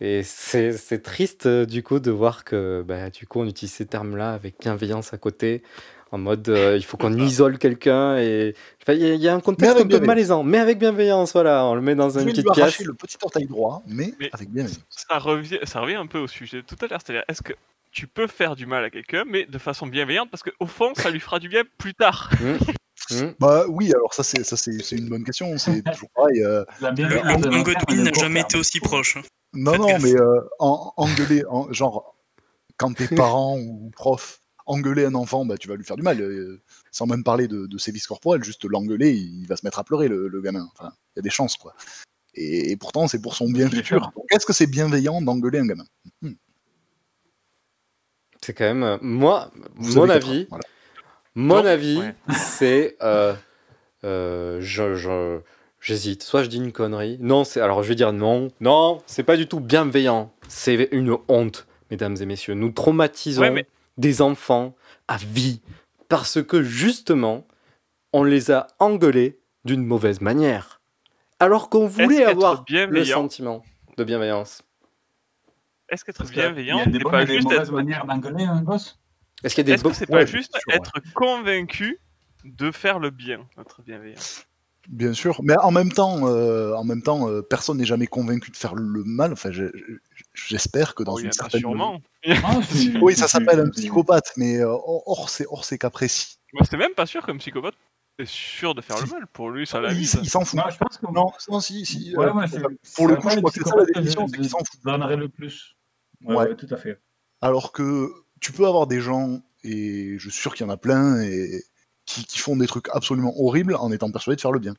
Et 0.05 0.25
c'est 0.25 0.73
c'est 0.73 1.01
triste, 1.01 1.47
euh, 1.47 1.65
du 1.65 1.85
coup, 1.85 2.01
de 2.01 2.11
voir 2.11 2.43
que, 2.45 2.83
bah, 2.85 3.09
du 3.11 3.25
coup, 3.29 3.41
on 3.41 3.47
utilise 3.47 3.73
ces 3.73 3.87
termes-là 3.87 4.33
avec 4.33 4.57
bienveillance 4.61 5.13
à 5.15 5.17
côté, 5.19 5.63
en 6.11 6.19
mode, 6.19 6.49
euh, 6.49 6.77
il 6.77 6.83
faut 6.85 6.97
qu'on 6.97 7.15
isole 7.17 7.57
quelqu'un. 7.57 8.17
Et 8.19 8.55
Enfin, 8.83 8.95
il 8.95 9.01
y, 9.01 9.05
a- 9.11 9.15
il 9.15 9.21
y 9.21 9.29
a 9.29 9.35
un 9.35 9.39
contexte 9.39 9.71
avec 9.77 9.83
un 9.83 9.83
peu 9.85 9.89
bienveillance. 9.91 10.07
malaisant, 10.09 10.43
mais 10.43 10.59
avec 10.59 10.79
bienveillance, 10.81 11.33
voilà. 11.35 11.65
On 11.67 11.77
le 11.77 11.81
met 11.83 11.95
dans 11.95 12.11
Je 12.11 12.19
une 12.19 12.25
lui 12.27 12.33
petite 12.33 12.51
pièce. 12.53 12.81
le 12.81 12.95
petit 12.95 13.17
orteil 13.23 13.47
droit, 13.47 13.85
mais, 13.87 14.13
Mais- 14.19 14.29
avec 14.33 14.51
bienveillance. 14.51 14.81
ça, 14.91 15.19
revient, 15.21 15.61
ça 15.63 15.81
revient 15.81 15.95
un 15.95 16.07
peu 16.09 16.19
au 16.19 16.27
sujet 16.27 16.57
de 16.63 16.67
tout 16.67 16.77
à 16.83 16.89
l'heure, 16.89 16.99
c'est-à-dire 17.05 17.23
est-ce 17.29 17.43
que 17.43 17.53
tu 17.93 18.09
peux 18.09 18.27
faire 18.27 18.57
du 18.57 18.67
mal 18.67 18.83
à 18.85 18.91
quelqu'un, 18.91 19.23
mais 19.25 19.45
de 19.47 19.59
façon 19.59 19.87
bienveillante, 19.87 20.31
parce 20.31 20.43
qu'au 20.43 20.67
fond, 20.67 20.93
ça 20.97 21.11
lui 21.11 21.21
fera 21.21 21.39
du 21.39 21.49
bien 21.49 21.63
plus 21.79 21.95
tard. 21.95 22.29
Bah 23.41 23.65
oui, 23.69 23.93
alors 23.95 24.15
ça 24.15 24.23
c'est 24.23 24.45
ça 24.45 24.57
c'est 24.57 24.83
c'est 24.83 24.97
une 24.97 25.09
bonne 25.09 25.25
question. 25.25 25.57
C'est 25.59 25.83
toujours 25.93 26.11
pareil. 26.15 26.43
euh, 26.43 26.65
Le, 26.81 26.91
le 26.91 27.49
point 27.51 27.63
Godwin 27.63 28.03
n'a 28.05 28.13
jamais 28.13 28.41
été 28.41 28.57
aussi 28.59 28.81
proche. 28.81 29.17
hein. 29.17 29.23
Non, 29.55 29.73
Faites 29.73 29.81
non, 29.81 29.87
gaffe. 29.89 30.03
mais 30.03 30.15
euh, 30.17 30.41
en, 30.61 30.93
engueuler, 30.97 31.45
en- 31.49 31.71
genre, 31.73 32.17
quand 32.79 32.95
t'es 32.95 33.09
parent 33.15 33.59
ou 33.59 33.91
prof, 33.95 34.41
engueuler 34.65 35.05
un 35.05 35.15
enfant, 35.15 35.45
bah, 35.45 35.59
tu 35.59 35.69
vas 35.69 35.77
lui 35.77 35.85
faire 35.85 35.97
du 35.97 36.03
mal. 36.03 36.21
euh, 36.21 36.63
sans 36.91 37.07
même 37.07 37.23
parler 37.25 37.49
de, 37.49 37.67
de 37.67 37.79
sévices 37.79 38.07
corporels, 38.07 38.43
juste 38.45 38.65
l'engueuler, 38.65 39.13
il, 39.13 39.47
va 39.47 39.57
se 39.57 39.67
mettre 39.67 39.79
à 39.79 39.85
pleurer, 39.85 40.09
le, 40.09 40.29
le 40.29 40.41
gamin. 40.41 40.67
Enfin, 40.75 40.93
il 41.15 41.19
y 41.19 41.21
a 41.21 41.23
des 41.23 41.31
chances, 41.31 41.57
quoi. 41.57 41.75
Et, 42.35 42.71
et 42.71 42.77
pourtant, 42.77 43.09
c'est 43.09 43.21
pour 43.21 43.35
son 43.35 43.51
bien 43.51 43.69
futur. 43.69 44.11
Donc, 44.17 44.25
est-ce 44.31 44.47
que 44.47 44.53
c'est 44.55 44.67
bienveillant 44.67 45.21
d'engueuler 45.21 45.59
un 45.59 45.67
gamin? 45.67 45.85
Hmm. 46.23 46.33
C'est 48.43 48.55
quand 48.55 48.65
même. 48.65 48.83
euh, 48.83 48.99
moi, 49.03 49.51
Vous 49.75 49.97
mon 49.99 50.09
avis, 50.09 50.43
ans, 50.43 50.47
voilà. 50.51 50.65
Mon 51.35 51.57
Non, 51.62 51.64
avis, 51.66 51.99
ouais. 51.99 52.14
c'est. 52.37 52.97
euh, 53.03 53.35
euh, 54.05 54.59
je, 54.61 54.95
je- 54.95 55.41
j'hésite. 55.80 56.22
Soit 56.22 56.43
je 56.43 56.49
dis 56.49 56.57
une 56.59 56.72
connerie. 56.72 57.18
Non, 57.20 57.45
c'est. 57.45 57.61
Alors 57.61 57.83
je 57.83 57.89
vais 57.89 57.95
dire 57.95 58.12
non. 58.12 58.51
Non, 58.61 59.01
c'est 59.07 59.22
pas 59.22 59.37
du 59.37 59.47
tout 59.47 59.61
bienveillant. 59.61 60.33
C'est 60.49 60.89
une 60.93 61.16
honte, 61.28 61.66
mesdames 61.91 62.16
et 62.20 62.26
messieurs. 62.26 62.55
Nous 62.55 62.70
traumatisons 62.70 63.43
Ouais, 63.43 63.51
mais- 63.51 63.66
des 63.99 64.22
enfants 64.22 64.74
à 65.09 65.16
vie 65.18 65.61
parce 66.09 66.43
que 66.43 66.62
justement, 66.62 67.47
on 68.12 68.24
les 68.24 68.51
a 68.51 68.66
engueulés 68.78 69.39
d'une 69.64 69.85
mauvaise 69.85 70.20
manière. 70.20 70.80
Alors 71.41 71.68
qu'on 71.70 71.87
voulait 71.87 72.24
avoir 72.24 72.55
le 72.57 72.64
bienveillant- 72.66 73.14
sentiment 73.22 73.62
de 73.97 74.05
bienveillance. 74.05 74.62
Est-ce 75.89 76.05
qu'être 76.05 76.22
que 76.24 76.28
Il 76.28 76.37
y 76.37 76.41
bienveillant 76.41 76.78
a 76.78 76.85
des 76.87 76.93
n'est 76.93 76.99
bonnes 77.01 77.12
pas 77.12 77.22
et 77.22 77.26
des 77.26 77.35
juste 77.35 77.45
mauvaises 77.45 77.61
être... 77.68 77.72
manières 77.72 78.07
d'engueuler 78.07 78.45
un 78.45 78.62
gosse. 78.62 78.99
Est-ce 79.45 79.55
qu'il 79.55 79.62
y 79.62 79.72
a 79.72 79.74
des 79.76 79.80
Est-ce 79.80 79.84
que 79.84 79.93
c'est 79.95 80.11
Ouais, 80.11 80.20
pas 80.20 80.26
juste 80.26 80.53
sûr, 80.53 80.62
ouais. 80.68 80.76
être 80.76 80.93
convaincu 81.14 81.99
de 82.45 82.70
faire 82.70 82.99
le 82.99 83.11
bien, 83.11 83.47
être 83.59 83.82
bienveillant 83.82 84.18
Bien 84.88 85.12
sûr, 85.12 85.40
mais 85.45 85.57
en 85.59 85.70
même 85.70 85.93
temps, 85.93 86.26
euh, 86.26 86.74
en 86.74 86.82
même 86.82 87.03
temps, 87.03 87.28
euh, 87.28 87.40
personne 87.40 87.78
n'est 87.78 87.84
jamais 87.84 88.09
convaincu 88.09 88.51
de 88.51 88.57
faire 88.57 88.74
le 88.74 89.05
mal. 89.05 89.32
Enfin, 89.32 89.53
je- 89.53 89.66
je- 89.74 89.95
j'espère 90.34 90.97
que 90.97 91.05
dans 91.05 91.14
Oh, 91.14 91.18
il 91.20 91.22
une 91.26 91.28
en 91.28 91.32
certaine 91.32 91.61
sûrement. 91.61 92.01
oui, 93.01 93.14
ça 93.14 93.28
s'appelle 93.28 93.61
un 93.61 93.68
psychopathe, 93.70 94.32
mais 94.36 94.59
euh, 94.59 94.66
hors, 94.68 95.30
ces, 95.30 95.47
hors 95.49 95.64
ces 95.64 95.78
cas 95.78 95.90
précis. 95.90 96.38
Moi, 96.53 96.62
c'est 96.68 96.76
même 96.76 96.95
pas 96.95 97.07
sûr 97.07 97.24
qu'un 97.24 97.36
psychopathe 97.36 97.76
est 98.18 98.26
sûr 98.26 98.74
de 98.74 98.80
faire 98.80 98.97
le 99.01 99.07
mal. 99.09 99.26
Pour 99.32 99.51
lui, 99.51 99.68
ça 99.68 99.78
Il, 99.78 99.82
l'avise. 99.84 100.18
il 100.20 100.28
s'en 100.28 100.45
fout. 100.45 100.59
Non, 100.59 100.64
je 100.68 100.76
pense 100.78 100.99
que. 100.99 101.07
Non, 101.07 101.26
non, 101.49 101.61
si, 101.61 101.86
si. 101.86 102.16
Ouais, 102.16 102.26
euh, 102.26 102.32
ouais, 102.32 102.47
c'est- 102.49 102.61
pour 102.97 103.07
le 103.07 103.14
coup, 103.16 103.30
je 103.30 103.36
crois 103.36 103.51
que 103.53 103.59
c'est 103.62 103.68
ça 103.68 103.76
la 103.76 103.84
définition, 103.84 104.26
c'est 104.26 104.36
qu'ils 104.36 104.51
s'en 104.51 104.59
foutent. 104.59 104.80
je 104.84 104.90
donnerais 104.90 105.16
le 105.16 105.28
plus. 105.28 105.76
Ouais, 106.24 106.34
Ouais. 106.34 106.49
ouais, 106.49 106.57
tout 106.57 106.66
à 106.70 106.76
fait. 106.76 107.01
Alors 107.40 107.70
que 107.70 108.11
tu 108.43 108.53
peux 108.53 108.66
avoir 108.66 108.86
des 108.86 109.01
gens, 109.01 109.40
et 109.64 110.16
je 110.18 110.28
suis 110.28 110.40
sûr 110.40 110.55
qu'il 110.55 110.66
y 110.66 110.68
en 110.68 110.72
a 110.72 110.76
plein, 110.76 111.20
et 111.22 111.64
qui, 112.05 112.24
qui 112.26 112.38
font 112.38 112.57
des 112.57 112.66
trucs 112.66 112.88
absolument 112.90 113.32
horribles 113.40 113.76
en 113.76 113.90
étant 113.93 114.11
persuadés 114.11 114.36
de 114.36 114.40
faire 114.40 114.53
le 114.53 114.59
bien. 114.59 114.74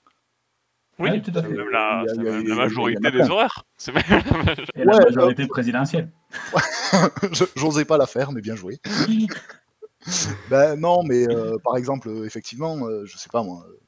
Oui, 0.99 1.09
Ouais, 1.09 1.22
tout 1.22 1.32
à 1.34 1.41
c'est 1.41 1.47
fait. 1.47 1.53
même 1.55 1.70
la, 1.70 2.01
a- 2.01 2.05
c'est 2.07 2.18
même 2.18 2.45
la 2.47 2.55
majorité 2.55 3.09
des 3.11 3.30
horaires. 3.30 3.64
C'est 3.78 3.91
même 3.93 4.03
la 4.09 4.38
majorité. 4.38 4.72
Et 4.76 4.84
la 4.86 4.93
Ouais, 4.97 5.03
majorité 5.05 5.47
présidentielle. 5.47 6.11
Je- 7.32 7.45
J'osais 7.55 7.86
pas 7.86 7.97
la 7.97 8.05
faire, 8.05 8.32
mais 8.32 8.41
bien 8.41 8.55
joué. 8.55 8.80
ben 10.49 10.76
non, 10.80 11.01
mais 11.03 11.28
euh, 11.28 11.57
par 11.64 11.78
exemple, 11.78 12.09
effectivement, 12.26 12.86
euh, 12.88 13.05
je 13.05 13.18
sais 13.18 13.30
pas 13.32 13.41
moi, 13.43 13.66
euh, 13.68 13.80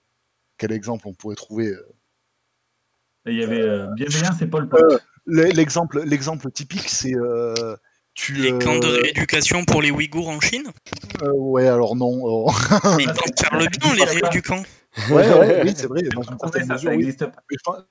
quel 0.57 0.71
exemple 0.71 1.07
on 1.07 1.13
pourrait 1.13 1.35
trouver 1.35 1.67
euh, 1.67 1.85
Il 3.27 3.35
y 3.35 3.43
avait 3.43 3.61
euh, 3.61 3.87
Bienveillance 3.93 4.41
et 4.41 4.47
Paul 4.47 4.67
Pot. 4.69 4.77
euh, 4.77 4.97
l'e- 5.25 5.51
L'exemple, 5.53 6.01
l'exemple 6.05 6.49
typique, 6.51 6.87
c'est 6.89 7.15
euh, 7.15 7.75
tu. 8.15 8.33
Les 8.33 8.57
camps 8.57 8.79
de 8.79 8.87
euh, 8.87 9.01
rééducation 9.03 9.63
pour 9.65 9.81
les 9.81 9.91
Ouïghours 9.91 10.29
en 10.29 10.39
Chine 10.39 10.71
euh, 11.21 11.31
ouais, 11.33 11.67
alors 11.67 11.95
non. 11.95 12.19
oh. 12.23 12.51
Ils 12.99 13.05
pensent 13.07 13.39
faire 13.39 13.59
le 13.59 13.67
bien, 13.67 13.93
les 13.93 14.03
rééducants. 14.03 14.63
Ouais, 15.11 15.29
ouais, 15.33 15.61
oui, 15.65 15.73
c'est 15.75 15.87
vrai, 15.87 16.01
dans 16.03 16.21
une 16.21 16.39
certaine 16.39 16.67
mesure. 16.67 16.91
oui. 16.95 17.13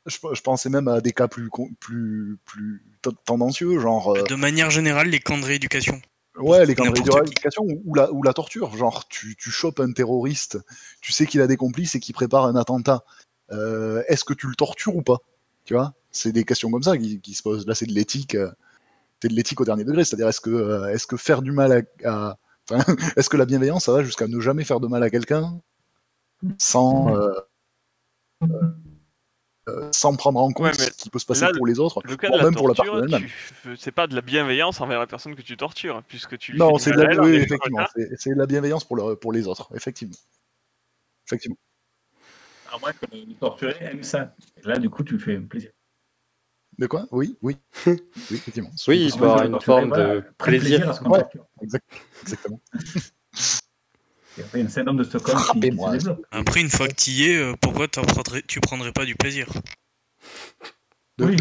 Je, 0.07 0.41
pensais 0.41 0.71
même 0.71 0.89
à 0.89 1.01
des 1.03 1.13
cas 1.13 1.29
plus, 1.29 1.51
plus, 1.79 2.39
plus 2.47 2.83
tendancieux, 3.27 3.79
genre. 3.79 4.17
euh, 4.17 4.23
De 4.23 4.35
manière 4.35 4.71
générale, 4.71 5.09
les 5.09 5.21
camps 5.21 5.37
de 5.39 5.45
rééducation. 5.45 6.01
Ouais, 6.39 6.65
les 6.65 6.75
camps 6.75 6.91
de 6.91 7.11
rééducation 7.13 7.63
ou, 7.63 7.83
ou 7.85 7.95
la, 7.95 8.11
ou 8.11 8.23
la 8.23 8.33
torture. 8.33 8.75
Genre, 8.77 9.07
tu, 9.09 9.37
tu 9.37 9.51
chopes 9.51 9.81
un 9.81 9.93
terroriste, 9.93 10.59
tu 11.03 11.13
sais 11.13 11.27
qu'il 11.27 11.41
a 11.43 11.47
des 11.47 11.57
complices 11.59 11.95
et 11.95 12.01
qu'il 12.01 12.15
prépare 12.15 12.47
un 12.47 12.57
attentat. 12.57 13.05
Euh, 13.53 14.03
Est-ce 14.09 14.25
que 14.25 14.33
tu 14.33 14.47
le 14.49 14.55
tortures 14.55 14.97
ou 14.97 15.03
pas? 15.03 15.19
Tu 15.67 15.75
vois? 15.75 15.93
C'est 16.11 16.33
des 16.33 16.45
questions 16.45 16.71
comme 16.71 16.83
ça 16.83 16.97
qui, 16.97 17.21
qui 17.21 17.35
se 17.35 17.43
posent. 17.43 17.67
Là, 17.67 17.75
c'est 17.75 17.87
de 17.87 17.93
l'éthique. 17.93 18.37
C'est 19.25 19.29
de 19.31 19.35
l'éthique 19.37 19.59
au 19.63 19.65
dernier 19.65 19.85
degré. 19.85 20.05
C'est-à-dire, 20.05 20.29
est-ce 20.29 20.43
que, 20.43 20.51
euh, 20.51 20.93
est-ce 20.93 21.07
que 21.07 21.17
faire 21.17 21.41
du 21.41 21.51
mal 21.51 21.73
à. 22.05 22.11
à- 22.11 22.39
enfin, 22.69 22.85
est-ce 23.17 23.31
que 23.31 23.39
la 23.39 23.47
bienveillance, 23.47 23.87
ça 23.87 23.93
va 23.93 24.05
jusqu'à 24.05 24.27
ne 24.27 24.39
jamais 24.39 24.65
faire 24.65 24.81
de 24.81 24.87
mal 24.87 25.03
à 25.03 25.09
quelqu'un 25.09 25.63
sans. 26.59 27.17
euh, 27.17 27.33
euh, 29.67 29.89
sans 29.93 30.15
prendre 30.15 30.39
en 30.41 30.53
compte 30.53 30.67
Ouais, 30.67 30.75
ce 30.75 30.91
qui 30.91 31.09
peut 31.09 31.19
se 31.19 31.25
passer 31.25 31.47
là, 31.47 31.53
pour 31.57 31.67
les 31.67 31.79
autres, 31.79 32.03
Le 32.05 32.19
cas 32.19 32.29
voire 32.29 32.41
de 32.41 32.45
la 32.45 32.51
même 32.51 32.55
pour 32.55 32.69
la 32.69 32.75
torture, 32.75 33.01
personne 33.01 33.15
elle-même. 33.15 33.31
tu- 33.63 33.77
c'est 33.79 33.93
pas 33.93 34.07
de 34.07 34.15
la 34.15 34.21
bienveillance 34.21 34.83
envers 34.83 34.99
la 34.99 35.07
personne 35.07 35.35
que 35.35 35.41
tu 35.41 35.57
tortures, 35.57 36.03
puisque 36.07 36.37
tu 36.37 36.55
Non, 36.55 36.77
fais 36.77 36.83
c'est 36.85 36.93
de 36.93 37.01
la, 37.01 37.11
elle 37.13 37.21
en 37.21 37.25
oui, 37.25 37.31
échange 37.31 37.47
effectivement, 37.47 37.79
d'un- 37.79 37.87
c'est 37.97 38.11
c'est 38.19 38.31
de 38.35 38.39
la 38.39 38.45
bienveillance 38.45 38.85
pour, 38.85 38.97
le- 38.97 39.17
pour 39.17 39.33
les 39.33 39.49
autres, 39.49 39.71
effectivement. 39.75 40.17
Effectivement. 41.27 41.57
Moins 42.79 42.93
que 42.93 43.07
le 43.11 43.35
torturé 43.41 43.75
aime 43.81 44.03
ça. 44.03 44.35
Et 44.63 44.69
là, 44.69 44.77
du 44.79 44.91
coup, 44.91 45.03
tu 45.03 45.19
fais 45.19 45.39
plaisir. 45.39 45.71
De 46.79 46.87
quoi? 46.87 47.07
Oui, 47.13 47.37
oui. 47.43 47.57
oui, 47.87 47.97
effectivement. 48.31 48.71
Oui, 48.89 49.07
il 49.13 49.19
peut 49.19 49.25
avoir 49.25 49.45
une 49.45 49.61
forme 49.61 49.91
de 49.93 50.25
plaisir. 50.39 51.01
Ouais, 51.07 51.23
exactement. 51.63 52.61
Et 54.37 54.43
après, 54.43 54.59
il 54.59 54.63
y 54.63 54.65
a 54.65 54.67
un 54.67 54.71
syndrome 54.71 54.97
de 54.97 55.05
Stockholm 55.05 55.37
qui, 55.39 55.43
qui 55.43 55.47
se 55.47 55.53
Frappez-moi. 55.53 55.93
développe. 55.93 56.27
Après, 56.33 56.61
une 56.61 56.69
fois 56.71 56.89
que 56.89 56.95
tu 56.95 57.11
y 57.13 57.31
es, 57.31 57.37
euh, 57.37 57.53
pourquoi 57.61 57.87
prendrais- 57.87 58.43
tu 58.43 58.59
prendrais 58.61 58.91
pas 58.91 59.05
du 59.05 59.15
plaisir? 59.15 59.47
De- 61.19 61.25
Oui. 61.27 61.37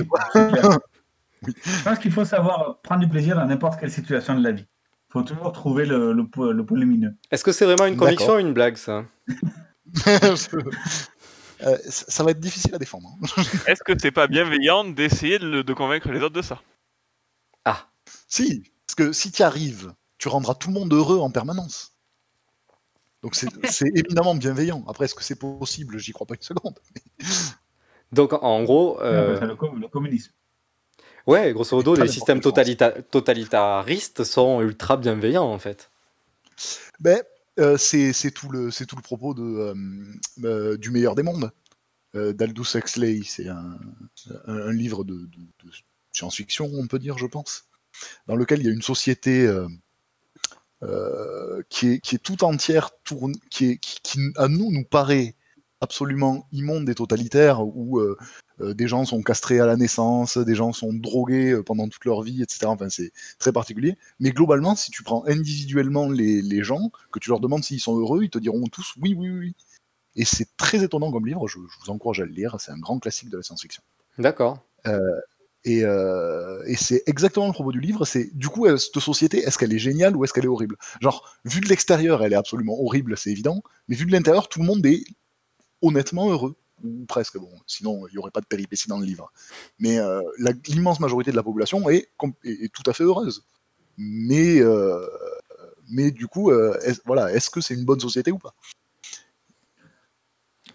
Je 1.45 1.83
pense 1.83 1.99
qu'il 1.99 2.11
faut 2.11 2.23
savoir 2.23 2.79
prendre 2.83 3.01
du 3.01 3.09
plaisir 3.09 3.35
dans 3.35 3.45
n'importe 3.45 3.79
quelle 3.79 3.91
situation 3.91 4.37
de 4.37 4.43
la 4.43 4.51
vie. 4.51 4.65
Il 5.09 5.11
faut 5.11 5.23
toujours 5.23 5.51
trouver 5.51 5.85
le, 5.85 6.13
le, 6.13 6.25
po- 6.27 6.51
le 6.53 6.65
pôle 6.65 6.79
lumineux. 6.79 7.15
Est-ce 7.31 7.43
que 7.43 7.51
c'est 7.51 7.65
vraiment 7.65 7.85
une 7.87 7.97
conviction 7.97 8.35
ou 8.35 8.39
une 8.39 8.53
blague, 8.53 8.77
ça? 8.77 9.03
Euh, 11.63 11.77
ça 11.87 12.23
va 12.23 12.31
être 12.31 12.39
difficile 12.39 12.75
à 12.75 12.77
défendre. 12.77 13.09
hein. 13.09 13.41
Est-ce 13.67 13.83
que 13.83 13.93
c'est 13.97 14.11
pas 14.11 14.27
bienveillant 14.27 14.83
d'essayer 14.83 15.39
de, 15.39 15.73
convaincre 15.73 16.09
les 16.11 16.21
autres 16.21 16.35
de 16.35 16.41
ça? 16.41 16.61
Ah, 17.65 17.87
si, 18.27 18.63
parce 18.85 18.95
que 18.95 19.13
si 19.13 19.31
tu 19.31 19.41
y 19.41 19.45
arrives, 19.45 19.93
tu 20.17 20.27
rendras 20.27 20.55
tout 20.55 20.67
le 20.67 20.73
monde 20.73 20.91
heureux 20.93 21.19
en 21.19 21.31
permanence. 21.31 21.93
Donc 23.21 23.35
c'est 23.35 23.47
éminemment 23.95 24.35
bienveillant. 24.35 24.83
Après, 24.87 25.05
est-ce 25.05 25.15
que 25.15 25.23
c'est 25.23 25.39
possible? 25.39 25.97
J'y 25.99 26.11
crois 26.11 26.27
pas 26.27 26.35
une 26.35 26.41
seconde. 26.41 26.77
donc 28.11 28.33
en 28.33 28.63
gros, 28.63 29.01
euh, 29.01 29.39
le, 29.39 29.55
com- 29.55 29.79
le 29.79 29.87
communisme. 29.87 30.33
ouais, 31.27 31.53
grosso 31.53 31.77
modo, 31.77 31.95
les 31.95 32.09
systèmes 32.09 32.39
totalita- 32.39 33.01
totalitaristes 33.03 34.25
sont 34.25 34.59
ultra 34.61 34.97
bienveillants, 34.97 35.49
en 35.49 35.59
fait. 35.59 35.89
Ben, 36.99 37.23
euh, 37.59 37.77
c'est 37.77 38.31
tout, 38.31 38.49
le- 38.49 38.69
propos 39.01 39.33
de, 39.33 39.41
euh, 39.43 39.75
euh, 40.43 40.77
du 40.77 40.91
meilleur 40.91 41.15
des 41.15 41.23
mondes 41.23 41.51
d'Aldous 42.13 42.75
Huxley. 42.75 43.21
C'est 43.25 43.47
un, 43.47 44.71
livre 44.71 45.03
de, 45.03 45.27
science-fiction, 46.11 46.69
on 46.73 46.85
peut 46.85 46.99
dire, 46.99 47.17
je 47.17 47.25
pense, 47.25 47.65
dans 48.27 48.35
lequel 48.35 48.59
il 48.59 48.67
y 48.67 48.69
a 48.69 48.71
une 48.71 48.83
société 48.83 49.51
qui, 51.69 51.87
est, 51.87 52.23
tout 52.23 52.43
entière, 52.43 52.91
tourne, 53.03 53.33
qui, 53.49 53.71
est, 53.71 53.77
qui, 53.77 54.19
à 54.35 54.47
nous, 54.47 54.71
nous 54.71 54.83
paraît 54.83 55.35
absolument 55.83 56.47
immonde 56.51 56.89
et 56.89 56.95
totalitaire, 56.95 57.65
où 57.65 57.99
euh, 57.99 58.17
euh, 58.61 58.73
des 58.73 58.87
gens 58.87 59.05
sont 59.05 59.21
castrés 59.21 59.59
à 59.59 59.65
la 59.65 59.75
naissance, 59.75 60.37
des 60.37 60.55
gens 60.55 60.73
sont 60.73 60.93
drogués 60.93 61.51
euh, 61.51 61.63
pendant 61.63 61.87
toute 61.89 62.05
leur 62.05 62.21
vie, 62.21 62.41
etc. 62.41 62.65
Enfin, 62.67 62.89
c'est 62.89 63.11
très 63.37 63.51
particulier. 63.51 63.97
Mais 64.19 64.31
globalement, 64.31 64.75
si 64.75 64.91
tu 64.91 65.03
prends 65.03 65.25
individuellement 65.27 66.09
les, 66.09 66.41
les 66.41 66.63
gens, 66.63 66.91
que 67.11 67.19
tu 67.19 67.29
leur 67.29 67.39
demandes 67.39 67.63
s'ils 67.63 67.79
sont 67.79 67.97
heureux, 67.97 68.23
ils 68.23 68.29
te 68.29 68.39
diront 68.39 68.63
tous 68.71 68.93
oui, 69.01 69.13
oui, 69.17 69.29
oui. 69.29 69.55
Et 70.15 70.25
c'est 70.25 70.55
très 70.57 70.83
étonnant 70.83 71.11
comme 71.11 71.25
livre, 71.25 71.47
je, 71.47 71.57
je 71.57 71.85
vous 71.85 71.91
encourage 71.91 72.21
à 72.21 72.25
le 72.25 72.31
lire, 72.31 72.55
c'est 72.59 72.71
un 72.71 72.79
grand 72.79 72.99
classique 72.99 73.29
de 73.29 73.37
la 73.37 73.43
science-fiction. 73.43 73.81
D'accord. 74.19 74.59
Euh, 74.87 74.99
et, 75.65 75.83
euh, 75.83 76.61
et 76.67 76.75
c'est 76.75 77.03
exactement 77.07 77.47
le 77.47 77.53
propos 77.53 77.71
du 77.71 77.79
livre, 77.79 78.05
c'est 78.05 78.29
du 78.37 78.49
coup, 78.49 78.67
cette 78.77 78.99
société, 78.99 79.39
est-ce 79.39 79.57
qu'elle 79.57 79.73
est 79.73 79.79
géniale 79.79 80.15
ou 80.15 80.23
est-ce 80.23 80.33
qu'elle 80.33 80.45
est 80.45 80.49
horrible? 80.49 80.75
Genre, 81.01 81.37
vu 81.45 81.61
de 81.61 81.69
l'extérieur, 81.69 82.23
elle 82.23 82.33
est 82.33 82.37
absolument 82.37 82.79
horrible, 82.79 83.17
c'est 83.17 83.31
évident, 83.31 83.63
mais 83.87 83.95
vu 83.95 84.05
de 84.05 84.11
l'intérieur, 84.11 84.49
tout 84.49 84.59
le 84.59 84.65
monde 84.65 84.85
est 84.85 85.03
honnêtement 85.83 86.29
heureux, 86.31 86.55
ou 86.83 87.05
presque, 87.05 87.37
bon, 87.37 87.51
sinon 87.67 88.07
il 88.07 88.13
n'y 88.13 88.17
aurait 88.17 88.31
pas 88.31 88.41
de 88.41 88.45
péripéties 88.47 88.87
dans 88.89 88.97
le 88.97 89.05
livre. 89.05 89.31
Mais 89.79 89.99
euh, 89.99 90.21
l'immense 90.67 90.99
majorité 90.99 91.29
de 91.31 91.35
la 91.35 91.43
population 91.43 91.87
est, 91.89 92.09
com- 92.17 92.33
est- 92.43 92.65
est 92.65 92.73
tout 92.73 92.89
à 92.89 92.93
fait 92.93 93.03
heureuse. 93.03 93.45
Mais, 93.97 94.59
euh, 94.59 95.05
mais 95.89 96.09
du 96.11 96.27
coup, 96.27 96.49
euh, 96.51 96.75
est- 96.81 97.01
voilà, 97.05 97.31
est-ce 97.31 97.49
que 97.51 97.61
c'est 97.61 97.75
une 97.75 97.85
bonne 97.85 97.99
société 97.99 98.31
ou 98.31 98.39
pas? 98.39 98.55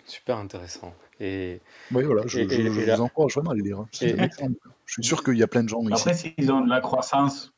Super 0.04 0.38
intéressant. 0.38 0.94
Et, 1.20 1.60
Oui, 1.90 2.04
voilà, 2.04 2.22
je, 2.26 2.38
et- 2.40 2.48
je- 2.48 2.54
et- 2.54 2.72
je 2.72 2.80
et 2.80 2.86
là- 2.86 2.96
vous 2.96 3.02
encourage 3.02 3.34
vraiment 3.34 3.50
à 3.50 3.54
le 3.54 3.62
lire. 3.62 3.80
hein. 3.80 3.88
Je 3.92 4.92
suis 4.92 5.04
sûr 5.04 5.22
qu'il 5.24 5.36
y 5.36 5.42
a 5.42 5.48
plein 5.48 5.64
de 5.64 5.68
gens 5.68 5.84
Après, 5.90 6.14
s'ils 6.14 6.52
ont 6.52 6.60
de 6.62 6.68
la 6.70 6.80
croissance, 6.80 7.52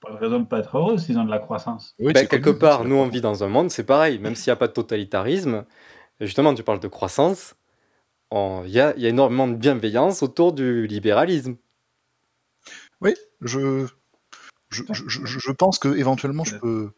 pas 0.00 0.12
de 0.12 0.16
raison 0.16 0.40
de 0.40 0.46
pas 0.46 0.60
être 0.60 0.76
heureux 0.78 0.98
s'ils 0.98 1.18
ont 1.18 1.24
de 1.24 1.30
la 1.30 1.38
croissance. 1.40 1.94
Ben, 1.98 2.26
quelque 2.28 2.50
part, 2.50 2.84
nous, 2.84 2.94
on 2.94 3.08
vit 3.08 3.20
dans 3.20 3.42
un 3.44 3.48
monde, 3.48 3.70
c'est 3.70 3.84
pareil, 3.84 4.18
même 4.18 4.34
s'il 4.34 4.50
n'y 4.50 4.52
a 4.52 4.56
pas 4.56 4.68
de 4.68 4.72
totalitarisme. 4.72 5.64
Justement, 6.20 6.54
tu 6.54 6.62
parles 6.62 6.80
de 6.80 6.88
croissance. 6.88 7.54
Il 8.32 8.64
y 8.70 8.80
a, 8.80 8.94
il 8.96 9.02
y 9.02 9.06
a 9.06 9.08
énormément 9.08 9.48
de 9.48 9.54
bienveillance 9.54 10.22
autour 10.22 10.52
du 10.52 10.86
libéralisme. 10.86 11.56
Oui, 13.00 13.14
je, 13.40 13.86
je, 14.70 14.82
je, 14.90 15.04
je- 15.06 15.38
je 15.38 15.50
pense 15.52 15.78
que 15.78 15.88
éventuellement 15.96 16.44
je 16.44 16.56
peux. 16.56 16.90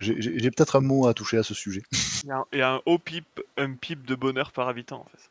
J'ai 0.00 0.50
peut-être 0.50 0.76
un 0.76 0.80
mot 0.80 1.06
à 1.08 1.14
toucher 1.14 1.38
à 1.38 1.42
ce 1.42 1.54
sujet. 1.54 1.82
Il 2.24 2.28
y 2.28 2.30
a 2.32 2.36
un, 2.36 2.44
il 2.52 2.58
y 2.58 2.62
a 2.62 2.74
un 2.74 2.80
haut 2.86 2.98
pipe, 2.98 3.40
un 3.56 3.72
pipe 3.74 4.06
de 4.06 4.14
bonheur 4.14 4.52
par 4.52 4.68
habitant 4.68 5.00
en 5.00 5.06
fait. 5.06 5.30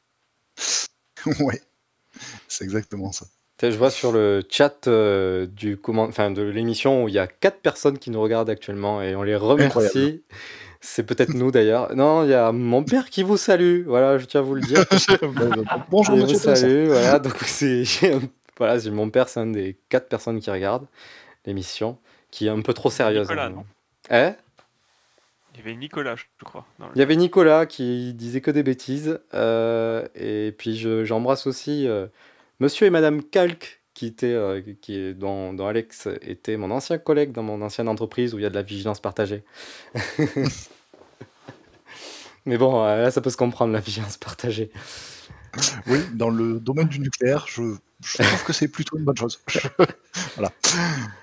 ouais, 1.43 1.61
c'est 2.47 2.63
exactement 2.63 3.11
ça. 3.11 3.27
Je 3.61 3.67
vois 3.77 3.91
sur 3.91 4.11
le 4.13 4.41
chat 4.49 4.87
euh, 4.87 5.45
du 5.45 5.77
comment... 5.77 6.03
enfin, 6.03 6.31
de 6.31 6.41
l'émission 6.41 7.03
où 7.03 7.07
il 7.09 7.13
y 7.13 7.19
a 7.19 7.27
quatre 7.27 7.59
personnes 7.59 7.99
qui 7.99 8.09
nous 8.09 8.21
regardent 8.21 8.49
actuellement 8.49 9.01
et 9.01 9.15
on 9.15 9.23
les 9.23 9.35
remercie. 9.35 9.65
Incroyable. 9.65 10.19
C'est 10.81 11.03
peut-être 11.03 11.33
nous 11.33 11.51
d'ailleurs. 11.51 11.93
Non, 11.95 12.23
il 12.23 12.29
y 12.29 12.33
a 12.33 12.51
mon 12.51 12.83
père 12.83 13.09
qui 13.09 13.23
vous 13.23 13.35
salue. 13.37 13.83
Voilà, 13.85 14.17
je 14.17 14.25
tiens 14.25 14.39
à 14.39 14.43
vous 14.43 14.55
le 14.55 14.61
dire. 14.61 14.85
Bonjour, 15.89 16.15
Il 16.15 16.21
monsieur 16.23 16.37
vous 16.37 16.55
salue. 16.55 16.87
Voilà, 16.87 17.19
donc 17.19 17.37
c'est 17.45 17.83
voilà, 18.57 18.77
mon 18.91 19.09
père, 19.09 19.27
c'est 19.29 19.39
un 19.41 19.47
des 19.47 19.77
quatre 19.89 20.07
personnes 20.07 20.39
qui 20.39 20.49
regardent 20.51 20.87
l'émission, 21.45 21.97
qui 22.31 22.47
est 22.47 22.49
un 22.49 22.61
peu 22.61 22.73
trop 22.73 22.89
sérieuse. 22.89 23.23
Nicolas, 23.27 23.45
hein. 23.45 23.49
non? 23.49 23.65
Hein 24.09 24.35
Il 25.53 25.59
y 25.59 25.61
avait 25.63 25.75
Nicolas, 25.75 26.15
je 26.15 26.23
crois. 26.45 26.65
dans 26.79 26.85
le- 26.87 26.91
Il 26.95 26.99
y 26.99 27.01
avait 27.01 27.15
Nicolas 27.15 27.65
qui 27.65 28.13
disait 28.13 28.41
que 28.41 28.51
des 28.51 28.63
bêtises. 28.63 29.19
euh, 29.33 30.07
et 30.15 30.53
puis 30.57 30.77
je- 30.77 31.03
j'embrasse 31.03 31.45
aussi 31.47 31.87
euh, 31.87 32.07
Monsieur 32.61 32.87
et 32.87 32.89
Madame 32.89 33.21
Calque, 33.23 33.78
qui, 33.99 34.05
était, 34.05 34.27
euh, 34.27 34.61
qui 34.79 34.95
est, 34.95 35.13
dont, 35.13 35.51
dont 35.53 35.67
Alex 35.67 36.07
était 36.21 36.55
mon 36.55 36.71
ancien 36.71 36.97
collègue 36.97 37.33
dans 37.33 37.43
mon 37.43 37.61
ancienne 37.61 37.89
entreprise 37.89 38.33
où 38.33 38.39
il 38.39 38.43
y 38.43 38.45
a 38.45 38.49
de 38.49 38.55
la 38.55 38.61
vigilance 38.61 39.01
partagée. 39.01 39.43
Mais 42.45 42.57
bon, 42.57 42.81
euh, 42.81 43.01
là, 43.03 43.11
ça 43.11 43.19
peut 43.19 43.29
se 43.29 43.35
comprendre, 43.35 43.73
la 43.73 43.81
vigilance 43.81 44.15
partagée. 44.15 44.71
Oui, 45.85 45.99
dans 46.13 46.29
le 46.29 46.61
domaine 46.61 46.87
du 46.87 47.01
nucléaire, 47.01 47.45
je, 47.49 47.75
je 48.01 48.23
trouve 48.23 48.43
que 48.45 48.53
c'est 48.53 48.69
plutôt 48.69 48.97
une 48.97 49.03
bonne 49.03 49.17
chose. 49.17 49.41
voilà. 50.35 50.53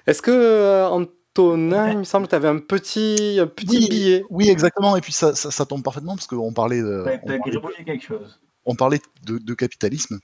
Est-ce 0.07 0.21
que, 0.21 0.31
euh, 0.31 0.87
Antonin, 0.87 1.93
il 1.93 1.99
me 2.01 2.05
semble 2.05 2.27
que 2.27 2.31
tu 2.31 2.37
avais 2.37 2.49
un 2.49 2.59
petit, 2.59 3.39
un 3.41 3.47
petit 3.47 3.79
Oui, 3.79 3.89
billet 3.89 4.25
Oui, 4.29 4.51
exactement. 4.51 4.99
Et 4.99 5.01
puis 5.01 5.15
ça, 5.15 5.35
ça, 5.35 5.51
ça 5.51 5.65
tombe 5.65 5.83
parfaitement 5.83 6.15
parce 6.15 6.27
qu'on 6.27 6.53
parlait 6.53 6.83
de. 6.83 7.07
On 7.07 7.19
parlait- 7.19 7.39
gribouillé 7.39 7.85
quelque 7.87 8.05
chose. 8.05 8.39
on 8.67 8.75
parlait 8.75 9.01
de, 9.25 9.39
de 9.39 9.55
capitalisme. 9.55 10.19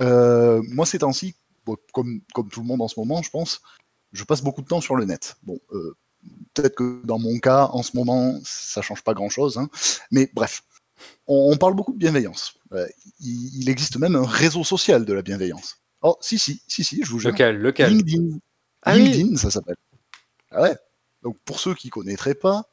Euh, 0.00 0.62
moi, 0.68 0.86
ces 0.86 1.00
temps-ci, 1.00 1.34
comme, 1.92 2.20
comme 2.34 2.48
tout 2.48 2.60
le 2.60 2.66
monde 2.66 2.82
en 2.82 2.88
ce 2.88 2.98
moment, 2.98 3.22
je 3.22 3.30
pense, 3.30 3.60
je 4.12 4.24
passe 4.24 4.42
beaucoup 4.42 4.62
de 4.62 4.66
temps 4.66 4.80
sur 4.80 4.96
le 4.96 5.04
net. 5.04 5.36
Bon, 5.42 5.58
euh, 5.72 5.96
peut-être 6.54 6.74
que 6.74 7.02
dans 7.04 7.18
mon 7.18 7.38
cas, 7.38 7.68
en 7.72 7.82
ce 7.82 7.96
moment, 7.96 8.38
ça 8.44 8.82
change 8.82 9.02
pas 9.02 9.14
grand-chose, 9.14 9.58
hein. 9.58 9.68
mais 10.10 10.30
bref, 10.34 10.62
on, 11.26 11.52
on 11.52 11.56
parle 11.56 11.74
beaucoup 11.74 11.92
de 11.92 11.98
bienveillance. 11.98 12.54
Euh, 12.72 12.86
il, 13.20 13.62
il 13.62 13.68
existe 13.68 13.98
même 13.98 14.16
un 14.16 14.26
réseau 14.26 14.64
social 14.64 15.04
de 15.04 15.12
la 15.12 15.22
bienveillance. 15.22 15.80
Oh, 16.02 16.16
si, 16.20 16.38
si, 16.38 16.62
si, 16.66 16.82
si, 16.82 17.02
je 17.02 17.10
vous 17.10 17.18
jure. 17.18 17.30
Lequel 17.30 17.56
Lequel? 17.58 17.90
LinkedIn. 17.90 18.38
Ah 18.82 18.94
oui. 18.94 19.10
LinkedIn, 19.10 19.36
ça 19.36 19.50
s'appelle. 19.50 19.76
Ah 20.50 20.62
ouais. 20.62 20.76
Donc, 21.22 21.38
pour 21.44 21.60
ceux 21.60 21.74
qui 21.74 21.90
connaîtraient 21.90 22.34
pas, 22.34 22.64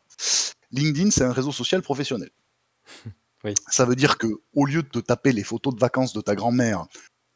LinkedIn, 0.71 1.11
c'est 1.11 1.23
un 1.23 1.33
réseau 1.33 1.51
social 1.51 1.81
professionnel. 1.81 2.29
Oui. 3.43 3.53
Ça 3.69 3.85
veut 3.85 3.95
dire 3.95 4.17
que 4.17 4.25
au 4.55 4.65
lieu 4.65 4.81
de 4.81 4.87
te 4.87 4.97
taper 4.97 5.31
les 5.31 5.43
photos 5.43 5.75
de 5.75 5.79
vacances 5.79 6.11
de 6.11 6.21
ta 6.21 6.33
grand-mère 6.33 6.87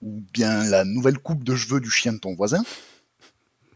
ou 0.02 0.22
bien 0.34 0.64
la 0.66 0.84
nouvelle 0.86 1.18
coupe 1.20 1.44
de 1.44 1.56
cheveux 1.56 1.80
du 1.80 1.90
chien 1.92 2.14
de 2.14 2.18
ton 2.20 2.34
voisin, 2.36 2.64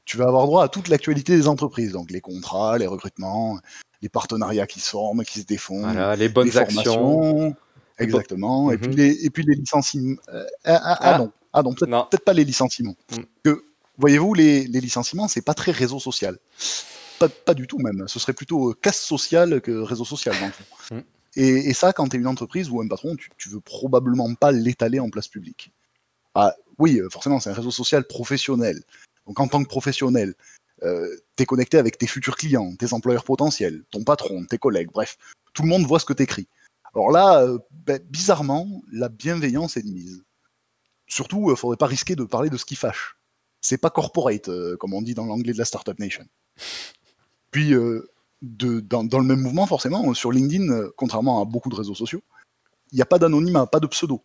tu 0.05 0.17
vas 0.17 0.25
avoir 0.27 0.45
droit 0.45 0.63
à 0.63 0.67
toute 0.69 0.87
l'actualité 0.87 1.35
des 1.35 1.47
entreprises, 1.47 1.91
donc 1.91 2.11
les 2.11 2.21
contrats, 2.21 2.77
les 2.77 2.87
recrutements, 2.87 3.59
les 4.01 4.09
partenariats 4.09 4.67
qui 4.67 4.79
se 4.79 4.89
forment, 4.91 5.23
qui 5.23 5.39
se 5.41 5.45
défont, 5.45 5.81
Voilà, 5.81 6.15
les 6.15 6.29
bonnes 6.29 6.55
actions. 6.57 6.83
formations, 6.83 7.55
exactement, 7.97 8.71
et, 8.71 8.75
Mhm. 8.77 8.81
puis 8.81 8.95
les, 8.95 9.25
et 9.25 9.29
puis 9.29 9.43
les 9.43 9.55
licenciements. 9.55 10.17
euh, 10.33 10.45
ah, 10.65 10.79
ah, 10.83 10.97
ah 10.99 11.13
Ah. 11.13 11.17
non, 11.17 11.31
ah 11.53 11.63
non, 11.63 11.73
peut-être 11.73 12.23
pas 12.25 12.33
les 12.33 12.43
licenciements. 12.43 12.95
Mm. 13.11 13.15
Que, 13.43 13.63
voyez-vous, 13.97 14.33
les, 14.33 14.67
les 14.67 14.81
licenciements, 14.81 15.27
c'est 15.27 15.41
pas 15.41 15.53
très 15.53 15.71
réseau 15.71 15.99
social. 15.99 16.37
Pas, 17.17 17.29
pas 17.29 17.53
du 17.53 17.65
tout 17.65 17.77
même. 17.79 18.03
Ce 18.07 18.19
serait 18.19 18.33
plutôt 18.33 18.71
euh, 18.71 18.73
casse 18.79 18.99
sociale 18.99 19.61
que 19.61 19.71
réseau 19.71 20.03
social 20.05 20.35
dans 20.39 20.47
le 20.47 20.51
fond. 20.51 20.95
Mm. 20.95 20.99
Et, 21.37 21.69
et 21.69 21.73
ça, 21.73 21.93
quand 21.93 22.09
tu 22.09 22.17
es 22.17 22.19
une 22.19 22.27
entreprise 22.27 22.69
ou 22.69 22.81
un 22.81 22.87
patron, 22.87 23.15
tu, 23.15 23.29
tu 23.37 23.49
veux 23.49 23.59
probablement 23.61 24.33
pas 24.35 24.51
l'étaler 24.51 24.99
en 24.99 25.09
place 25.09 25.27
publique. 25.29 25.71
Ah, 26.35 26.53
oui, 26.77 26.99
euh, 26.99 27.09
forcément, 27.09 27.39
c'est 27.39 27.49
un 27.49 27.53
réseau 27.53 27.71
social 27.71 28.05
professionnel. 28.05 28.83
Donc 29.25 29.39
en 29.39 29.47
tant 29.47 29.63
que 29.63 29.69
professionnel, 29.69 30.35
euh, 30.83 31.07
tu 31.37 31.43
es 31.43 31.45
connecté 31.45 31.77
avec 31.77 31.97
tes 31.97 32.07
futurs 32.07 32.35
clients, 32.35 32.75
tes 32.75 32.93
employeurs 32.93 33.23
potentiels, 33.23 33.83
ton 33.89 34.03
patron, 34.03 34.45
tes 34.45 34.57
collègues, 34.57 34.91
bref, 34.91 35.17
tout 35.53 35.63
le 35.63 35.69
monde 35.69 35.85
voit 35.85 35.99
ce 35.99 36.05
que 36.05 36.13
tu 36.13 36.23
écris. 36.23 36.47
Alors 36.93 37.09
là, 37.09 37.41
euh, 37.41 37.57
ben, 37.71 37.99
bizarrement, 38.09 38.81
la 38.91 39.07
bienveillance 39.09 39.77
est 39.77 39.83
de 39.83 39.87
mise. 39.89 40.23
Surtout, 41.07 41.49
il 41.49 41.55
faudrait 41.55 41.77
pas 41.77 41.87
risquer 41.87 42.15
de 42.15 42.25
parler 42.25 42.49
de 42.49 42.57
ce 42.57 42.65
qui 42.65 42.75
fâche. 42.75 43.17
C'est 43.61 43.77
pas 43.77 43.89
corporate, 43.89 44.49
comme 44.77 44.93
on 44.93 45.01
dit 45.01 45.13
dans 45.13 45.25
l'anglais 45.25 45.53
de 45.53 45.57
la 45.57 45.65
Startup 45.65 45.97
Nation. 45.97 46.25
Puis, 47.51 47.71
de, 47.71 48.79
dans, 48.81 49.03
dans 49.03 49.19
le 49.19 49.25
même 49.25 49.39
mouvement, 49.39 49.65
forcément, 49.65 50.13
sur 50.13 50.31
LinkedIn, 50.31 50.89
contrairement 50.97 51.41
à 51.41 51.45
beaucoup 51.45 51.69
de 51.69 51.75
réseaux 51.75 51.95
sociaux, 51.95 52.21
il 52.91 52.95
n'y 52.95 53.01
a 53.01 53.05
pas 53.05 53.17
d'anonymat, 53.17 53.65
pas 53.65 53.79
de 53.79 53.87
pseudo. 53.87 54.21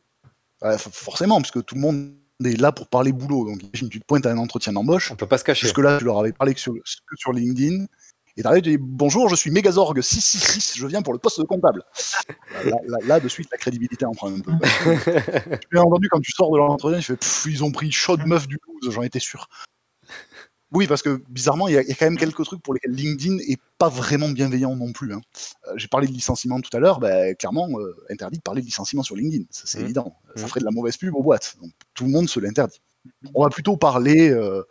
Forcément, 0.79 1.37
parce 1.41 1.51
que 1.51 1.59
tout 1.61 1.75
le 1.75 1.81
monde 1.81 2.13
est 2.45 2.61
là 2.61 2.73
pour 2.73 2.89
parler 2.89 3.13
boulot. 3.13 3.47
Donc, 3.47 3.63
imagine, 3.63 3.89
tu 3.89 4.01
te 4.01 4.05
pointes 4.07 4.27
à 4.27 4.31
un 4.31 4.39
entretien 4.39 4.73
d'embauche. 4.73 5.11
On 5.11 5.17
peut 5.17 5.27
pas 5.27 5.39
se 5.39 5.45
cacher. 5.45 5.67
Jusque-là, 5.67 5.99
tu 5.99 6.05
leur 6.05 6.19
avais 6.19 6.33
parlé 6.33 6.55
que 6.55 6.61
sur, 6.61 6.73
que 6.75 7.17
sur 7.17 7.33
LinkedIn. 7.33 7.87
Et 8.37 8.43
t'arrives, 8.43 8.63
tu 8.63 8.71
dis 8.71 8.79
Bonjour, 8.81 9.29
je 9.29 9.35
suis 9.35 9.51
Megazorg 9.51 10.01
666, 10.01 10.75
je 10.79 10.87
viens 10.87 11.03
pour 11.03 11.13
le 11.13 11.19
poste 11.19 11.41
de 11.41 11.45
comptable. 11.47 11.83
Là, 12.65 12.77
là- 12.87 12.99
là, 13.05 13.21
de 13.21 13.29
suite, 13.29 13.49
la 13.51 13.59
crédibilité 13.59 14.05
en 14.07 14.13
prend 14.13 14.29
un 14.33 14.39
peu. 14.41 14.53
tu 15.71 15.79
as 15.79 15.83
entendu 15.83 16.09
quand 16.09 16.21
tu 16.21 16.31
sors 16.33 16.51
de 16.53 16.59
l'entretien, 16.59 17.01
tu 17.01 17.05
fais 17.07 17.17
Pff, 17.17 17.47
Ils 17.49 17.65
ont 17.65 17.73
pris 17.73 17.91
chaud 17.91 18.17
de 18.17 18.23
meuf 18.25 18.47
du 18.47 18.59
12, 18.83 18.93
j'en 18.95 19.03
étais 19.03 19.19
sûr. 19.21 19.49
Oui, 20.73 20.87
parce 20.87 21.03
que 21.03 21.23
bizarrement, 21.29 21.67
il 21.67 21.75
y, 21.75 21.77
a 21.79 21.83
il 21.83 21.89
y 21.89 21.93
a 21.93 21.95
quand 21.97 22.07
même 22.07 22.17
quelques 22.17 22.45
trucs 22.45 22.63
pour 22.63 22.75
lesquels 22.75 22.93
LinkedIn 22.93 23.39
est 23.39 23.59
pas 23.77 23.89
vraiment 23.89 24.29
bienveillant 24.29 24.77
non 24.77 24.93
plus. 24.93 25.13
hein. 25.13 25.21
Euh, 25.67 25.73
J'ai 25.77 25.89
parlé 25.89 26.07
de 26.07 26.13
licenciement 26.13 26.61
tout 26.61 26.75
à 26.77 26.79
l'heure, 26.81 27.01
ben, 27.01 27.35
clairement, 27.35 27.69
euh, 27.81 27.97
interdit 28.09 28.39
de 28.39 28.43
parler 28.43 28.61
de 28.61 28.67
licenciement 28.67 29.03
sur 29.03 29.17
LinkedIn, 29.17 29.45
ça 29.51 29.65
c'est 29.67 29.79
Mhm. 29.79 29.85
évident. 29.87 30.15
Ça 30.37 30.43
Mhm. 30.43 30.49
ferait 30.49 30.61
de 30.61 30.65
la 30.67 30.71
mauvaise 30.71 30.97
pub 30.97 31.15
aux 31.17 31.23
boîtes. 31.23 31.57
Donc, 31.61 31.73
tout 31.95 32.05
le 32.05 32.11
monde 32.11 32.29
se 32.29 32.39
l'interdit. 32.39 32.81
On 33.35 33.43
va 33.43 33.49
plutôt 33.51 33.77
parler, 33.77 34.31
euh, 34.31 34.63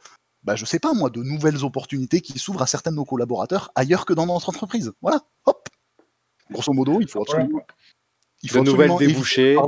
bah, 0.43 0.55
je 0.55 0.63
sais 0.63 0.79
pas 0.79 0.93
moi, 0.93 1.09
de 1.09 1.21
nouvelles 1.21 1.65
opportunités 1.65 2.21
qui 2.21 2.39
s'ouvrent 2.39 2.61
à 2.61 2.67
certains 2.67 2.91
de 2.91 2.95
nos 2.95 3.05
collaborateurs 3.05 3.71
ailleurs 3.75 4.05
que 4.05 4.13
dans 4.13 4.25
notre 4.25 4.47
entreprise. 4.49 4.91
Voilà, 5.01 5.21
hop. 5.45 5.67
Grosso 6.49 6.71
modo, 6.71 7.01
il 7.01 7.07
faut 7.07 7.21
absolument. 7.21 7.61
Il 8.41 8.51
De 8.51 8.59
nouvelles 8.59 8.89
absolument 8.91 9.67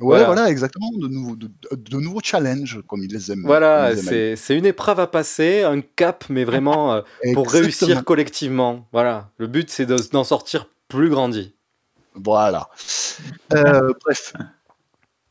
Ouais, 0.00 0.06
Voilà. 0.18 0.24
voilà. 0.26 0.50
exactement. 0.50 0.90
De, 0.96 1.08
nouveaux- 1.08 1.36
de, 1.36 1.50
de 1.72 1.96
nouveaux 1.98 2.20
challenges, 2.22 2.80
comme 2.88 3.02
ils 3.04 3.12
les 3.12 3.30
aiment. 3.32 3.44
Voilà, 3.44 3.94
c'est 4.36 4.56
une 4.56 4.66
épreuve 4.66 5.00
à 5.00 5.06
passer, 5.06 5.62
un 5.62 5.80
cap, 5.80 6.24
mais 6.28 6.44
vraiment 6.44 6.94
euh, 6.94 7.02
pour 7.34 7.46
réussir 7.50 8.04
collectivement. 8.04 8.88
Voilà, 8.92 9.30
le 9.38 9.46
but 9.46 9.70
c'est 9.70 9.86
de- 9.86 9.96
d'en 10.12 10.24
sortir 10.24 10.66
plus 10.88 11.10
grandi. 11.10 11.54
Voilà. 12.14 12.68
Euh, 13.54 13.92
bref. 14.04 14.32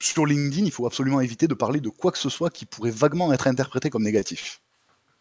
Sur 0.02 0.26
LinkedIn, 0.26 0.66
il 0.66 0.72
faut 0.72 0.86
absolument 0.86 1.20
éviter 1.20 1.48
de 1.48 1.54
parler 1.54 1.82
de 1.82 1.90
quoi 1.90 2.12
que 2.14 2.18
ce 2.18 2.30
soit 2.30 2.50
qui 2.50 2.66
pourrait 2.66 2.92
vaguement 2.92 3.34
être 3.34 3.48
interprété 3.48 3.90
comme 3.90 4.04
négatif. 4.04 4.62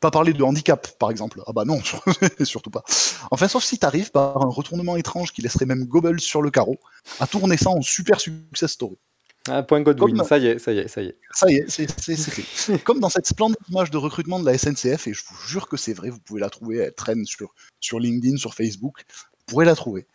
Pas 0.00 0.12
parler 0.12 0.32
de 0.32 0.42
handicap, 0.44 0.86
par 1.00 1.10
exemple. 1.10 1.42
Ah 1.48 1.52
bah 1.52 1.64
non, 1.64 1.80
surtout 2.44 2.70
pas. 2.70 2.84
Enfin, 3.32 3.48
sauf 3.48 3.64
si 3.64 3.78
t'arrives 3.78 4.12
par 4.12 4.36
un 4.40 4.48
retournement 4.48 4.94
étrange 4.94 5.32
qui 5.32 5.42
laisserait 5.42 5.66
même 5.66 5.84
Goebbels 5.86 6.20
sur 6.20 6.40
le 6.42 6.50
carreau, 6.52 6.76
à 7.18 7.26
tourner 7.26 7.56
ça 7.56 7.70
en 7.70 7.82
super 7.82 8.20
success 8.20 8.70
story. 8.70 8.96
Ah, 9.50 9.62
point 9.62 9.80
Godwin, 9.82 10.16
Comme- 10.16 10.26
ça 10.26 10.38
y 10.38 10.46
est, 10.46 10.58
ça 10.58 10.72
y 10.72 10.78
est, 10.78 10.88
ça 10.88 11.02
y 11.02 11.06
est. 11.06 11.18
Ça 11.32 11.50
y 11.50 11.54
est, 11.56 11.64
c'est 11.68 11.88
c'est- 12.00 12.16
c'est 12.16 12.30
fait. 12.42 12.78
Comme 12.84 13.00
dans 13.00 13.08
cette 13.08 13.26
splendide 13.26 13.56
image 13.70 13.90
de 13.90 13.96
recrutement 13.96 14.40
de 14.40 14.46
la 14.46 14.54
SNCF, 14.56 15.06
et 15.06 15.12
je 15.14 15.22
vous 15.28 15.36
jure 15.48 15.68
que 15.68 15.76
c'est 15.76 15.92
vrai, 15.94 16.10
vous 16.10 16.20
pouvez 16.20 16.40
la 16.40 16.50
trouver, 16.50 16.78
elle 16.78 16.94
traîne 16.94 17.24
sur, 17.24 17.54
sur 17.80 17.98
LinkedIn, 18.00 18.36
sur 18.36 18.54
Facebook. 18.54 19.04
pourrez 19.46 19.64
la 19.64 19.74
trouver. 19.74 20.06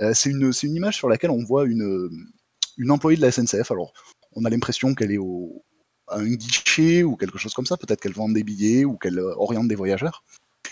Euh, 0.00 0.12
c'est 0.14 0.30
une, 0.30 0.52
c'est 0.52 0.66
une 0.66 0.74
image 0.76 0.96
sur 0.96 1.08
laquelle 1.08 1.30
on 1.30 1.44
voit 1.44 1.66
une, 1.66 2.08
une 2.78 2.90
employée 2.90 3.16
de 3.16 3.22
la 3.22 3.30
SNCF. 3.30 3.70
Alors, 3.70 3.92
on 4.32 4.44
a 4.44 4.50
l'impression 4.50 4.94
qu'elle 4.94 5.12
est 5.12 5.18
au, 5.18 5.62
à 6.08 6.18
un 6.18 6.32
guichet 6.34 7.02
ou 7.02 7.16
quelque 7.16 7.36
chose 7.38 7.52
comme 7.54 7.66
ça. 7.66 7.76
Peut-être 7.76 8.00
qu'elle 8.00 8.12
vend 8.14 8.28
des 8.30 8.42
billets 8.44 8.84
ou 8.86 8.96
qu'elle 8.96 9.18
euh, 9.18 9.34
oriente 9.36 9.68
des 9.68 9.74
voyageurs. 9.74 10.24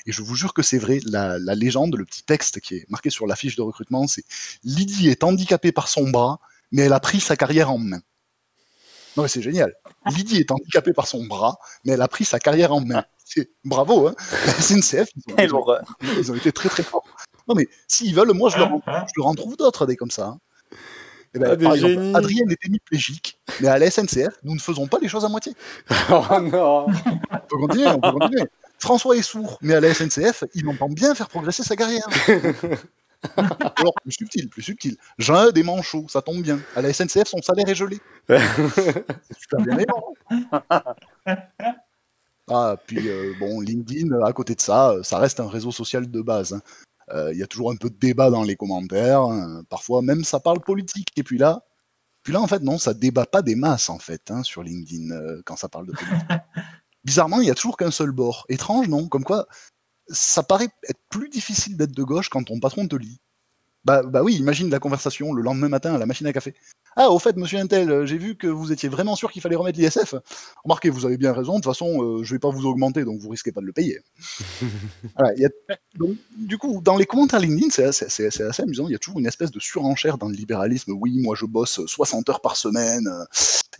Et 0.06 0.12
je 0.12 0.22
vous 0.22 0.34
jure 0.36 0.54
que 0.54 0.62
c'est 0.62 0.78
vrai, 0.78 1.00
la, 1.04 1.38
la 1.38 1.54
légende, 1.54 1.96
le 1.96 2.04
petit 2.04 2.22
texte 2.22 2.60
qui 2.60 2.76
est 2.76 2.86
marqué 2.90 3.10
sur 3.10 3.26
la 3.26 3.34
fiche 3.36 3.56
de 3.56 3.62
recrutement, 3.62 4.06
c'est 4.06 4.22
Lydie 4.62 5.08
est 5.08 5.24
handicapée 5.24 5.72
par 5.72 5.88
son 5.88 6.08
bras, 6.10 6.38
mais 6.72 6.82
elle 6.82 6.92
a 6.92 7.00
pris 7.00 7.20
sa 7.20 7.36
carrière 7.36 7.70
en 7.70 7.78
main. 7.78 8.00
Non, 9.16 9.22
mais 9.22 9.28
c'est 9.28 9.40
génial. 9.42 9.74
Lydie 10.14 10.38
est 10.38 10.50
handicapée 10.50 10.92
par 10.92 11.06
son 11.06 11.24
bras, 11.24 11.56
mais 11.84 11.92
elle 11.92 12.02
a 12.02 12.08
pris 12.08 12.24
sa 12.26 12.38
carrière 12.38 12.72
en 12.72 12.80
main. 12.80 13.04
C'est 13.24 13.50
bravo, 13.64 14.08
hein. 14.08 14.14
La 14.46 14.52
SNCF, 14.52 15.08
ils 15.16 15.32
ont, 15.32 15.36
ils 15.38 15.54
ont- 15.54 15.64
ils 16.18 16.32
ont 16.32 16.34
été 16.34 16.52
très 16.52 16.68
très 16.68 16.82
forts. 16.82 17.04
Non, 17.48 17.54
mais 17.54 17.66
s'ils 17.88 18.14
veulent, 18.14 18.32
moi 18.34 18.50
je 18.50 18.58
leur 18.58 18.72
en, 18.72 18.82
je 18.86 19.12
leur 19.16 19.26
en 19.26 19.34
trouve 19.34 19.56
d'autres 19.56 19.86
des 19.86 19.96
comme 19.96 20.10
ça. 20.10 20.26
hein. 20.26 20.38
Eh 21.34 21.38
ben, 21.38 21.50
Ah, 21.52 21.56
par 21.56 21.74
exemple, 21.74 21.94
génies. 21.94 22.14
Adrien 22.16 22.44
est 22.48 22.64
hémiplégique, 22.64 23.38
mais 23.60 23.68
à 23.68 23.78
la 23.78 23.90
SNCF, 23.90 24.34
nous 24.42 24.54
ne 24.54 24.60
faisons 24.60 24.86
pas 24.86 24.98
les 25.00 25.08
choses 25.08 25.24
à 25.24 25.28
moitié. 25.28 25.54
oh 26.10 26.24
non 26.40 26.86
On 26.86 27.38
peut 27.48 27.56
continuer, 27.58 27.86
on 27.88 28.00
peut 28.00 28.12
continuer. 28.12 28.44
François 28.78 29.16
est 29.16 29.22
sourd, 29.22 29.58
mais 29.62 29.74
à 29.74 29.80
la 29.80 29.92
SNCF, 29.94 30.44
il 30.54 30.68
entend 30.68 30.88
bien 30.88 31.14
faire 31.14 31.28
progresser 31.28 31.62
sa 31.62 31.74
carrière. 31.76 32.06
Alors, 33.36 33.94
plus 34.02 34.12
subtil, 34.12 34.48
plus 34.48 34.62
subtil. 34.62 34.96
A 35.28 35.50
des 35.52 35.62
manchots, 35.62 36.06
ça 36.08 36.22
tombe 36.22 36.42
bien. 36.42 36.58
À 36.74 36.82
la 36.82 36.92
SNCF, 36.92 37.26
son 37.26 37.42
salaire 37.42 37.68
est 37.68 37.74
gelé. 37.74 37.98
C'est 38.28 39.38
super 39.38 39.60
bien. 39.64 39.84
Ah, 42.48 42.76
puis 42.86 43.08
euh, 43.08 43.32
bon, 43.40 43.60
LinkedIn, 43.60 44.20
à 44.24 44.32
côté 44.32 44.54
de 44.54 44.60
ça, 44.60 44.90
euh, 44.90 45.02
ça 45.02 45.18
reste 45.18 45.40
un 45.40 45.48
réseau 45.48 45.72
social 45.72 46.08
de 46.10 46.20
base. 46.22 46.52
hein. 46.52 46.60
Euh, 47.12 47.32
Il 47.32 47.38
y 47.38 47.42
a 47.42 47.46
toujours 47.46 47.72
un 47.72 47.76
peu 47.76 47.90
de 47.90 47.96
débat 47.98 48.30
dans 48.30 48.44
les 48.44 48.54
commentaires. 48.56 49.22
hein. 49.22 49.62
Parfois, 49.68 50.00
même, 50.02 50.22
ça 50.24 50.38
parle 50.38 50.60
politique. 50.60 51.08
Et 51.16 51.22
puis 51.24 51.38
là, 51.38 51.62
puis 52.22 52.32
là, 52.32 52.40
en 52.40 52.46
fait, 52.46 52.62
non, 52.62 52.78
ça 52.78 52.94
débat 52.94 53.26
pas 53.26 53.42
des 53.42 53.56
masses, 53.56 53.88
en 53.90 53.98
fait, 53.98 54.30
hein, 54.30 54.42
sur 54.44 54.62
LinkedIn, 54.62 55.10
euh, 55.10 55.42
quand 55.44 55.56
ça 55.56 55.68
parle 55.68 55.86
de 55.86 55.92
politique. 55.92 56.18
Bizarrement, 57.04 57.40
il 57.40 57.46
y 57.48 57.50
a 57.50 57.54
toujours 57.54 57.76
qu'un 57.76 57.90
seul 57.92 58.10
bord. 58.12 58.46
Étrange, 58.48 58.88
non? 58.88 59.08
Comme 59.08 59.24
quoi, 59.24 59.46
ça 60.08 60.42
paraît 60.42 60.68
être 60.88 61.00
plus 61.10 61.28
difficile 61.28 61.76
d'être 61.76 61.92
de 61.92 62.02
gauche 62.02 62.28
quand 62.28 62.44
ton 62.44 62.60
patron 62.60 62.86
te 62.88 62.96
lit. 62.96 63.20
Bah, 63.84 64.02
bah 64.04 64.22
oui, 64.22 64.36
imagine 64.36 64.70
la 64.70 64.80
conversation 64.80 65.32
le 65.32 65.42
lendemain 65.42 65.68
matin 65.68 65.94
à 65.94 65.98
la 65.98 66.06
machine 66.06 66.26
à 66.26 66.32
café. 66.32 66.54
Ah, 66.98 67.10
au 67.10 67.18
fait, 67.18 67.36
monsieur 67.36 67.58
Intel, 67.58 67.90
euh, 67.90 68.06
j'ai 68.06 68.16
vu 68.16 68.36
que 68.36 68.46
vous 68.46 68.72
étiez 68.72 68.88
vraiment 68.88 69.16
sûr 69.16 69.30
qu'il 69.30 69.42
fallait 69.42 69.54
remettre 69.56 69.78
l'ISF. 69.78 70.14
Remarquez, 70.64 70.88
vous 70.88 71.04
avez 71.04 71.18
bien 71.18 71.34
raison, 71.34 71.52
de 71.52 71.56
toute 71.58 71.66
façon, 71.70 72.02
euh, 72.02 72.24
je 72.24 72.34
vais 72.34 72.38
pas 72.38 72.48
vous 72.48 72.64
augmenter, 72.64 73.04
donc 73.04 73.20
vous 73.20 73.28
risquez 73.28 73.52
pas 73.52 73.60
de 73.60 73.66
le 73.66 73.72
payer. 73.74 74.00
Voilà, 75.16 75.34
il 75.34 75.42
y 75.42 75.44
a- 75.46 75.50
donc, 75.96 76.16
du 76.36 76.56
coup, 76.56 76.80
dans 76.82 76.96
les 76.96 77.04
commentaires 77.06 77.40
LinkedIn, 77.40 77.68
c'est 77.70 77.84
assez, 77.84 78.62
amusant. 78.62 78.88
Il 78.88 78.92
y 78.92 78.94
a 78.94 78.98
toujours 78.98 79.18
une 79.18 79.26
espèce 79.26 79.50
de 79.50 79.60
surenchère 79.60 80.16
dans 80.18 80.28
le 80.28 80.34
libéralisme. 80.34 80.92
Oui, 80.92 81.18
moi 81.20 81.36
je 81.38 81.44
bosse 81.46 81.84
60 81.86 82.28
heures 82.30 82.40
par 82.40 82.56
semaine 82.56 83.06
euh, 83.08 83.24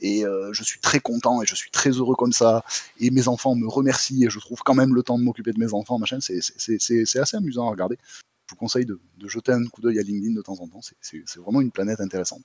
et 0.01 0.25
euh, 0.27 0.53
je 0.53 0.63
suis 0.63 0.81
très 0.81 1.01
content 1.01 1.43
et 1.43 1.47
je 1.47 1.55
suis 1.55 1.71
très 1.71 1.91
heureux 1.91 2.17
comme 2.17 2.33
ça. 2.33 2.65
Et 3.01 3.11
mes 3.11 3.29
enfants 3.29 3.55
me 3.55 3.67
remercient 3.69 4.25
et 4.27 4.31
je 4.31 4.39
trouve 4.41 4.61
quand 4.63 4.75
même 4.75 4.95
le 4.95 5.03
temps 5.03 5.19
de 5.19 5.25
m'occuper 5.25 5.53
de 5.53 5.59
mes 5.59 5.73
enfants. 5.73 5.99
Machin, 5.99 6.19
c'est- 6.21 6.39
assez 7.19 7.37
amusant 7.37 7.67
à 7.67 7.71
regarder. 7.71 7.97
Je 8.49 8.55
vous 8.55 8.57
conseille 8.59 8.87
de, 8.87 9.01
de 9.19 9.29
jeter 9.29 9.53
un 9.53 9.65
coup 9.67 9.81
d'œil 9.81 9.99
à 9.99 10.03
LinkedIn 10.03 10.35
de 10.35 10.43
temps 10.43 10.61
en 10.61 10.69
temps. 10.69 10.81
C'est 11.01 11.39
vraiment 11.39 11.61
une 11.61 11.73
planète 11.73 12.01
intéressante. 12.01 12.45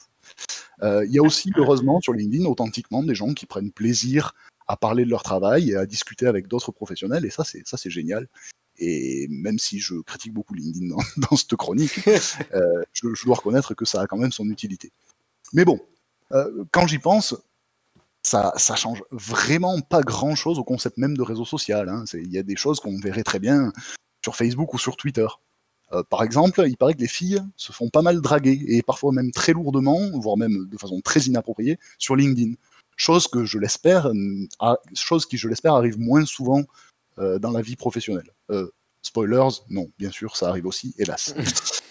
Euh, 0.84 1.06
Il 1.06 1.12
y 1.12 1.20
a 1.20 1.22
aussi, 1.22 1.52
heureusement, 1.56 2.02
sur 2.02 2.14
LinkedIn, 2.14 2.46
authentiquement, 2.46 3.04
des 3.04 3.16
gens 3.16 3.34
qui 3.34 3.46
prennent 3.46 3.72
plaisir 3.72 4.34
à 4.68 4.78
parler 4.78 5.06
de 5.06 5.10
leur 5.10 5.24
travail 5.24 5.72
et 5.72 5.76
à 5.76 5.86
discuter 5.86 6.28
avec 6.28 6.48
d'autres 6.48 6.72
professionnels. 6.72 7.26
Et 7.26 7.30
ça, 7.30 7.44
c'est 7.44 7.68
ça, 7.68 7.78
c'est 7.78 7.90
génial. 7.90 8.28
Et 8.78 9.28
même 9.30 9.60
si 9.60 9.80
je 9.80 9.96
critique 10.02 10.34
beaucoup 10.34 10.54
LinkedIn 10.54 10.96
dans, 11.18 11.36
cette 11.38 11.56
chronique, 11.56 12.08
euh, 12.08 12.84
je, 12.94 13.26
dois 13.26 13.36
reconnaître 13.36 13.74
que 13.74 13.86
ça 13.86 14.02
a 14.02 14.08
quand 14.08 14.18
même 14.18 14.32
son 14.32 14.50
utilité. 14.50 14.92
Mais 15.54 15.66
bon, 15.66 15.80
euh, 16.32 16.64
quand 16.72 16.88
j'y 16.88 16.98
pense, 16.98 17.36
ça, 18.24 18.54
ça 18.58 18.76
change 18.76 19.04
vraiment 19.12 19.82
pas 19.82 20.02
grand 20.02 20.36
chose 20.36 20.58
au 20.58 20.64
concept 20.64 20.98
même 20.98 21.18
de 21.18 21.22
réseau 21.22 21.46
social. 21.46 21.90
hein. 21.90 22.06
Il 22.14 22.32
y 22.32 22.38
a 22.38 22.44
des 22.44 22.56
choses 22.56 22.80
qu'on 22.80 22.98
verrait 23.00 23.24
très 23.24 23.40
bien 23.40 23.72
sur 24.24 24.36
Facebook 24.36 24.74
ou 24.74 24.78
sur 24.78 24.96
Twitter. 24.96 25.28
Euh, 25.94 26.04
par 26.10 26.24
exemple, 26.24 26.64
il 26.68 26.78
paraît 26.78 26.94
que 26.94 27.02
les 27.02 27.08
filles 27.08 27.42
se 27.58 27.72
font 27.72 27.90
pas 27.90 28.02
mal 28.02 28.22
draguer, 28.22 28.64
et 28.68 28.82
parfois 28.82 29.12
même 29.12 29.32
très 29.32 29.54
lourdement, 29.54 30.00
voire 30.20 30.38
même 30.38 30.68
de 30.70 30.78
façon 30.78 31.02
très 31.02 31.22
inappropriée, 31.22 31.78
sur 31.98 32.16
LinkedIn. 32.16 32.54
Chose 32.96 33.28
que 33.28 33.46
je 33.46 33.58
l'espère, 33.58 34.12
a- 34.60 34.78
chose 34.94 35.26
qui, 35.26 35.38
je 35.38 35.48
l'espère, 35.48 35.74
arrive 35.74 36.00
moins 36.00 36.26
souvent 36.26 36.64
euh, 37.20 37.40
dans 37.40 37.52
la 37.52 37.62
vie 37.62 37.76
professionnelle. 37.76 38.30
Euh, 38.52 38.70
spoilers, 39.02 39.50
non, 39.70 39.90
bien 40.00 40.12
sûr, 40.12 40.38
ça 40.38 40.50
arrive 40.50 40.66
aussi, 40.66 40.94
hélas. 40.98 41.34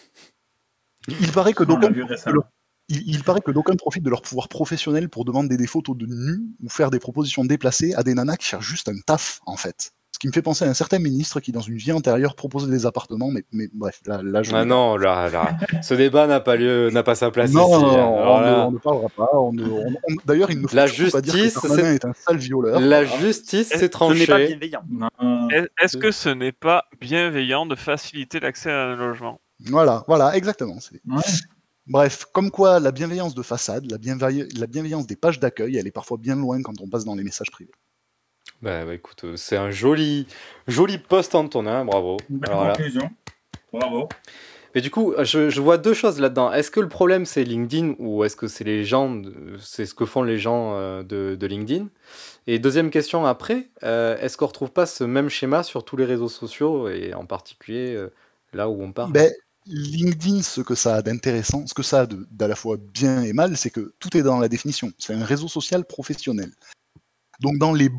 il 1.09 1.33
paraît 1.33 1.53
que 1.53 1.65
On 1.65 1.67
l'a 1.67 1.75
d'aucuns 1.75 1.91
vu 1.91 2.01
profitent 2.01 2.09
de 2.09 2.15
récemment. 2.15 2.35
leur- 2.37 2.51
il, 2.89 3.09
il 3.09 3.23
paraît 3.25 3.41
que 3.41 3.51
d'aucuns 3.53 3.77
profitent 3.77 4.03
de 4.03 4.11
leur 4.11 4.23
pouvoir 4.23 4.49
professionnel 4.49 5.09
pour 5.09 5.25
demander 5.25 5.57
des 5.57 5.67
photos 5.69 5.97
de 5.97 6.07
nus 6.07 6.41
ou 6.63 6.69
faire 6.69 6.91
des 6.91 6.99
propositions 6.99 7.45
déplacées 7.45 7.95
à 7.95 8.03
des 8.03 8.15
nanas 8.15 8.37
qui 8.37 8.47
cherchent 8.47 8.67
juste 8.67 8.89
un 8.89 8.99
taf, 9.07 9.41
en 9.47 9.57
fait. 9.57 9.93
Ce 10.21 10.27
qui 10.27 10.29
me 10.29 10.33
fait 10.35 10.43
penser 10.43 10.67
à 10.67 10.69
un 10.69 10.75
certain 10.75 10.99
ministre 10.99 11.41
qui, 11.41 11.51
dans 11.51 11.63
une 11.63 11.79
vie 11.79 11.93
antérieure, 11.93 12.35
proposait 12.35 12.71
des 12.71 12.85
appartements, 12.85 13.31
mais, 13.31 13.43
mais 13.53 13.69
bref, 13.73 14.03
là, 14.05 14.21
là 14.23 14.43
je. 14.43 14.55
Ah 14.55 14.67
non, 14.67 14.99
là, 14.99 15.31
là, 15.31 15.57
ce 15.83 15.95
débat 15.95 16.27
n'a 16.27 16.41
pas 16.41 16.57
lieu, 16.57 16.91
n'a 16.91 17.03
pas 17.03 17.15
sa 17.15 17.31
place 17.31 17.51
Non, 17.53 17.63
ici. 17.71 17.83
non, 17.85 17.91
non, 17.91 18.19
Alors 18.19 18.35
on, 18.35 18.41
ne, 18.41 18.45
là, 18.45 18.67
on 18.67 18.71
ne 18.73 18.77
parlera 18.79 19.09
pas. 19.09 19.29
on 19.33 19.53
ne- 19.55 19.65
on- 19.65 19.87
on- 20.11 20.15
D'ailleurs, 20.27 20.51
il 20.51 20.61
ne 20.61 20.67
faut 20.69 20.77
La 20.77 20.89
surtout 20.89 21.11
pas 21.13 21.23
dire 21.23 21.33
que 21.33 21.39
justice, 21.41 21.73
c'est- 21.75 21.95
est 21.95 22.05
un 22.05 22.13
sale 22.13 22.37
violeur. 22.37 22.81
la 22.81 23.03
Voilà. 23.03 23.23
justice 23.23 23.71
Est-ce- 23.71 23.81
s'est 23.81 23.89
tranchée. 23.89 24.31
Est- 24.31 25.71
Est-ce 25.83 25.97
que 25.97 26.11
ce 26.11 26.29
n'est 26.29 26.53
pas 26.53 26.85
bienveillant 27.01 27.65
de 27.65 27.75
faciliter 27.75 28.41
l'accès 28.41 28.71
à 28.71 28.89
un 28.89 28.97
logement? 28.97 29.41
Voilà, 29.71 30.05
voilà, 30.07 30.37
exactement. 30.37 30.81
c'est- 30.81 31.01
Bref, 31.87 32.27
comme 32.35 32.51
quoi 32.51 32.79
la 32.79 32.93
bienveillance 32.93 33.35
de 33.35 33.43
façade, 33.43 33.91
la, 33.91 33.97
bienveille- 33.97 34.47
la 34.59 34.67
bienveillance 34.67 35.07
des 35.07 35.17
pages 35.17 35.41
d'accueil, 35.41 35.79
elle 35.79 35.87
est 35.87 35.91
parfois 35.91 36.19
bien 36.19 36.37
loin 36.37 36.61
quand 36.61 36.75
on 36.83 36.89
passe 36.91 37.07
dans 37.07 37.15
les 37.15 37.25
messages 37.25 37.51
privés. 37.51 37.73
Bah, 38.63 38.85
bah, 38.85 38.95
écoute, 38.95 39.25
euh, 39.25 39.37
c'est 39.37 39.57
un 39.57 39.71
joli, 39.71 40.27
joli 40.67 40.99
post 40.99 41.35
Antonin, 41.35 41.85
bravo. 41.85 42.19
Alors 42.43 42.69
conclusion. 42.69 43.11
Bravo. 43.73 44.09
Mais 44.75 44.81
du 44.81 44.91
coup, 44.91 45.15
je, 45.19 45.51
je 45.51 45.61
vois 45.61 45.79
deux 45.79 45.95
choses 45.95 46.21
là-dedans. 46.21 46.53
Est-ce 46.53 46.71
que 46.71 46.79
le 46.79 46.89
problème 46.89 47.27
c'est 47.27 47.43
LinkedIn 47.43 47.95
ou 47.99 48.23
est-ce 48.23 48.37
que 48.37 48.47
c'est 48.47 48.63
les 48.63 48.85
gens, 48.85 49.21
c'est 49.61 49.85
ce 49.85 49.95
que 49.95 50.05
font 50.05 50.23
les 50.23 50.39
gens 50.39 50.75
euh, 50.77 51.03
de, 51.03 51.35
de 51.35 51.47
LinkedIn? 51.47 51.89
Et 52.47 52.59
deuxième 52.59 52.91
question 52.91 53.27
après, 53.27 53.71
euh, 53.83 54.17
est-ce 54.21 54.37
qu'on 54.37 54.47
retrouve 54.47 54.71
pas 54.71 54.87
ce 54.87 55.03
même 55.03 55.29
schéma 55.29 55.63
sur 55.63 55.85
tous 55.85 55.97
les 55.97 56.05
réseaux 56.05 56.29
sociaux 56.29 56.89
et 56.89 57.15
en 57.15 57.27
particulier 57.27 57.95
euh, 57.95 58.13
là 58.53 58.69
où 58.69 58.81
on 58.83 58.93
parle? 58.93 59.13
Ben, 59.13 59.33
LinkedIn, 59.67 60.43
ce 60.43 60.61
que 60.61 60.75
ça 60.75 60.97
a 60.97 61.03
d'intéressant, 61.03 61.67
ce 61.67 61.75
que 61.75 61.83
ça 61.83 62.03
a 62.03 62.07
de- 62.07 62.27
d'à 62.31 62.47
la 62.47 62.55
fois 62.55 62.77
bien 62.77 63.23
et 63.23 63.33
mal, 63.33 63.57
c'est 63.57 63.71
que 63.71 63.93
tout 63.99 64.17
est 64.17 64.23
dans 64.23 64.39
la 64.39 64.49
définition. 64.49 64.93
C'est 64.99 65.15
un 65.15 65.25
réseau 65.25 65.49
social 65.49 65.85
professionnel. 65.85 66.53
Donc 67.41 67.59
dans 67.59 67.73
les 67.73 67.91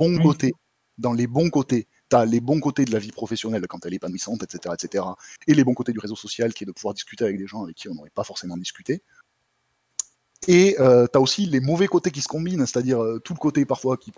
bons 0.00 0.18
côtés, 0.22 0.52
dans 0.98 1.12
les 1.12 1.26
bons 1.26 1.50
côtés, 1.50 1.86
tu 2.10 2.16
as 2.16 2.24
les 2.24 2.40
bons 2.40 2.60
côtés 2.60 2.84
de 2.84 2.92
la 2.92 2.98
vie 2.98 3.12
professionnelle 3.12 3.66
quand 3.68 3.84
elle 3.86 3.92
est 3.92 3.96
épanouissante, 3.96 4.42
etc., 4.42 4.74
etc., 4.74 5.04
et 5.46 5.54
les 5.54 5.64
bons 5.64 5.74
côtés 5.74 5.92
du 5.92 5.98
réseau 5.98 6.16
social 6.16 6.52
qui 6.54 6.64
est 6.64 6.66
de 6.66 6.72
pouvoir 6.72 6.94
discuter 6.94 7.24
avec 7.24 7.38
des 7.38 7.46
gens 7.46 7.62
avec 7.62 7.76
qui 7.76 7.88
on 7.88 7.94
n'aurait 7.94 8.10
pas 8.10 8.24
forcément 8.24 8.56
discuté. 8.56 9.02
Et 10.48 10.74
tu 10.78 10.82
as 10.82 11.20
aussi 11.20 11.46
les 11.46 11.60
mauvais 11.60 11.86
côtés 11.86 12.10
qui 12.10 12.22
se 12.22 12.28
combinent, 12.28 12.66
c'est-à-dire 12.66 13.02
euh, 13.02 13.18
tout 13.18 13.34
le 13.34 13.38
côté 13.38 13.64
parfois 13.66 13.96
qui- 13.98 14.12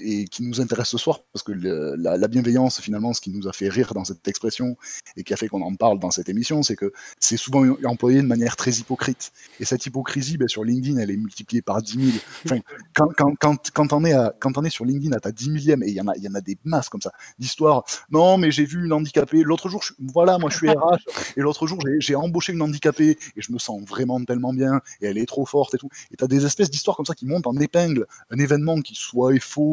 et 0.00 0.24
qui 0.26 0.42
nous 0.42 0.60
intéresse 0.60 0.88
ce 0.88 0.98
soir, 0.98 1.20
parce 1.32 1.42
que 1.42 1.52
la, 1.52 2.16
la 2.16 2.28
bienveillance, 2.28 2.80
finalement, 2.80 3.12
ce 3.12 3.20
qui 3.20 3.30
nous 3.30 3.48
a 3.48 3.52
fait 3.52 3.68
rire 3.68 3.92
dans 3.94 4.04
cette 4.04 4.26
expression 4.28 4.76
et 5.16 5.24
qui 5.24 5.32
a 5.32 5.36
fait 5.36 5.48
qu'on 5.48 5.62
en 5.62 5.74
parle 5.74 5.98
dans 5.98 6.10
cette 6.10 6.28
émission, 6.28 6.62
c'est 6.62 6.76
que 6.76 6.92
c'est 7.18 7.36
souvent 7.36 7.64
employé 7.84 8.22
de 8.22 8.26
manière 8.26 8.56
très 8.56 8.72
hypocrite. 8.72 9.32
Et 9.60 9.64
cette 9.64 9.86
hypocrisie, 9.86 10.36
ben, 10.36 10.48
sur 10.48 10.64
LinkedIn, 10.64 10.98
elle 10.98 11.10
est 11.10 11.16
multipliée 11.16 11.62
par 11.62 11.82
10 11.82 11.92
000. 12.12 12.18
Enfin, 12.46 12.58
quand, 12.94 13.08
quand, 13.16 13.34
quand, 13.38 13.70
quand 13.72 13.92
on 13.92 14.04
est 14.04 14.12
à- 14.12 14.34
quand 14.40 14.56
on 14.58 14.64
est 14.64 14.70
sur 14.70 14.84
LinkedIn 14.84 15.14
à 15.16 15.20
ta 15.20 15.32
10 15.32 15.50
millième, 15.50 15.82
et 15.82 15.88
il 15.88 15.94
y, 15.94 16.00
en 16.00 16.08
a- 16.08 16.16
y 16.16 16.28
en 16.28 16.34
a 16.34 16.40
des 16.40 16.56
masses 16.64 16.88
comme 16.88 17.00
ça, 17.02 17.12
d'histoires, 17.38 17.84
non, 18.10 18.38
mais 18.38 18.50
j'ai 18.50 18.64
vu 18.64 18.84
une 18.84 18.92
handicapée, 18.92 19.42
l'autre 19.42 19.68
jour, 19.68 19.82
voilà, 19.98 20.38
moi 20.38 20.50
je 20.50 20.56
suis 20.56 20.68
RH, 20.70 20.98
et 21.36 21.40
l'autre 21.40 21.66
jour, 21.66 21.78
j'ai- 21.86 22.00
j'ai 22.00 22.14
embauché 22.14 22.52
une 22.52 22.62
handicapée, 22.62 23.18
et 23.36 23.40
je 23.42 23.52
me 23.52 23.58
sens 23.58 23.82
vraiment 23.88 24.22
tellement 24.24 24.52
bien, 24.52 24.80
et 25.00 25.06
elle 25.06 25.18
est 25.18 25.26
trop 25.26 25.46
forte 25.46 25.74
et 25.74 25.78
tout. 25.78 25.88
Et 26.12 26.16
tu 26.16 26.24
as 26.24 26.28
des 26.28 26.44
espèces 26.46 26.70
d'histoires 26.70 26.96
comme 26.96 27.06
ça 27.06 27.14
qui 27.14 27.26
montent 27.26 27.46
en 27.46 27.56
épingle 27.56 28.06
un 28.30 28.38
événement 28.38 28.80
qui 28.80 28.94
soit 28.94 29.34
est 29.34 29.40
faux, 29.42 29.69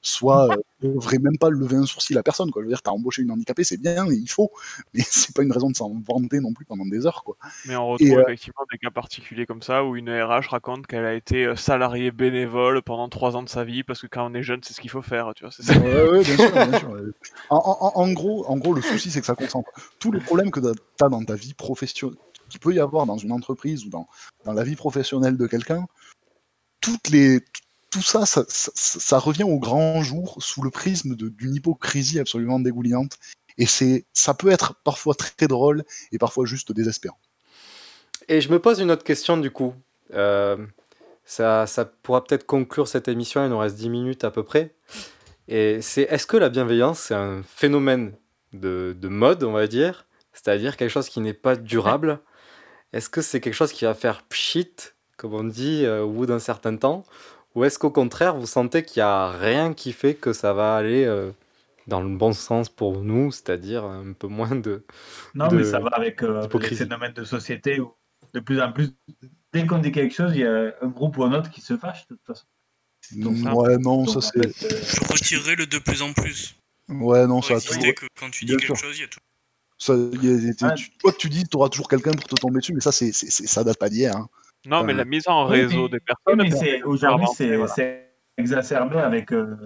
soit 0.00 0.52
euh, 0.52 0.56
ne 0.82 0.92
devrait 0.94 1.18
même 1.18 1.36
pas 1.38 1.50
lever 1.50 1.74
un 1.74 1.84
sourcil 1.84 2.16
à 2.18 2.22
personne. 2.22 2.52
Quoi. 2.52 2.62
Je 2.62 2.66
veux 2.66 2.72
dire, 2.72 2.82
t'as 2.82 2.92
embauché 2.92 3.20
une 3.22 3.32
handicapée, 3.32 3.64
c'est 3.64 3.76
bien, 3.78 4.06
il 4.06 4.30
faut, 4.30 4.52
mais 4.94 5.02
c'est 5.04 5.34
pas 5.34 5.42
une 5.42 5.50
raison 5.52 5.68
de 5.70 5.76
s'en 5.76 5.92
vanter 6.06 6.38
non 6.38 6.52
plus 6.52 6.64
pendant 6.64 6.86
des 6.86 7.04
heures. 7.04 7.24
Quoi. 7.24 7.36
Mais 7.66 7.74
on 7.74 7.88
retrouve 7.88 8.08
Et, 8.08 8.14
euh, 8.16 8.22
effectivement 8.22 8.62
des 8.70 8.78
cas 8.78 8.90
particuliers 8.90 9.44
comme 9.44 9.60
ça 9.60 9.84
où 9.84 9.96
une 9.96 10.08
RH 10.08 10.48
raconte 10.50 10.86
qu'elle 10.86 11.04
a 11.04 11.14
été 11.14 11.46
euh, 11.46 11.56
salariée 11.56 12.12
bénévole 12.12 12.80
pendant 12.82 13.08
trois 13.08 13.34
ans 13.36 13.42
de 13.42 13.48
sa 13.48 13.64
vie 13.64 13.82
parce 13.82 14.00
que 14.00 14.06
quand 14.06 14.30
on 14.30 14.34
est 14.34 14.44
jeune, 14.44 14.60
c'est 14.62 14.72
ce 14.72 14.80
qu'il 14.80 14.88
faut 14.90 15.02
faire. 15.02 15.32
Tu 15.34 15.42
vois, 15.42 15.50
c'est 15.52 15.64
ça. 15.64 15.76
Ouais, 15.76 16.10
ouais, 16.10 16.22
bien 16.22 16.36
sûr, 16.36 16.52
bien 16.52 16.78
sûr. 16.78 16.96
En, 17.50 17.56
en- 17.56 18.00
en 18.00 18.12
gros, 18.12 18.46
en 18.46 18.56
gros, 18.56 18.74
le 18.74 18.82
souci, 18.82 19.10
c'est 19.10 19.18
que 19.20 19.26
ça 19.26 19.34
concentre 19.34 19.68
tous 19.98 20.12
les 20.12 20.20
problèmes 20.20 20.52
que 20.52 20.60
tu 20.60 20.68
as 21.04 21.08
dans 21.08 21.24
ta 21.24 21.34
vie 21.34 21.54
professionnelle, 21.54 22.16
qu'il 22.48 22.60
peut 22.60 22.72
y 22.72 22.78
avoir 22.78 23.04
dans 23.04 23.18
une 23.18 23.32
entreprise 23.32 23.84
ou 23.84 23.90
dans, 23.90 24.06
dans 24.44 24.52
la 24.52 24.62
vie 24.62 24.76
professionnelle 24.76 25.36
de 25.36 25.46
quelqu'un, 25.48 25.86
toutes 26.80 27.08
les, 27.08 27.40
tout 27.90 28.02
ça 28.02 28.24
ça, 28.26 29.18
revient 29.18 29.44
au 29.44 29.58
grand 29.58 30.02
jour 30.02 30.36
sous 30.40 30.62
le 30.62 30.70
prisme 30.70 31.14
d'une 31.14 31.54
hypocrisie 31.54 32.18
absolument 32.18 32.60
dégoulinante. 32.60 33.18
Et 33.56 33.66
c'est, 33.66 34.04
ça 34.12 34.34
peut 34.34 34.50
être 34.50 34.74
parfois 34.84 35.14
très 35.14 35.48
drôle 35.48 35.84
et 36.12 36.18
parfois 36.18 36.46
juste 36.46 36.72
désespérant. 36.72 37.18
Et 38.28 38.40
je 38.40 38.50
me 38.50 38.58
pose 38.58 38.80
une 38.80 38.90
autre 38.90 39.04
question 39.04 39.36
du 39.36 39.50
coup. 39.50 39.74
Euh, 40.14 40.56
ça, 41.24 41.66
pourra 42.02 42.24
peut-être 42.24 42.46
conclure 42.46 42.88
cette 42.88 43.08
émission, 43.08 43.44
il 43.44 43.50
nous 43.50 43.58
reste 43.58 43.76
10 43.76 43.90
minutes 43.90 44.24
à 44.24 44.30
peu 44.30 44.42
près. 44.42 44.74
Et 45.48 45.80
c'est 45.82 46.02
est-ce 46.02 46.26
que 46.26 46.36
la 46.36 46.48
bienveillance, 46.48 47.00
c'est 47.00 47.14
un 47.14 47.42
phénomène 47.42 48.12
de, 48.52 48.96
de 48.98 49.08
mode, 49.08 49.44
on 49.44 49.52
va 49.52 49.66
dire? 49.66 50.06
C'est-à-dire 50.32 50.76
quelque 50.76 50.90
chose 50.90 51.08
qui 51.08 51.20
n'est 51.20 51.34
pas 51.34 51.56
durable? 51.56 52.20
Est-ce 52.92 53.10
que 53.10 53.20
c'est 53.20 53.40
quelque 53.40 53.54
chose 53.54 53.72
qui 53.72 53.84
va 53.84 53.94
faire 53.94 54.22
pchit, 54.22 54.74
comme 55.16 55.34
on 55.34 55.44
dit, 55.44 55.84
euh, 55.84 56.02
au 56.02 56.10
bout 56.10 56.26
d'un 56.26 56.38
certain 56.38 56.76
temps? 56.76 57.04
Ou 57.58 57.64
est-ce 57.64 57.76
qu'au 57.80 57.90
contraire, 57.90 58.36
vous 58.36 58.46
sentez 58.46 58.84
qu'il 58.84 59.00
n'y 59.00 59.04
a 59.08 59.30
rien 59.32 59.74
qui 59.74 59.92
fait 59.92 60.14
que 60.14 60.32
ça 60.32 60.52
va 60.52 60.76
aller 60.76 61.04
euh, 61.04 61.32
dans 61.88 62.00
le 62.00 62.08
bon 62.16 62.32
sens 62.32 62.68
pour 62.68 63.00
nous, 63.02 63.32
c'est-à-dire 63.32 63.84
un 63.84 64.12
peu 64.12 64.28
moins 64.28 64.54
de. 64.54 64.84
Non, 65.34 65.48
de- 65.48 65.56
mais 65.56 65.64
ça 65.64 65.80
va 65.80 65.88
avec 65.88 66.22
euh, 66.22 66.46
les 66.60 66.68
phénomènes 66.68 67.14
de 67.14 67.24
société 67.24 67.80
où 67.80 67.92
de 68.32 68.38
plus 68.38 68.60
en 68.60 68.70
plus, 68.72 68.90
dès 69.52 69.66
qu'on 69.66 69.78
dit 69.78 69.90
quelque 69.90 70.14
chose, 70.14 70.30
il 70.36 70.42
y 70.42 70.46
a 70.46 70.72
un 70.80 70.86
groupe 70.86 71.16
ou 71.18 71.24
un 71.24 71.32
autre 71.32 71.50
qui 71.50 71.60
se 71.60 71.76
fâche 71.76 72.06
de 72.06 72.14
toute 72.14 72.24
façon. 72.26 72.46
Ouais, 73.16 73.76
non, 73.78 74.04
Donc, 74.04 74.10
ça 74.10 74.20
c'est. 74.20 74.52
fait, 74.52 74.66
euh, 74.72 74.80
Je 74.84 75.12
retirerai 75.12 75.56
le 75.56 75.66
de 75.66 75.78
plus 75.78 76.00
en 76.02 76.12
plus. 76.12 76.54
Ouais, 76.88 77.26
non, 77.26 77.40
Pour 77.40 77.44
ça 77.46 77.56
a 77.56 77.60
toujours. 77.60 77.82
que 77.94 78.06
quand 78.20 78.30
tu 78.30 78.44
dis 78.44 78.52
Bien 78.52 78.58
quelque 78.58 78.66
sûr. 78.66 78.76
chose, 78.76 78.98
il 78.98 79.00
y 79.00 79.04
a 79.04 79.08
tout. 79.08 79.20
Ça, 79.78 79.94
y 79.96 80.64
a- 80.64 80.72
tu- 80.74 80.90
quoi 81.02 81.12
que 81.12 81.18
tu 81.18 81.28
dis, 81.28 81.44
tu 81.44 81.56
auras 81.56 81.68
toujours 81.70 81.88
quelqu'un 81.88 82.12
pour 82.12 82.24
te 82.28 82.36
tomber 82.36 82.60
dessus, 82.60 82.72
mais 82.74 82.80
ça, 82.80 82.92
c'est, 82.92 83.10
c'est- 83.12 83.30
c'est- 83.30 83.46
ça 83.48 83.64
date 83.64 83.78
pas 83.78 83.88
d'hier. 83.88 84.14
hein. 84.16 84.28
Non, 84.68 84.84
mais 84.84 84.92
la 84.94 85.04
mise 85.04 85.26
en 85.28 85.46
Oui, 85.48 85.62
réseau 85.62 85.82
mais- 85.84 85.88
des 85.88 85.96
oui, 85.96 86.00
personnes. 86.06 86.42
mais 86.42 86.50
c'est- 86.50 86.78
de 86.80 86.84
aujourd'hui, 86.84 87.26
c'est 87.34 87.56
voilà. 87.56 87.74
exacerbé 88.36 88.98
avec 88.98 89.32
euh, 89.32 89.56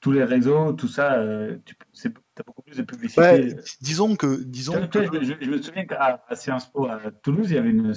tous 0.00 0.12
les 0.12 0.24
réseaux, 0.24 0.72
tout 0.72 0.88
ça. 0.88 1.14
Euh, 1.14 1.56
tu 1.64 1.74
as 2.08 2.42
beaucoup 2.44 2.62
plus 2.62 2.76
de 2.76 2.82
publicité. 2.82 3.20
Ouais, 3.20 3.56
disons 3.80 4.16
que. 4.16 4.42
Disons 4.44 4.86
que- 4.88 5.04
je, 5.22 5.48
me 5.50 5.60
souviens 5.62 5.84
qu'à 5.84 6.20
Sciences 6.34 6.66
Po 6.70 6.86
à 6.86 6.98
Toulouse, 7.22 7.50
il 7.50 7.54
y 7.54 7.58
avait 7.58 7.70
une 7.70 7.92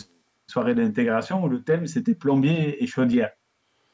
soirée 0.47 0.75
d'intégration 0.75 1.43
où 1.43 1.47
le 1.49 1.61
thème 1.63 1.88
c'était 1.88 2.13
plombier 2.15 2.83
et 2.83 2.88
chaudière. 2.88 3.31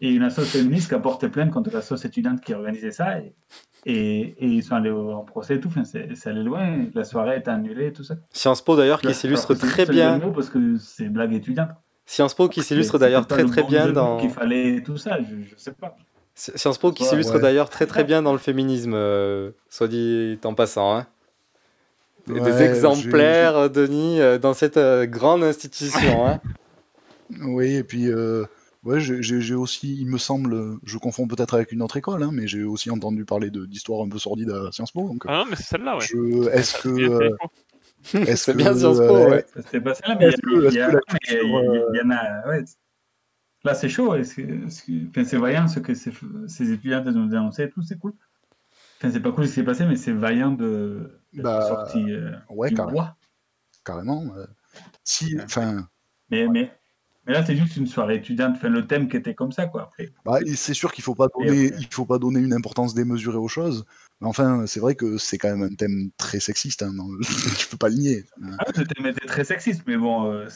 Et 0.03 0.09
une 0.13 0.23
association 0.23 0.59
féministe 0.61 0.89
qui 0.89 0.95
a 0.95 0.99
porté 0.99 1.29
plainte 1.29 1.51
contre 1.51 1.69
la 1.71 1.81
sauce 1.83 2.03
étudiante 2.05 2.41
qui 2.41 2.55
organisait 2.55 2.91
ça. 2.91 3.19
Et, 3.19 3.35
et, 3.85 4.19
et 4.39 4.47
ils 4.47 4.63
sont 4.63 4.73
allés 4.75 4.89
au- 4.89 5.11
en 5.11 5.23
procès 5.23 5.55
et 5.55 5.59
tout. 5.59 5.67
Enfin, 5.67 5.83
c'est 5.83 6.27
allé 6.27 6.41
loin. 6.43 6.85
La 6.95 7.03
soirée 7.03 7.35
est 7.35 7.47
annulée 7.47 7.87
et 7.87 7.93
tout 7.93 8.03
ça. 8.03 8.15
Sciences 8.31 8.63
Po 8.63 8.75
d'ailleurs 8.75 8.99
qui 8.99 9.13
s'illustre 9.13 9.53
très 9.53 9.85
bien. 9.85 10.19
Parce 10.19 10.49
que 10.49 10.75
c'est 10.77 11.07
blague 11.07 11.33
étudiante. 11.33 11.69
Sciences 12.11 12.33
Po 12.33 12.49
qui 12.49 12.61
s'illustre 12.61 12.97
d'ailleurs 12.99 13.25
très 13.25 13.45
très 13.45 13.63
bien 13.63 13.87
dans. 13.89 14.17
qu'il 14.17 14.29
fallait 14.31 14.83
tout 14.83 14.97
ça. 14.97 15.17
Je, 15.21 15.43
je 15.49 15.55
sais 15.55 15.71
pas. 15.71 15.95
Sciences 16.35 16.77
Po 16.77 16.91
qui 16.91 17.05
s'illustre 17.05 17.35
ouais. 17.35 17.39
d'ailleurs 17.41 17.69
très 17.69 17.85
très 17.85 18.03
bien 18.03 18.21
dans 18.21 18.33
le 18.33 18.37
féminisme, 18.37 18.93
euh, 18.93 19.51
soit 19.69 19.87
dit 19.87 20.37
en 20.43 20.53
passant. 20.53 20.93
hein. 20.97 21.07
Des- 22.27 22.33
Ouais, 22.33 22.51
Des 22.51 22.63
exemplaires, 22.63 23.69
Denis, 23.69 24.19
euh, 24.19 24.37
dans 24.37 24.53
cette 24.53 24.75
euh, 24.75 25.05
grande 25.05 25.41
institution. 25.43 26.27
hein. 26.27 26.41
Oui, 27.43 27.75
et 27.75 27.83
puis, 27.85 28.11
euh, 28.11 28.43
ouais, 28.83 28.99
j'ai 28.99 29.55
aussi, 29.55 29.95
il 29.97 30.07
me 30.07 30.17
semble, 30.17 30.77
je 30.83 30.97
confonds 30.97 31.27
peut-être 31.29 31.53
avec 31.53 31.71
une 31.71 31.81
autre 31.81 31.95
école, 31.95 32.23
hein, 32.23 32.31
mais 32.33 32.45
j'ai 32.45 32.65
aussi 32.65 32.91
entendu 32.91 33.23
parler 33.23 33.49
de- 33.51 33.65
d'histoires 33.65 34.01
un 34.05 34.09
peu 34.09 34.19
sordides 34.19 34.49
à 34.51 34.69
Sciences 34.73 34.91
Po. 34.91 35.07
Donc, 35.07 35.23
Ah 35.29 35.37
non, 35.37 35.45
mais 35.49 35.55
c'est 35.55 35.63
celle-là, 35.63 35.95
ouais. 35.95 36.05
je- 36.05 36.49
est-ce 36.49 36.77
que. 36.83 37.31
Euh, 38.15 38.19
est-ce 38.25 38.51
bien 38.51 38.73
Sciences 38.75 38.97
Po, 38.97 39.03
euh, 39.15 39.29
ouais. 39.31 39.45
C'est 39.71 39.81
pas 39.81 39.93
ça, 39.95 40.15
est-ce 40.19 40.37
que 40.37 40.75
la 40.75 40.87
mais 40.89 41.19
il 41.93 41.97
y 41.97 42.01
en 42.05 42.09
a. 42.11 42.47
ouais. 42.49 42.63
Là, 43.63 43.75
c'est 43.75 43.89
chaud. 43.89 44.15
c'est 44.23 45.37
vaillant 45.37 45.67
ce 45.67 45.79
que 45.79 45.93
ces, 45.93 46.11
ces 46.47 46.71
étudiantes 46.71 47.05
nous 47.05 47.17
ont 47.21 47.25
dénoncé 47.27 47.63
et 47.63 47.69
tout, 47.69 47.81
c'est 47.83 47.99
cool. 47.99 48.13
Enfin, 48.97 49.11
c'est 49.11 49.19
pas 49.19 49.31
cool 49.31 49.45
ce 49.45 49.49
qui 49.49 49.55
s'est 49.55 49.63
passé, 49.63 49.85
mais 49.85 49.95
c'est 49.95 50.13
vaillant 50.13 50.51
de 50.51 51.21
Bah, 51.33 51.67
sorti 51.67 52.11
euh, 52.11 52.31
ouais, 52.49 52.69
du 52.69 52.75
carrément. 52.75 52.93
bois. 52.93 53.15
Carrément. 53.83 54.25
euh, 54.35 54.45
si, 55.03 55.37
enfin, 55.43 55.87
Mais, 56.29 56.47
mais, 56.47 56.71
mais 57.25 57.33
là, 57.33 57.45
c'est 57.45 57.55
juste 57.55 57.77
une 57.77 57.87
soirée 57.87 58.15
étudiante. 58.15 58.55
Enfin, 58.55 58.69
le 58.69 58.87
thème 58.87 59.07
qui 59.09 59.17
était 59.17 59.35
comme 59.35 59.51
ça, 59.51 59.67
quoi. 59.67 59.83
Après, 59.83 60.11
bah, 60.25 60.39
c'est 60.55 60.73
sûr 60.73 60.91
qu'il 60.91 61.03
faut 61.03 61.15
pas 61.15 61.27
donner, 61.35 61.71
il 61.77 61.87
faut 61.91 62.05
pas 62.05 62.17
donner 62.19 62.39
une 62.39 62.53
importance 62.53 62.93
démesurée 62.95 63.37
aux 63.37 63.47
choses. 63.47 63.85
Mais 64.21 64.27
enfin, 64.27 64.65
c'est 64.67 64.79
vrai 64.79 64.95
que 64.95 65.17
c'est 65.17 65.37
quand 65.37 65.49
même 65.55 65.63
un 65.63 65.75
thème 65.75 66.11
très 66.17 66.39
sexiste. 66.39 66.83
Hein, 66.83 66.93
le- 66.95 67.19
tu 67.57 67.67
peux 67.67 67.77
pas 67.77 67.89
le 67.89 67.95
nier. 67.95 68.25
ah, 68.59 68.65
le 68.75 68.85
thème 68.85 69.05
était 69.07 69.25
très 69.25 69.43
sexiste, 69.43 69.83
mais 69.87 69.97
bon. 69.97 70.31
euh, 70.31 70.47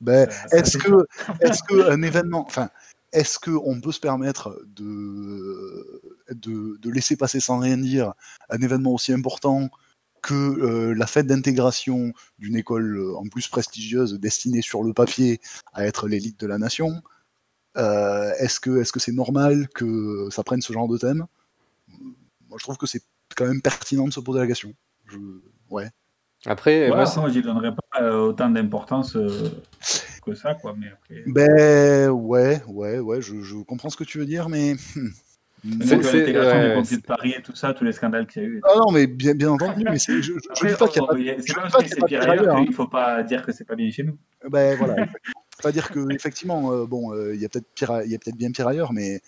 Ben, 0.00 0.28
est-ce 0.52 0.78
que, 0.78 1.06
est-ce 1.40 1.62
que 1.62 1.90
un 1.90 2.02
événement, 2.02 2.44
enfin, 2.46 2.70
est-ce 3.12 3.38
que 3.38 3.50
on 3.50 3.80
peut 3.80 3.92
se 3.92 4.00
permettre 4.00 4.60
de, 4.66 6.02
de, 6.30 6.76
de 6.80 6.90
laisser 6.90 7.16
passer 7.16 7.40
sans 7.40 7.58
rien 7.58 7.76
dire 7.76 8.14
un 8.50 8.58
événement 8.60 8.92
aussi 8.94 9.12
important 9.12 9.68
que 10.22 10.34
euh, 10.34 10.94
la 10.94 11.06
fête 11.06 11.26
d'intégration 11.26 12.12
d'une 12.38 12.56
école 12.56 12.96
euh, 12.98 13.16
en 13.16 13.24
plus 13.28 13.48
prestigieuse 13.48 14.14
destinée 14.20 14.62
sur 14.62 14.82
le 14.84 14.92
papier 14.94 15.40
à 15.72 15.84
être 15.86 16.08
l'élite 16.08 16.38
de 16.40 16.46
la 16.46 16.58
nation 16.58 17.02
Euh, 17.78 18.32
Est-ce 18.38 18.60
que 18.60 18.80
est-ce 18.80 18.92
que 18.92 19.00
c'est 19.00 19.12
normal 19.12 19.68
que 19.74 20.28
ça 20.30 20.42
prenne 20.44 20.62
ce 20.62 20.72
genre 20.72 20.88
de 20.88 20.98
thème? 20.98 21.26
Moi, 22.52 22.58
je 22.60 22.64
trouve 22.64 22.76
que 22.76 22.86
c'est 22.86 23.00
quand 23.34 23.46
même 23.46 23.62
pertinent 23.62 24.06
de 24.06 24.12
se 24.12 24.20
poser 24.20 24.40
la 24.40 24.46
question. 24.46 24.74
Je... 25.08 25.16
Ouais. 25.70 25.88
Après, 26.44 26.90
Ouais, 26.90 26.96
moi, 26.96 27.04
moi, 27.16 27.30
j'y 27.30 27.40
donnerais 27.40 27.72
pas 27.74 28.02
euh, 28.02 28.18
autant 28.26 28.50
d'importance 28.50 29.16
euh, 29.16 29.48
que 30.26 30.34
ça, 30.34 30.54
quoi. 30.54 30.74
Mais 30.78 30.88
après. 30.92 31.22
Ben 31.26 32.10
ouais, 32.10 32.60
ouais, 32.68 32.98
ouais, 32.98 33.22
je, 33.22 33.40
je 33.40 33.56
comprends 33.62 33.88
ce 33.88 33.96
que 33.96 34.04
tu 34.04 34.18
veux 34.18 34.26
dire, 34.26 34.50
mais. 34.50 34.74
Mais 35.64 35.86
C'est- 35.86 35.94
donc, 35.94 36.04
c'est- 36.04 36.18
l'intégration 36.18 36.58
ouais, 36.58 36.68
des 36.68 36.74
pompiers 36.74 36.88
c'est- 36.96 36.96
de 37.02 37.06
Paris 37.06 37.34
et 37.38 37.42
tout 37.42 37.54
ça, 37.54 37.72
tous 37.72 37.84
les 37.84 37.92
scandales 37.92 38.26
qu'il 38.26 38.42
y 38.42 38.44
a 38.44 38.48
eu. 38.48 38.60
Ah 38.64 38.72
non, 38.78 38.90
mais 38.90 39.06
bien, 39.06 39.32
bien 39.32 39.52
entendu, 39.52 39.84
mais 39.88 39.96
c'est- 40.00 40.14
je, 40.20 40.20
je, 40.20 40.32
je 40.32 40.38
Après, 40.50 40.68
dis 40.72 40.74
pas 40.76 40.88
qu'il 40.88 41.02
n'y 41.02 41.30
a 41.30 41.36
je 41.38 41.42
il 41.46 41.52
a- 41.56 41.70
pas 41.70 41.78
c'est 41.86 42.04
pire 42.04 42.28
ailleurs 42.28 42.56
hein. 42.56 42.64
qu'il 42.64 42.74
faut 42.74 42.88
pas 42.88 43.22
dire 43.22 43.46
que 43.46 43.52
c'est 43.52 43.64
pas 43.64 43.76
bien 43.76 43.88
chez 43.92 44.02
nous. 44.02 44.18
Ben 44.50 44.76
voilà. 44.76 45.06
C'est 45.56 45.62
pas 45.62 45.70
dire 45.70 45.88
que 45.92 46.00
effectivement, 46.12 46.72
euh, 46.72 46.84
bon, 46.84 47.14
euh, 47.14 47.32
il 47.36 47.40
y 47.40 47.44
a 47.44 47.48
peut-être 47.48 47.68
pire, 47.76 47.92
à- 47.92 48.04
il 48.04 48.10
y 48.10 48.14
a 48.16 48.18
peut-être 48.18 48.36
bien 48.36 48.50
pire 48.50 48.66
ailleurs, 48.66 48.92
mais 48.92 49.14
euh, 49.14 49.18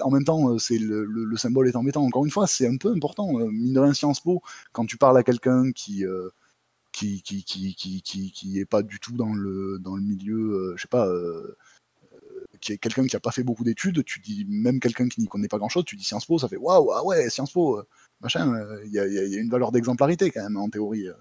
en 0.00 0.10
même 0.10 0.24
temps, 0.24 0.50
euh, 0.50 0.58
c'est 0.58 0.78
le, 0.78 1.04
le, 1.04 1.24
le 1.24 1.36
symbole 1.36 1.68
est 1.68 1.76
embêtant. 1.76 2.02
Encore 2.04 2.24
une 2.24 2.30
fois, 2.30 2.46
c'est 2.46 2.66
un 2.66 2.76
peu 2.76 2.90
important. 2.92 3.38
euh, 3.38 3.48
mine 3.50 3.72
de 3.74 3.80
rien, 3.80 3.92
Sciences 3.94 4.20
Po, 4.20 4.42
quand 4.72 4.86
tu 4.86 4.96
parles 4.96 5.18
à 5.18 5.22
quelqu'un 5.22 5.72
qui 5.72 6.04
euh, 6.04 6.28
qui, 6.92 7.20
qui, 7.22 7.44
qui, 7.44 7.74
qui, 7.74 8.00
qui, 8.02 8.30
qui 8.32 8.58
est 8.58 8.64
pas 8.64 8.82
du 8.82 8.98
tout 9.00 9.12
dans 9.12 9.34
le, 9.34 9.78
dans 9.80 9.96
le 9.96 10.02
milieu, 10.02 10.36
euh, 10.54 10.72
je 10.76 10.82
sais 10.82 10.88
pas, 10.88 11.06
euh, 11.06 11.56
euh, 12.14 12.44
qui 12.60 12.72
est 12.72 12.78
quelqu'un 12.78 13.06
qui 13.06 13.14
a 13.16 13.20
pas 13.20 13.32
fait 13.32 13.42
beaucoup 13.44 13.64
d'études, 13.64 14.02
tu 14.04 14.18
dis, 14.20 14.46
même 14.48 14.80
quelqu'un 14.80 15.06
qui 15.08 15.20
n'y 15.20 15.26
connaît 15.28 15.48
pas 15.48 15.58
grand 15.58 15.68
chose, 15.68 15.84
tu 15.84 15.94
dis 15.96 16.04
Sciences 16.04 16.24
Po, 16.24 16.38
ça 16.38 16.48
fait 16.48 16.56
waouh, 16.56 16.90
ah 16.92 17.04
ouais, 17.04 17.28
Sciences 17.28 17.52
Po, 17.52 17.78
euh, 17.78 17.86
machin, 18.22 18.54
euh, 18.54 18.80
il 18.86 18.92
y, 18.92 18.98
a, 18.98 19.06
il 19.06 19.12
y 19.12 19.18
a- 19.18 19.24
il 19.24 19.32
y 19.32 19.36
a 19.36 19.40
une 19.40 19.50
valeur 19.50 19.72
d'exemplarité 19.72 20.30
quand 20.30 20.42
même 20.42 20.56
en 20.56 20.70
théorie. 20.70 21.06
euh. 21.08 21.12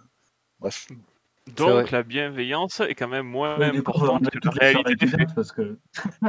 Bref. 0.62 0.88
Donc 1.58 1.92
la 1.92 2.04
bienveillance 2.04 2.80
est 2.80 2.96
quand 2.96 3.10
même 3.10 3.28
moins 3.28 3.58
on 3.60 3.62
importante 3.78 4.30
que 4.30 4.40
la 4.46 4.52
réalité 4.52 4.96
des 4.96 5.08
faits. 5.08 5.36
parce 5.36 5.52
que. 5.52 5.78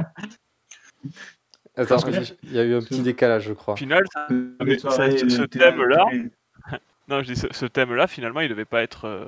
Attends, 1.76 2.00
Parce 2.00 2.04
que- 2.04 2.34
il 2.44 2.52
y 2.52 2.58
a 2.58 2.64
eu 2.64 2.74
un 2.74 2.80
petit 2.80 3.00
décalage, 3.02 3.44
je 3.44 3.52
crois. 3.52 3.76
Final, 3.76 4.02
mais 4.64 4.78
ce, 4.78 5.42
thème-là, 5.44 6.06
non, 7.08 7.22
je 7.22 7.32
dis 7.32 7.36
ce, 7.36 7.46
ce 7.50 7.66
thème-là, 7.66 8.06
finalement, 8.06 8.40
il 8.40 8.48
devait 8.48 8.64
pas 8.64 8.82
être 8.82 9.04
euh, 9.06 9.26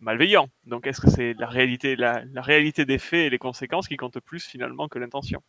malveillant. 0.00 0.48
Donc, 0.66 0.86
est-ce 0.86 1.00
que 1.00 1.10
c'est 1.10 1.34
la 1.38 1.46
réalité, 1.48 1.96
la, 1.96 2.22
la 2.32 2.40
réalité 2.42 2.84
des 2.84 2.98
faits 2.98 3.26
et 3.26 3.30
les 3.30 3.38
conséquences 3.38 3.88
qui 3.88 3.96
comptent 3.96 4.20
plus 4.20 4.44
finalement 4.44 4.86
que 4.88 4.98
l'intention? 5.00 5.42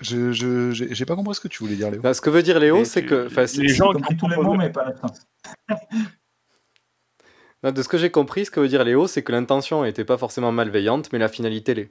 Je, 0.00 0.30
je, 0.30 0.70
j'ai 0.72 1.04
pas 1.04 1.16
compris 1.16 1.34
ce 1.34 1.40
que 1.40 1.48
tu 1.48 1.64
voulais 1.64 1.74
dire, 1.74 1.90
Léo. 1.90 2.00
Bah, 2.00 2.14
ce 2.14 2.20
que 2.20 2.30
veut 2.30 2.42
dire 2.42 2.60
Léo, 2.60 2.84
c'est 2.84 3.04
que. 3.04 3.28
les 3.60 3.68
gens 3.68 3.92
compris 3.92 4.16
tous 4.16 4.28
les 4.28 4.36
mots, 4.36 4.54
mais 4.54 4.70
pas. 4.70 4.92
Non, 7.64 7.72
de 7.72 7.82
ce 7.82 7.88
que 7.88 7.98
j'ai 7.98 8.10
compris, 8.10 8.44
ce 8.44 8.52
que 8.52 8.60
veut 8.60 8.68
dire 8.68 8.84
Léo, 8.84 9.08
c'est 9.08 9.24
que 9.24 9.32
l'intention 9.32 9.82
n'était 9.82 10.04
pas 10.04 10.16
forcément 10.16 10.52
malveillante, 10.52 11.12
mais 11.12 11.18
la 11.18 11.26
finalité 11.28 11.74
l'est. 11.74 11.90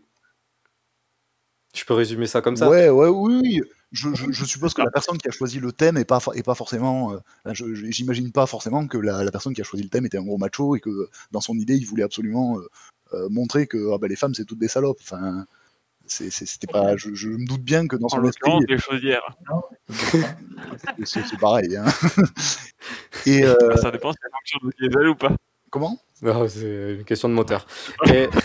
Je 1.77 1.85
peux 1.85 1.93
résumer 1.93 2.25
ça 2.27 2.41
comme 2.41 2.55
ça? 2.57 2.69
Ouais, 2.69 2.89
ouais, 2.89 3.07
oui, 3.07 3.39
oui. 3.43 3.61
Je, 3.91 4.09
je, 4.15 4.31
je 4.31 4.45
suppose 4.45 4.73
que 4.73 4.81
la 4.81 4.91
personne 4.91 5.17
qui 5.17 5.27
a 5.27 5.31
choisi 5.31 5.59
le 5.59 5.71
thème 5.71 5.95
est 5.97 6.03
pas, 6.05 6.19
est 6.33 6.43
pas 6.43 6.55
forcément. 6.55 7.13
euh, 7.13 7.53
J'imagine 7.53 8.31
pas 8.31 8.45
forcément 8.47 8.85
que 8.87 8.97
la, 8.97 9.23
la 9.23 9.31
personne 9.31 9.53
qui 9.53 9.61
a 9.61 9.63
choisi 9.63 9.83
le 9.83 9.89
thème 9.89 10.05
était 10.05 10.17
un 10.17 10.23
gros 10.23 10.37
macho 10.37 10.75
et 10.75 10.79
que 10.79 11.09
dans 11.31 11.39
son 11.39 11.55
idée, 11.55 11.75
il 11.75 11.85
voulait 11.85 12.03
absolument 12.03 12.57
euh, 12.59 12.67
euh, 13.13 13.29
montrer 13.29 13.67
que 13.67 13.93
ah, 13.93 13.97
bah, 13.97 14.07
les 14.07 14.15
femmes, 14.17 14.33
c'est 14.33 14.43
toutes 14.45 14.59
des 14.59 14.67
salopes. 14.67 14.97
Enfin, 15.01 15.45
c'était 16.07 16.67
pas. 16.67 16.97
Je, 16.97 17.13
je 17.13 17.29
me 17.29 17.45
doute 17.47 17.61
bien 17.63 17.87
que 17.87 17.95
dans 17.95 18.07
En 18.07 18.09
son 18.09 18.23
esprit, 18.25 18.49
l'occurrence, 18.51 18.65
les 18.67 18.77
chaudières. 18.77 19.37
c'est 21.05 21.25
c'est 21.25 21.39
pareil. 21.39 21.75
hein. 21.77 21.85
Et 23.25 23.43
euh, 23.45 23.75
Ça 23.77 23.91
dépend 23.91 24.11
si 24.11 24.17
la 24.23 24.29
fonction 24.37 24.59
de 24.63 24.71
diesel 24.81 25.07
ou 25.09 25.15
pas. 25.15 25.35
comment? 25.69 25.99
C'est 26.49 26.95
une 26.97 27.03
question 27.05 27.29
de 27.29 27.33
moteur. 27.35 27.67
Et, 28.07 28.27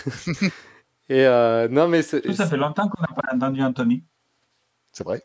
et, 1.15 1.27
euh, 1.27 1.69
non, 1.69 1.89
mais 1.89 2.03
c'est- 2.03 2.21
Tout 2.23 2.33
ça 2.35 2.47
fait 2.47 2.57
longtemps 2.57 2.89
qu'on 2.89 3.03
n'a 3.03 3.09
pas 3.09 3.35
entendu 3.35 3.63
Anthony. 3.63 4.03
C'est 4.93 5.05
vrai. 5.05 5.23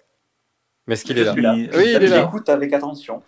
Mais 0.85 0.93
est-ce 0.93 1.03
qu'il 1.05 1.17
est 1.17 1.23
là? 1.23 1.33
Oui, 1.35 1.67
il 1.73 1.77
est 2.03 2.07
là. 2.07 2.23
J'écoute 2.23 2.47
avec 2.49 2.71
attention. 2.73 3.21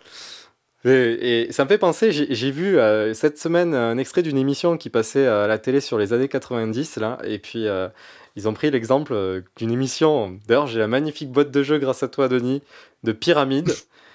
Et, 0.84 1.42
et 1.48 1.52
ça 1.52 1.64
me 1.64 1.68
fait 1.68 1.76
penser, 1.78 2.10
j'ai 2.10 2.50
vu 2.50 2.78
euh, 2.78 3.12
cette 3.12 3.38
semaine 3.38 3.74
un 3.74 3.98
extrait 3.98 4.22
d'une 4.22 4.38
émission 4.38 4.78
qui 4.78 4.88
passait 4.88 5.26
à 5.26 5.46
la 5.46 5.58
télé 5.58 5.80
sur 5.80 5.98
les 5.98 6.14
années 6.14 6.28
90, 6.28 6.96
là, 6.96 7.18
et 7.22 7.38
puis 7.38 7.68
euh, 7.68 7.88
ils 8.34 8.48
ont 8.48 8.54
pris 8.54 8.70
l'exemple 8.70 9.12
euh, 9.12 9.42
d'une 9.56 9.70
émission, 9.72 10.38
d'ailleurs 10.48 10.66
j'ai 10.68 10.78
la 10.78 10.86
magnifique 10.86 11.30
boîte 11.32 11.50
de 11.50 11.62
jeu 11.62 11.78
grâce 11.78 12.02
à 12.02 12.08
toi 12.08 12.28
Denis, 12.28 12.62
de 13.04 13.12
Pyramide, 13.12 13.68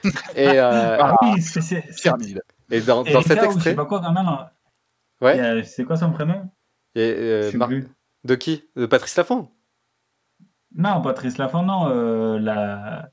et, 0.35 0.47
euh, 0.57 0.97
Ah 0.99 1.15
oui, 1.21 1.39
c'est- 1.39 1.61
c'est- 1.61 1.83
c'est- 1.91 2.01
Pyramide. 2.01 2.41
et 2.71 2.81
dans, 2.81 3.05
cet 3.05 3.43
extrait, 3.43 3.75
pas 3.75 3.85
quoi, 3.85 4.01
quand 4.01 4.11
même. 4.11 4.25
ouais, 5.21 5.63
C'est 5.65 5.83
quoi 5.83 5.97
son 5.97 6.11
prénom? 6.13 6.49
Et, 6.95 7.01
euh, 7.01 7.43
Je 7.43 7.51
sais 7.51 7.57
Mar- 7.57 7.67
plus. 7.67 7.87
De 8.25 8.35
qui? 8.35 8.65
De 8.75 8.85
Patrice 8.85 9.15
Laffont? 9.15 9.49
Non, 10.75 11.01
Patrice 11.01 11.37
Laffont, 11.37 11.63
non. 11.63 11.87
euh, 11.89 12.37
la, 12.39 13.09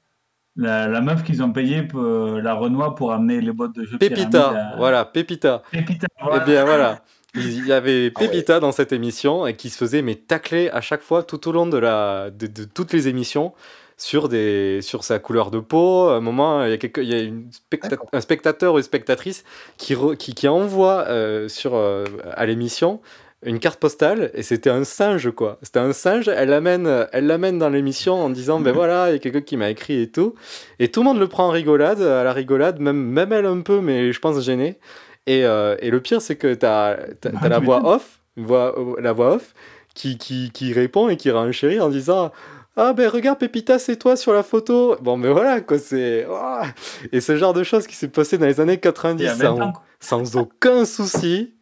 la, 0.57 0.89
la 0.89 1.01
meuf 1.01 1.23
qu'ils 1.23 1.43
ont 1.43 1.53
payée 1.53 1.83
pour 1.83 2.01
euh, 2.03 2.41
la 2.41 2.55
Renoir 2.55 2.95
pour 2.95 3.13
amener 3.13 3.41
les 3.41 3.53
boîtes 3.53 3.75
de 3.75 3.85
jeux 3.85 3.99
Pépita, 3.99 4.73
à- 4.73 4.77
voilà, 4.77 5.05
Pépita. 5.05 5.63
Pépita, 5.71 6.07
Eh 6.19 6.23
voilà. 6.25 6.45
bien 6.45 6.65
voilà, 6.65 7.03
il 7.37 7.65
y 7.67 7.73
avait 7.73 8.13
Ah 8.17 8.21
ouais. 8.21 8.29
Pépita 8.29 8.59
dans 8.59 8.73
cette 8.73 8.93
émission 8.93 9.47
et 9.47 9.55
qui 9.57 9.71
se 9.71 9.77
faisait 9.79 10.03
mais 10.03 10.17
tacler 10.17 10.71
à 10.71 10.81
chaque 10.81 11.03
fois 11.03 11.23
tout 11.23 11.49
au 11.49 11.53
long 11.53 11.67
de, 11.67 11.79
la, 11.79 12.31
de, 12.31 12.47
de 12.49 12.65
toutes 12.65 12.93
les 12.93 13.07
émissions 13.07 13.53
sur, 13.97 14.29
des, 14.29 14.81
sur 14.83 15.05
sa 15.05 15.21
couleur 15.21 15.53
de 15.53 15.61
peau. 15.61 16.09
À 16.09 16.17
un 16.17 16.21
moment, 16.21 16.65
il 16.65 16.71
y 16.71 16.75
a, 16.75 16.79
quelque- 16.79 17.01
il 17.01 17.09
y 17.09 17.15
a 17.15 17.21
une 17.21 17.49
specta- 17.53 17.91
D'accord. 17.91 18.09
un 18.13 18.21
spectateur 18.21 18.75
ou 18.75 18.79
une 18.79 18.83
spectatrice 18.83 19.45
qui, 19.77 19.95
re- 19.95 20.17
qui, 20.17 20.35
qui 20.35 20.49
envoie 20.49 21.05
euh, 21.09 21.49
sur, 21.49 21.77
euh, 21.77 22.05
à 22.33 22.45
l'émission 22.47 23.01
une 23.45 23.59
carte 23.59 23.81
postale 23.81 24.31
et 24.35 24.43
c'était 24.43 24.71
un 24.71 24.85
singe 24.85 25.31
quoi. 25.33 25.59
C'était 25.63 25.81
un 25.81 25.93
singe, 25.93 26.29
elle 26.29 26.51
l'amène 26.51 27.07
elle 27.13 27.27
l'amène 27.27 27.59
dans 27.59 27.69
l'émission 27.69 28.15
en 28.15 28.31
disant 28.31 28.61
ben 28.61 28.73
voilà, 28.73 29.11
il 29.11 29.13
y 29.13 29.17
a 29.17 29.19
quelqu'un 29.19 29.41
qui 29.41 29.57
m'a 29.57 29.71
écrit 29.71 30.01
et 30.03 30.11
tout. 30.11 30.35
Et 30.79 30.89
tout 30.89 31.01
le 31.01 31.05
monde 31.07 31.19
le 31.19 31.27
prend 31.29 31.47
en 31.49 31.51
rigolade, 31.51 32.01
à 32.03 32.23
la 32.25 32.33
rigolade, 32.33 32.79
même, 32.81 32.97
même 33.03 33.33
elle 33.33 33.47
un 33.47 33.61
peu, 33.61 33.81
mais 33.81 34.13
je 34.13 34.21
pense 34.21 34.41
gênée. 34.41 34.79
Et, 35.27 35.45
euh, 35.45 35.77
et 35.81 35.91
le 35.91 36.01
pire, 36.01 36.21
c'est 36.23 36.37
que 36.37 36.55
tu 36.55 36.67
as, 36.67 36.99
Ah, 37.41 37.49
la 37.49 37.59
voix 37.59 37.87
off, 37.95 38.21
voix, 38.37 38.75
la 39.01 39.13
voix 39.13 39.35
off 39.35 39.55
qui, 39.95 40.19
qui, 40.19 40.51
qui 40.53 40.73
répond 40.73 41.09
et 41.09 41.17
qui 41.17 41.31
renchérit 41.31 41.81
en 41.81 41.91
disant 41.91 42.33
Ah 42.77 42.93
ben 42.93 43.09
regarde 43.09 43.39
Pépita, 43.39 43.79
c'est 43.79 43.97
toi 43.97 44.17
sur 44.17 44.33
la 44.33 44.43
photo. 44.43 44.97
Bon 45.01 45.19
ben 45.19 45.31
voilà 45.33 45.61
quoi, 45.61 45.79
c'est. 45.79 46.27
Ouah 46.27 46.67
Et 47.13 47.21
ce 47.21 47.37
genre 47.37 47.53
de 47.55 47.63
choses 47.63 47.87
qui 47.87 47.95
s'est 47.97 48.09
passé 48.09 48.39
dans 48.39 48.47
les 48.47 48.61
années 48.61 48.79
90 48.79 49.23
Il 49.23 49.27
y 49.27 49.29
a 49.29 49.35
20 49.35 49.51
ans, 49.51 49.57
sans, 49.57 49.73
quoi. 49.73 49.83
sans 50.01 50.37
aucun 50.37 50.85
souci. 50.85 51.53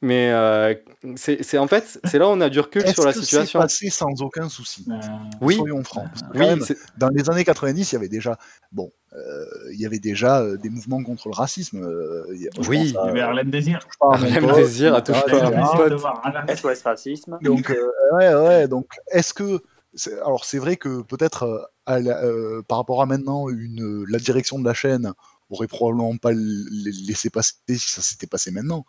Mais 0.00 0.30
euh, 0.32 0.74
c'est 1.16 1.58
en 1.58 1.66
fait, 1.66 1.98
c'est 2.04 2.18
là 2.18 2.28
où 2.28 2.30
on 2.30 2.40
a 2.40 2.48
du 2.48 2.60
recul 2.60 2.86
sur 2.88 3.04
la 3.04 3.12
que 3.12 3.18
c'est 3.18 3.24
situation. 3.24 3.58
passé 3.60 3.90
sans 3.90 4.22
aucun 4.22 4.48
souci 4.48 4.84
Euh, 4.88 4.94
Oui. 5.40 5.56
Soyons 5.56 5.82
francs. 5.82 6.06
Oui, 6.34 6.40
même, 6.46 6.62
dans 6.98 7.08
les 7.08 7.28
années 7.30 7.44
90, 7.44 7.90
il 7.90 7.94
y 7.94 7.98
avait 7.98 8.08
déjà, 8.08 8.38
bon, 8.70 8.92
euh, 9.12 9.44
il 9.72 9.80
y 9.80 9.86
avait 9.86 9.98
déjà 9.98 10.40
euh, 10.40 10.56
des 10.56 10.70
mouvements 10.70 11.02
contre 11.02 11.28
le 11.28 11.34
racisme. 11.34 11.82
euh, 11.82 12.24
il 12.32 12.42
y 12.42 12.46
a- 12.46 12.50
je 12.60 12.68
Oui. 12.68 12.94
à- 12.96 13.02
Il 13.04 13.06
y 13.06 13.10
avait 13.10 13.20
Harlem 13.22 13.50
Désir. 13.50 13.80
Harlem 14.00 14.46
Désir, 14.54 14.94
à 14.94 14.98
Harlem- 14.98 16.48
SOS 16.56 16.82
Racisme? 16.84 17.38
Donc, 17.42 17.70
euh, 17.70 17.90
ouais, 18.12 18.34
ouais, 18.34 18.68
donc, 18.68 18.86
est-ce 19.10 19.34
que, 19.34 19.60
c'est- 19.94 20.14
alors 20.20 20.44
c'est 20.44 20.58
vrai 20.58 20.76
que 20.76 21.02
peut-être 21.02 21.70
euh, 21.88 22.62
par 22.68 22.78
rapport 22.78 23.02
à 23.02 23.06
maintenant, 23.06 23.48
une, 23.48 24.04
la 24.08 24.18
direction 24.18 24.58
de 24.60 24.64
la 24.64 24.74
chaîne 24.74 25.12
aurait 25.50 25.66
probablement 25.66 26.14
pas 26.18 26.32
laissé 26.34 27.30
passer 27.30 27.54
si 27.68 27.78
ça 27.90 28.02
s'était 28.02 28.26
passé 28.26 28.50
maintenant. 28.50 28.84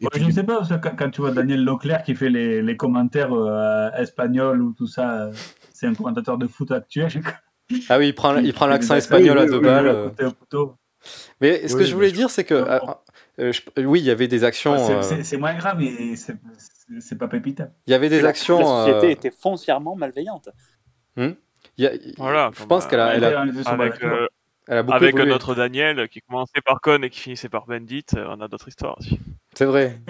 Et 0.00 0.04
Ouais, 0.06 0.10
puis, 0.12 0.22
je 0.22 0.26
ne 0.26 0.32
sais 0.32 0.42
pas, 0.42 0.56
parce 0.56 0.68
que 0.70 0.74
quand, 0.74 0.96
quand 0.96 1.10
tu 1.10 1.20
vois 1.20 1.30
Daniel 1.30 1.64
Leclerc 1.64 2.02
qui 2.02 2.14
fait 2.14 2.28
les, 2.28 2.62
les 2.62 2.76
commentaires 2.76 3.32
euh, 3.32 3.90
espagnols 3.92 4.60
ou 4.60 4.72
tout 4.72 4.88
ça, 4.88 5.26
euh, 5.26 5.32
c'est 5.72 5.86
un 5.86 5.94
commentateur 5.94 6.36
de 6.36 6.46
foot 6.48 6.70
actuel. 6.72 7.08
Ah 7.88 7.98
oui, 7.98 8.08
il 8.08 8.12
prend, 8.14 8.36
il 8.36 8.52
l'accent 8.66 8.96
espagnol 8.96 9.38
à 9.38 9.46
deux 9.46 9.60
balles. 9.60 9.86
euh. 9.86 10.10
Mais 11.40 11.68
ce 11.68 11.76
que 11.76 11.84
je 11.84 11.94
voulais 11.94 12.12
dire, 12.12 12.28
c'est 12.30 12.44
que 12.44 12.54
euh, 12.54 13.52
je- 13.52 13.82
oui, 13.84 14.00
il 14.00 14.06
y 14.06 14.10
a 14.10 14.14
des 14.28 14.44
actions. 14.44 14.76
C'est- 15.02 15.20
euh, 15.20 15.22
moins 15.38 15.54
grave, 15.54 15.76
mais 15.78 16.16
c'est- 16.16 17.18
pas 17.18 17.28
pépita. 17.28 17.70
Il 17.86 17.90
y 17.92 17.94
avait 17.94 18.08
des 18.08 18.20
La- 18.20 18.30
actions. 18.30 18.58
La 18.58 18.64
société 18.86 19.06
euh, 19.06 19.10
était 19.10 19.30
foncièrement 19.30 19.96
malveillante. 19.96 20.48
hmm? 21.16 21.30
Il 21.78 21.84
y 21.84 21.86
a- 21.86 21.92
Voilà, 22.18 22.50
je 22.56 22.64
pense 22.64 22.86
qu'elle 22.86 23.00
a, 23.00 23.14
elle 23.14 23.24
Avec, 23.24 24.02
euh, 24.04 24.26
elle 24.66 24.78
a 24.78 24.82
beaucoup 24.82 24.96
avec 24.96 25.14
évolué. 25.14 25.30
notre 25.30 25.54
Daniel 25.54 26.08
qui 26.08 26.20
commençait 26.22 26.60
par 26.64 26.80
Con 26.80 27.02
et 27.02 27.10
qui 27.10 27.20
finissait 27.20 27.48
par 27.48 27.66
Bandit, 27.66 28.04
euh, 28.16 28.26
on 28.28 28.40
a 28.40 28.48
d'autres 28.48 28.68
histoires 28.68 28.96
aussi. 28.98 29.18
C'est 29.54 29.66
vrai. 29.66 30.00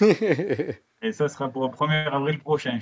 Et 1.02 1.12
ça 1.12 1.28
sera 1.28 1.50
pour 1.50 1.64
le 1.64 1.68
1er 1.68 2.10
avril 2.10 2.38
prochain. 2.38 2.78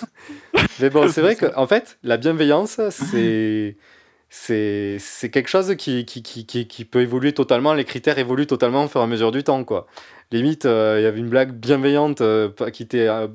Mais 0.80 0.88
bon, 0.88 1.08
c'est 1.08 1.20
vrai 1.20 1.36
que 1.36 1.54
en 1.54 1.66
fait, 1.66 1.98
la 2.02 2.16
bienveillance, 2.16 2.80
c'est 2.88 3.76
c'est 4.30 4.96
c'est 4.98 5.30
quelque 5.30 5.48
chose 5.48 5.76
qui, 5.76 6.06
qui, 6.06 6.22
qui, 6.22 6.46
qui, 6.46 6.66
qui 6.66 6.84
peut 6.86 7.02
évoluer 7.02 7.34
totalement. 7.34 7.74
Les 7.74 7.84
critères 7.84 8.18
évoluent 8.18 8.46
totalement 8.46 8.84
au 8.84 8.88
fur 8.88 9.02
et 9.02 9.04
à 9.04 9.06
mesure 9.06 9.32
du 9.32 9.44
temps, 9.44 9.64
quoi. 9.64 9.86
Limite, 10.30 10.64
euh, 10.64 10.96
il 10.98 11.02
y 11.02 11.06
avait 11.06 11.18
une 11.20 11.28
blague 11.28 11.52
bienveillante 11.52 12.22
euh, 12.22 12.48
qui 12.72 12.82
était 12.82 13.06
euh, 13.06 13.28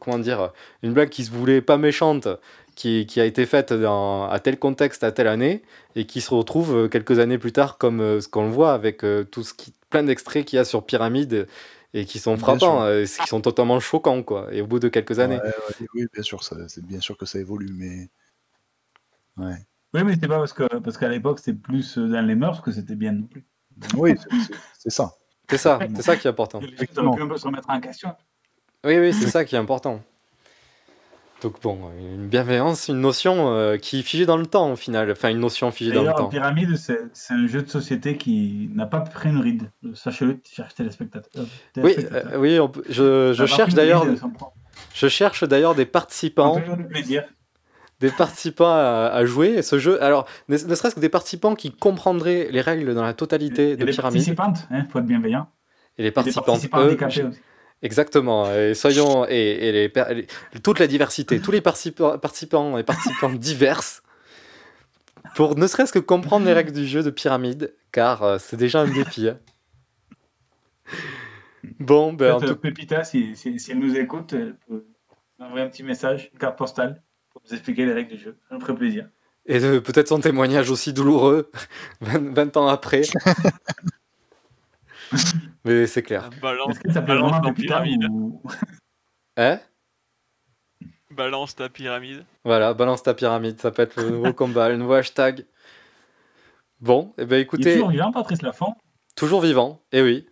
comment 0.00 0.18
dire, 0.18 0.52
une 0.82 0.92
blague 0.92 1.08
qui 1.08 1.24
se 1.24 1.30
voulait 1.30 1.62
pas 1.62 1.78
méchante, 1.78 2.28
qui, 2.74 3.06
qui 3.06 3.20
a 3.20 3.24
été 3.24 3.46
faite 3.46 3.72
dans, 3.72 4.28
à 4.28 4.38
tel 4.40 4.58
contexte, 4.58 5.04
à 5.04 5.12
telle 5.12 5.28
année, 5.28 5.62
et 5.96 6.06
qui 6.06 6.20
se 6.20 6.34
retrouve 6.34 6.74
euh, 6.76 6.88
quelques 6.88 7.18
années 7.18 7.38
plus 7.38 7.52
tard 7.52 7.78
comme 7.78 8.00
euh, 8.00 8.20
ce 8.20 8.28
qu'on 8.28 8.44
le 8.46 8.50
voit 8.52 8.72
avec 8.74 9.04
euh, 9.04 9.24
tout 9.24 9.42
ce 9.44 9.54
qui, 9.54 9.72
plein 9.90 10.02
d'extraits 10.02 10.44
qu'il 10.44 10.56
y 10.56 10.60
a 10.60 10.64
sur 10.64 10.84
Pyramide 10.84 11.46
et 11.92 12.04
qui 12.06 12.18
sont 12.18 12.36
frappants, 12.36 12.82
euh, 12.82 13.04
qui 13.04 13.26
sont 13.28 13.40
totalement 13.40 13.78
choquants, 13.78 14.22
quoi. 14.24 14.48
Et 14.52 14.60
au 14.62 14.66
bout 14.66 14.80
de 14.80 14.88
quelques 14.88 15.20
années. 15.20 15.36
ouais, 15.36 15.42
ouais, 15.80 15.86
oui, 15.94 16.06
bien 16.12 16.22
sûr, 16.22 16.42
ça- 16.42 16.68
c'est 16.68 16.84
bien 16.84 17.00
sûr 17.00 17.16
que 17.16 17.26
ça 17.26 17.38
évolue, 17.38 17.70
mais 17.72 18.08
ouais. 19.36 19.54
Oui, 19.94 20.02
mais 20.02 20.14
c'est 20.20 20.26
pas 20.26 20.38
parce 20.38 20.52
que 20.52 20.64
parce 20.78 20.98
qu'à 20.98 21.08
l'époque 21.08 21.38
c'était 21.38 21.56
plus 21.56 21.96
dans 21.98 22.26
les 22.26 22.34
mœurs 22.34 22.62
que 22.62 22.72
c'était 22.72 22.96
bien 22.96 23.12
non 23.12 23.22
plus. 23.28 23.44
Oui, 23.96 24.14
c'est- 24.78 24.90
ça. 24.90 25.14
C'est 25.48 25.58
ça, 25.58 25.78
c'est 25.94 26.02
ça 26.02 26.16
qui 26.16 26.26
est 26.26 26.30
important. 26.30 26.58
Les 26.60 26.68
gens 26.92 27.12
pu 27.14 27.22
un 27.22 27.28
peu 27.28 27.36
se 27.36 27.46
remettre 27.46 27.68
en 27.70 27.78
question. 27.80 28.12
Oui, 28.84 28.98
oui, 28.98 29.12
c'est 29.14 29.28
ça 29.28 29.44
qui 29.44 29.54
est 29.54 29.58
important. 29.58 30.02
Donc 31.44 31.60
bon, 31.62 31.78
une 32.00 32.26
bienveillance, 32.26 32.88
une 32.88 33.00
notion 33.00 33.54
euh, 33.54 33.76
qui 33.76 34.00
est 34.00 34.02
figée 34.02 34.24
dans 34.26 34.38
le 34.38 34.46
temps 34.46 34.72
au 34.72 34.76
final. 34.76 35.10
Enfin, 35.12 35.28
une 35.28 35.38
notion 35.40 35.70
figée 35.70 35.90
dans 35.92 36.00
le 36.00 36.06
D'ailleurs, 36.06 36.16
temps. 36.16 36.28
Pyramide, 36.28 36.74
c'est 36.76 36.98
un 37.34 37.46
jeu 37.46 37.60
de 37.62 37.68
société 37.68 38.16
qui 38.16 38.70
n'a 38.74 38.86
pas 38.86 39.00
pris 39.00 39.28
une 39.28 39.40
ride. 39.40 39.70
Sachez-le, 39.92 40.40
chers 40.50 40.72
téléspectateurs. 40.74 41.44
Oui, 41.44 41.94
téléspectateurs. 41.94 42.32
euh, 42.32 42.38
oui, 42.38 42.58
on 42.58 42.68
peut- 42.68 42.82
je, 42.88 43.44
cherche 43.46 43.74
d'ailleurs, 43.74 44.06
je 44.94 45.06
cherche 45.06 45.44
d'ailleurs 45.44 45.74
des 45.74 45.84
participants, 45.84 46.58
plaisir. 46.88 47.24
des 48.00 48.10
participants 48.10 48.72
à, 48.72 49.10
à 49.12 49.24
jouer 49.26 49.60
ce 49.60 49.78
jeu. 49.78 50.02
Alors, 50.02 50.26
ne, 50.48 50.56
ne 50.56 50.74
serait-ce 50.74 50.94
que 50.94 51.00
des 51.00 51.10
participants 51.10 51.54
qui 51.54 51.70
comprendraient 51.72 52.48
les 52.50 52.62
règles 52.62 52.94
dans 52.94 53.02
la 53.04 53.12
totalité 53.12 53.72
Et 53.72 53.76
de 53.76 53.84
les 53.84 53.92
Pyramide. 53.92 54.14
participantes, 54.24 54.66
il 54.70 54.86
faut 54.90 54.98
être 54.98 55.04
bienveillant. 55.04 55.46
Et 55.98 56.02
les 56.02 56.06
Et 56.06 56.10
des 56.10 56.14
participantes, 56.14 56.46
participants 56.46 56.80
eux, 56.80 56.86
handicapés 56.86 57.22
aussi. 57.24 57.38
Exactement. 57.84 58.50
Et 58.52 58.74
soyons 58.74 59.24
et, 59.28 59.34
et 59.68 59.70
les, 59.72 59.88
per- 59.88 60.06
les- 60.14 60.26
toute 60.60 60.78
la 60.80 60.86
diversité, 60.88 61.38
tous 61.40 61.52
les 61.52 61.60
participants, 61.60 62.18
participants 62.18 62.76
et 62.78 62.82
participantes 62.82 63.38
diverses, 63.38 64.02
pour 65.36 65.56
ne 65.56 65.66
serait-ce 65.66 65.92
que 65.92 65.98
comprendre 66.00 66.46
les 66.46 66.52
règles 66.54 66.72
du 66.72 66.86
jeu 66.86 67.02
de 67.02 67.10
pyramide, 67.10 67.74
car 67.92 68.22
euh, 68.22 68.38
c'est 68.40 68.56
déjà 68.56 68.80
un 68.80 68.88
défi. 68.90 69.28
hein. 69.28 69.38
Bon, 71.80 72.12
ben 72.12 72.32
en 72.34 72.38
Peut-être, 72.40 72.52
tout 72.52 72.58
euh, 72.58 72.60
Pépita, 72.70 73.04
si, 73.04 73.36
si, 73.36 73.58
si 73.58 73.70
elle 73.72 73.78
nous 73.78 73.96
écoute, 73.96 74.32
elle 74.32 74.56
peut 74.68 74.84
nous 75.38 75.46
envoyer 75.46 75.64
un 75.64 75.68
petit 75.68 75.82
message, 75.82 76.30
une 76.32 76.38
carte 76.38 76.56
postale, 76.58 77.02
pour 77.32 77.42
nous 77.46 77.54
expliquer 77.54 77.86
les 77.86 77.92
règles 77.92 78.16
du 78.16 78.18
jeu. 78.22 78.36
Ça 78.48 78.54
nous 78.54 78.60
ferait 78.60 78.74
plaisir. 78.74 79.08
et 79.46 79.58
peut-être 79.80 80.08
son 80.08 80.20
témoignage 80.20 80.70
aussi 80.70 80.92
douloureux, 80.92 81.50
20, 82.00 82.34
20 82.34 82.56
ans 82.56 82.66
après. 82.68 83.02
Mais 85.64 85.86
c'est 85.86 86.02
clair. 86.02 86.30
Balance, 86.42 86.70
Est-ce 86.70 86.80
que 86.80 86.88
ça 86.88 86.94
s'appelle 86.94 87.16
balance 87.16 87.30
vraiment 87.32 87.48
ta 87.48 87.52
pyramide. 87.54 88.04
ou... 88.10 88.42
Hein? 89.36 89.60
Balance 91.10 91.54
ta 91.56 91.68
pyramide. 91.68 92.24
Voilà, 92.44 92.74
balance 92.74 93.02
ta 93.02 93.14
pyramide, 93.14 93.60
ça 93.60 93.70
peut 93.70 93.82
être 93.82 94.00
le 94.02 94.10
nouveau 94.10 94.32
combat, 94.32 94.68
le 94.68 94.76
nouveau 94.76 94.94
hashtag. 94.94 95.46
Bon, 96.80 97.12
et 97.18 97.24
ben 97.24 97.36
Il 97.36 97.38
est 97.38 97.42
écoutez, 97.42 97.72
toujours 97.74 97.90
vivant, 97.90 98.12
Patrice 98.12 98.42
Lafont? 98.42 98.74
Toujours 99.16 99.40
vivant, 99.40 99.80
et 99.92 100.02
oui, 100.02 100.28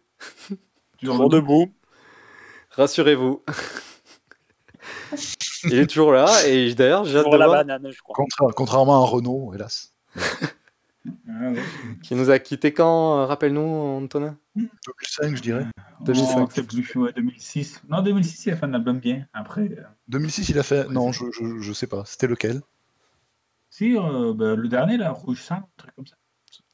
Toujours 1.01 1.28
debout. 1.28 1.72
rassurez-vous. 2.70 3.43
Il 5.64 5.74
est 5.78 5.87
toujours 5.87 6.12
là, 6.12 6.26
et 6.47 6.74
d'ailleurs, 6.74 7.05
j'ai 7.05 7.18
hâte 7.18 7.30
de 7.30 7.37
la 7.37 7.47
voir 7.47 7.64
banane, 7.64 7.91
je 7.91 8.01
crois. 8.03 8.14
Contra- 8.16 8.53
contrairement 8.55 9.03
à 9.03 9.07
Renault, 9.07 9.53
hélas. 9.55 9.95
qui 12.03 12.14
nous 12.14 12.30
a 12.30 12.38
quitté 12.38 12.72
quand, 12.72 13.18
euh, 13.20 13.26
rappelle-nous, 13.26 13.61
Antonin? 13.61 14.36
2005, 14.57 15.36
je 15.36 15.42
dirais. 15.42 15.66
2005. 16.03 16.38
Non, 16.38 16.48
c'est 16.50 16.66
plus, 16.66 16.96
ouais, 16.96 17.12
2006. 17.14 17.82
Non, 17.88 18.03
2006, 18.03 18.46
il 18.46 18.53
a 18.53 18.57
fait 18.57 18.66
un 18.66 18.74
album 18.74 18.98
bien. 19.00 19.26
Après, 19.32 19.62
euh, 19.62 19.82
2006, 20.09 20.48
il 20.48 20.59
a 20.59 20.62
fait. 20.62 20.88
Non, 20.88 21.12
je, 21.12 21.24
je, 21.32 21.61
je 21.61 21.72
sais 21.72 21.86
pas. 21.86 22.05
C'était 22.07 22.26
lequel? 22.26 22.61
Si, 23.70 23.96
euh, 23.96 24.34
bah, 24.34 24.55
le 24.55 24.68
dernier, 24.68 24.96
là, 24.96 25.11
Rouge 25.12 25.40
Sang, 25.40 25.57
un 25.57 25.64
truc 25.76 25.94
comme 25.94 26.07
ça. 26.07 26.16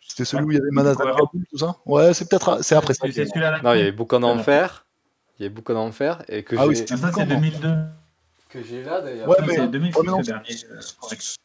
C'était 0.01 0.24
celui 0.24 0.45
où 0.45 0.51
il 0.51 0.55
y 0.55 0.61
avait 0.61 0.70
Manhattan 0.72 1.05
tout 1.51 1.59
ça? 1.59 1.76
Ouais, 1.87 2.12
c'est 2.14 2.29
peut-être. 2.29 2.62
C'est 2.62 2.74
après 2.74 2.95
ça. 2.95 3.07
Non, 3.07 3.74
il 3.74 3.79
y 3.79 3.83
avait 3.83 3.93
Boucan 3.93 4.20
d'enfer. 4.20 4.87
Il 5.39 5.43
y 5.43 5.47
avait 5.47 5.55
Boucan 5.55 5.74
d'enfer, 5.74 6.24
et 6.29 6.43
que 6.43 6.57
Ah 6.59 6.66
oui, 6.66 6.76
c'était 6.76 6.97
Ça, 6.97 7.09
c'est 7.09 7.12
Comment 7.12 7.26
2002. 7.26 7.68
Que 8.49 8.63
j'ai 8.63 8.83
là 8.83 9.01
d'ailleurs. 9.03 9.29
Ouais, 9.29 9.37
mais, 9.47 9.57
c'est 9.57 9.69
2006 9.69 9.97
ouais, 9.99 10.03
mais 10.07 10.11
non, 10.13 10.19
le 10.19 10.25
dernier, 10.25 10.51
euh, 10.71 10.81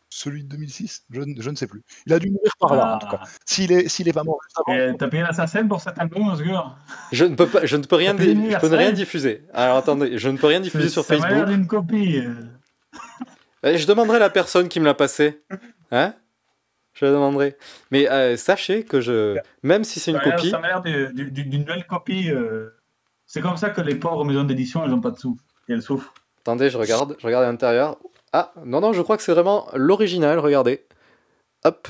celui 0.10 0.44
de 0.44 0.50
2006 0.50 1.04
je, 1.12 1.22
ne- 1.22 1.42
je 1.42 1.50
ne 1.50 1.56
sais 1.56 1.68
plus. 1.68 1.82
Il 2.06 2.14
a 2.14 2.20
dû 2.20 2.30
mourir 2.30 2.52
par 2.60 2.76
là, 2.76 2.96
en 2.96 3.00
tout 3.00 3.08
cas. 3.08 3.22
S'il 3.46 3.72
est, 3.74 3.90
s'il 3.90 4.08
est 4.08 4.14
pas 4.14 4.24
mort 4.24 4.40
T'as 4.66 5.08
payé 5.10 5.24
l'assassin 5.24 5.68
pour 5.68 5.82
cet 5.82 6.00
album, 6.00 6.30
Osgur 6.30 6.78
Je 7.12 7.26
ne 7.26 7.36
peux 7.36 7.48
pas, 7.48 7.66
je 7.66 7.76
ne 7.76 7.84
peux 7.84 7.96
rien, 7.98 8.14
di- 8.14 8.52
je 8.52 8.58
peux 8.58 8.68
rien 8.74 8.92
diffuser. 8.94 9.44
Alors 9.54 9.78
attendez, 9.78 10.18
je 10.18 10.30
ne 10.30 10.38
peux 10.38 10.48
rien 10.48 10.62
diffuser 10.62 10.88
sur 10.90 11.04
Ça 11.04 11.18
m'a 11.18 11.28
l'air 11.28 11.38
Facebook. 11.40 11.56
d'une 11.58 11.68
copie. 11.68 12.20
euh. 13.64 13.76
Je 13.78 13.86
demanderai 13.86 14.18
à 14.18 14.20
la 14.20 14.30
personne 14.30 14.68
qui 14.70 14.80
me 14.80 14.86
l'a 14.86 14.94
passé. 14.94 15.42
Hein? 15.92 16.14
Je 16.94 17.06
demanderai. 17.06 17.58
Mais 17.92 18.10
euh, 18.10 18.38
sachez 18.38 18.84
que 18.86 19.02
je, 19.02 19.38
même 19.64 19.84
si 19.84 20.00
c'est 20.00 20.12
une 20.12 20.18
Ça 20.20 20.24
copie, 20.32 20.50
Ça 20.52 20.60
m'a 20.60 20.68
l'air 20.68 20.82
de- 20.82 21.12
du- 21.14 21.32
du- 21.32 21.44
d'une 21.46 21.62
nouvelle 21.62 21.86
copie. 21.88 22.30
euh. 22.32 22.70
C'est 23.26 23.42
comme 23.42 23.58
ça 23.58 23.72
que 23.72 23.82
les 23.82 23.96
pauvres 23.96 24.24
maisons 24.26 24.44
d'édition, 24.44 24.84
elles 24.84 24.92
n'ont 24.92 25.02
pas 25.02 25.12
de 25.12 25.18
sous. 25.18 25.38
Et 25.68 25.74
elles 25.74 25.82
souffrent. 25.82 26.14
Attendez, 26.44 26.70
je 26.70 26.78
regarde, 26.78 27.16
je 27.20 27.26
regarde 27.26 27.46
à 27.46 27.48
l'intérieur. 27.48 27.98
Ah 28.34 28.52
non 28.66 28.82
non, 28.82 28.94
je 28.94 29.02
crois 29.02 29.18
que 29.18 29.24
c'est 29.24 29.34
vraiment 29.34 29.68
l'original. 29.74 30.40
Regardez. 30.40 30.86
Hop. 31.64 31.88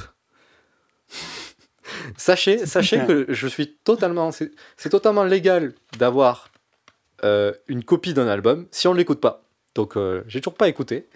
sachez, 2.18 2.66
sachez 2.66 3.06
que 3.06 3.26
je 3.30 3.48
suis 3.48 3.76
totalement, 3.84 4.32
c'est 4.32 4.90
totalement 4.90 5.24
légal 5.24 5.74
d'avoir 5.98 6.50
euh, 7.24 7.54
une 7.68 7.84
copie 7.84 8.14
d'un 8.14 8.28
album 8.28 8.68
si 8.72 8.88
on 8.88 8.94
ne 8.94 8.98
l'écoute 8.98 9.22
pas. 9.22 9.44
Donc 9.76 9.98
euh, 9.98 10.24
j'ai 10.28 10.42
toujours 10.42 10.56
pas 10.56 10.68
écouté. 10.68 11.08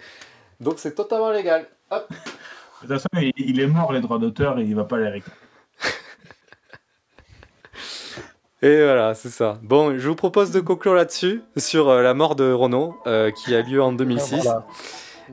Donc 0.60 0.78
c'est 0.78 0.94
totalement 0.94 1.30
légal. 1.30 1.66
Hop. 1.90 2.08
De 2.10 2.86
toute 2.86 2.88
façon, 2.88 3.08
il, 3.14 3.32
il 3.36 3.60
est 3.60 3.66
mort, 3.66 3.92
les 3.92 4.00
droits 4.00 4.18
d'auteur, 4.18 4.58
et 4.58 4.62
il 4.62 4.74
va 4.74 4.84
pas 4.84 4.98
les 4.98 5.08
récupérer. 5.08 5.47
Et 8.62 8.82
voilà, 8.82 9.14
c'est 9.14 9.28
ça. 9.28 9.58
Bon, 9.62 9.96
je 9.98 10.08
vous 10.08 10.16
propose 10.16 10.50
de 10.50 10.60
conclure 10.60 10.94
là-dessus, 10.94 11.42
sur 11.56 11.88
euh, 11.88 12.02
la 12.02 12.12
mort 12.14 12.34
de 12.34 12.50
Renault, 12.52 12.96
euh, 13.06 13.30
qui 13.30 13.54
a 13.54 13.62
lieu 13.62 13.80
en 13.82 13.92
2006. 13.92 14.42
Voilà. 14.42 14.66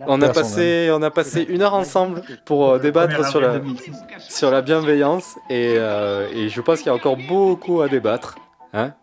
On 0.08 0.22
a, 0.22 0.30
passé, 0.30 0.90
on 0.92 1.02
a 1.02 1.10
passé 1.10 1.46
une 1.48 1.62
heure 1.62 1.74
ensemble 1.74 2.22
pour 2.46 2.70
euh, 2.70 2.80
débattre 2.80 3.26
sur 3.30 3.40
la, 3.40 3.54
avril 3.54 3.76
2006. 3.76 3.92
sur 4.30 4.52
la 4.52 4.62
bienveillance, 4.62 5.36
et, 5.50 5.76
euh, 5.78 6.28
et 6.36 6.50
je 6.50 6.62
pense 6.62 6.80
qu'il 6.80 6.88
y 6.88 6.90
a 6.90 6.94
encore 6.94 7.16
beaucoup 7.18 7.82
à 7.82 7.88
débattre. 7.88 8.36
Hein 8.74 8.94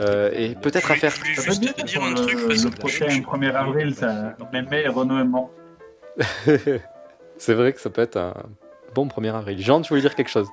Euh, 0.00 0.30
et 0.34 0.54
peut-être 0.54 0.90
à 0.90 0.94
faire... 0.96 1.12
Je 1.12 1.20
voulais 1.20 1.34
juste 1.34 1.76
te 1.76 1.82
dire 1.84 2.02
un 2.02 2.14
truc 2.14 2.36
parce 2.48 2.64
le 2.64 2.70
prochain 2.70 3.08
je- 3.08 3.20
1er 3.20 3.52
avril, 3.54 3.94
ça, 3.94 4.34
même 4.52 4.68
mai, 4.68 4.88
Renault 4.88 5.18
est 5.20 5.24
mort. 5.24 5.50
c'est 7.38 7.54
vrai 7.54 7.72
que 7.72 7.80
ça 7.80 7.90
peut 7.90 8.02
être 8.02 8.16
un 8.16 8.34
bon 8.94 9.06
1er 9.06 9.34
avril. 9.34 9.60
Jean, 9.62 9.80
tu 9.80 9.90
voulais 9.90 10.00
dire 10.00 10.14
quelque 10.14 10.30
chose? 10.30 10.48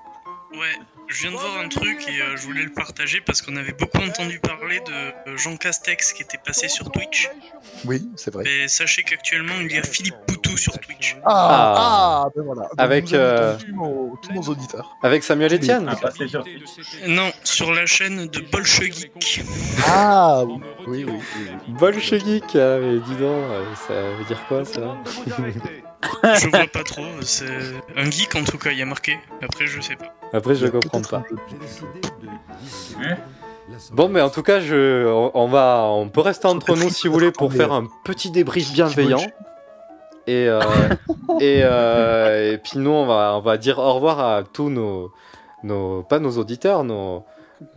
Ouais, 0.53 0.59
je 1.07 1.21
viens 1.21 1.31
de 1.31 1.35
voir 1.37 1.57
un 1.63 1.67
truc 1.69 2.05
et 2.07 2.21
euh, 2.21 2.35
je 2.35 2.41
voulais 2.43 2.63
le 2.63 2.71
partager 2.71 3.21
parce 3.21 3.41
qu'on 3.41 3.55
avait 3.55 3.73
beaucoup 3.73 3.97
entendu 3.99 4.39
parler 4.39 4.79
de 4.79 4.91
euh, 5.31 5.37
Jean 5.37 5.55
Castex 5.57 6.13
qui 6.13 6.23
était 6.23 6.37
passé 6.43 6.67
sur 6.67 6.91
Twitch. 6.91 7.29
Oui, 7.85 8.07
c'est 8.15 8.33
vrai. 8.33 8.43
Et 8.47 8.67
sachez 8.67 9.03
qu'actuellement 9.03 9.55
il 9.61 9.71
y 9.71 9.77
a 9.77 9.83
Philippe 9.83 10.15
Poutou 10.27 10.57
sur 10.57 10.77
Twitch. 10.79 11.15
Ah, 11.25 11.73
Ah. 11.77 12.23
ah, 12.25 12.29
ben 12.35 12.43
voilà. 12.43 12.61
Donc, 12.63 12.71
Avec, 12.77 13.03
invitons 13.05 13.17
euh, 13.19 13.57
tous 13.57 13.71
nos- 13.75 14.19
tous 14.21 14.33
nos 14.33 14.41
auditeurs. 14.43 14.95
Avec 15.03 15.23
Samuel 15.23 15.53
Etienne 15.53 15.89
Ah, 15.89 16.09
Non, 17.07 17.31
sur 17.43 17.73
la 17.73 17.85
chaîne 17.85 18.27
de 18.27 18.39
Bolchegeek. 18.51 19.43
Ah, 19.85 20.43
oui, 20.45 20.59
oui, 20.87 21.03
oui. 21.05 21.13
oui, 21.43 22.41
ah, 22.55 22.77
mais 22.81 22.99
dis 22.99 23.15
donc, 23.15 23.21
euh, 23.23 23.65
ça 23.87 23.93
veut 24.17 24.25
dire 24.25 24.43
quoi 24.47 24.65
ça? 24.65 24.97
Je 26.23 26.49
vois 26.49 26.67
pas 26.67 26.83
trop, 26.83 27.05
c'est 27.21 27.45
un 27.95 28.09
geek 28.09 28.35
en 28.35 28.43
tout 28.43 28.57
cas, 28.57 28.71
il 28.71 28.79
y 28.79 28.81
a 28.81 28.85
marqué. 28.85 29.17
Après 29.41 29.67
je 29.67 29.81
sais 29.81 29.95
pas. 29.95 30.15
Après, 30.33 30.55
je 30.55 30.67
comprends 30.67 31.01
pas. 31.01 31.23
Hein 33.01 33.15
Bon, 33.93 34.09
mais 34.09 34.21
en 34.21 34.29
tout 34.29 34.43
cas, 34.43 34.59
je, 34.59 35.07
on, 35.07 35.31
on 35.33 35.47
va, 35.47 35.85
on 35.85 36.09
peut 36.09 36.21
rester 36.21 36.47
entre 36.47 36.75
nous 36.75 36.89
si 36.89 37.07
vous 37.07 37.13
voulez 37.13 37.31
pour 37.31 37.51
faire 37.51 37.71
un 37.71 37.87
petit 38.03 38.29
débrief 38.31 38.71
bienveillant. 38.73 39.25
Et, 40.27 40.47
euh, 40.47 40.59
et, 41.39 41.61
euh, 41.63 42.53
et 42.53 42.57
puis 42.57 42.79
nous, 42.79 42.91
on 42.91 43.05
va, 43.05 43.35
on 43.35 43.41
va 43.41 43.57
dire 43.57 43.79
au 43.79 43.93
revoir 43.93 44.19
à 44.19 44.43
tous 44.43 44.69
nos, 44.69 45.11
nos 45.63 46.03
pas 46.03 46.19
nos 46.19 46.37
auditeurs, 46.37 46.83
nos, 46.83 47.25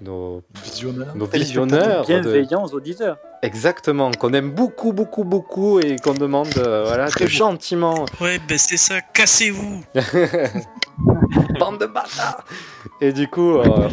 nos, 0.00 0.42
Visionnaire. 0.64 1.14
nos 1.16 1.26
visionneurs. 1.26 2.02
de- 2.02 2.06
Bienveillants 2.06 2.64
aux 2.64 2.74
auditeurs. 2.74 3.18
Exactement, 3.42 4.10
qu'on 4.10 4.32
aime 4.32 4.50
beaucoup, 4.50 4.92
beaucoup, 4.92 5.24
beaucoup 5.24 5.78
et 5.80 5.96
qu'on 5.96 6.14
demande 6.14 6.48
euh, 6.58 6.84
voilà, 6.86 7.06
de 7.08 7.26
gentiment 7.26 8.04
Ouais, 8.20 8.38
ben 8.48 8.58
c'est 8.58 8.76
ça, 8.76 9.00
cassez-vous 9.00 9.82
Bande 11.60 11.78
de 11.80 11.86
bâtards 11.86 12.44
Et 13.00 13.12
du 13.12 13.28
coup, 13.28 13.56
euh, 13.58 13.88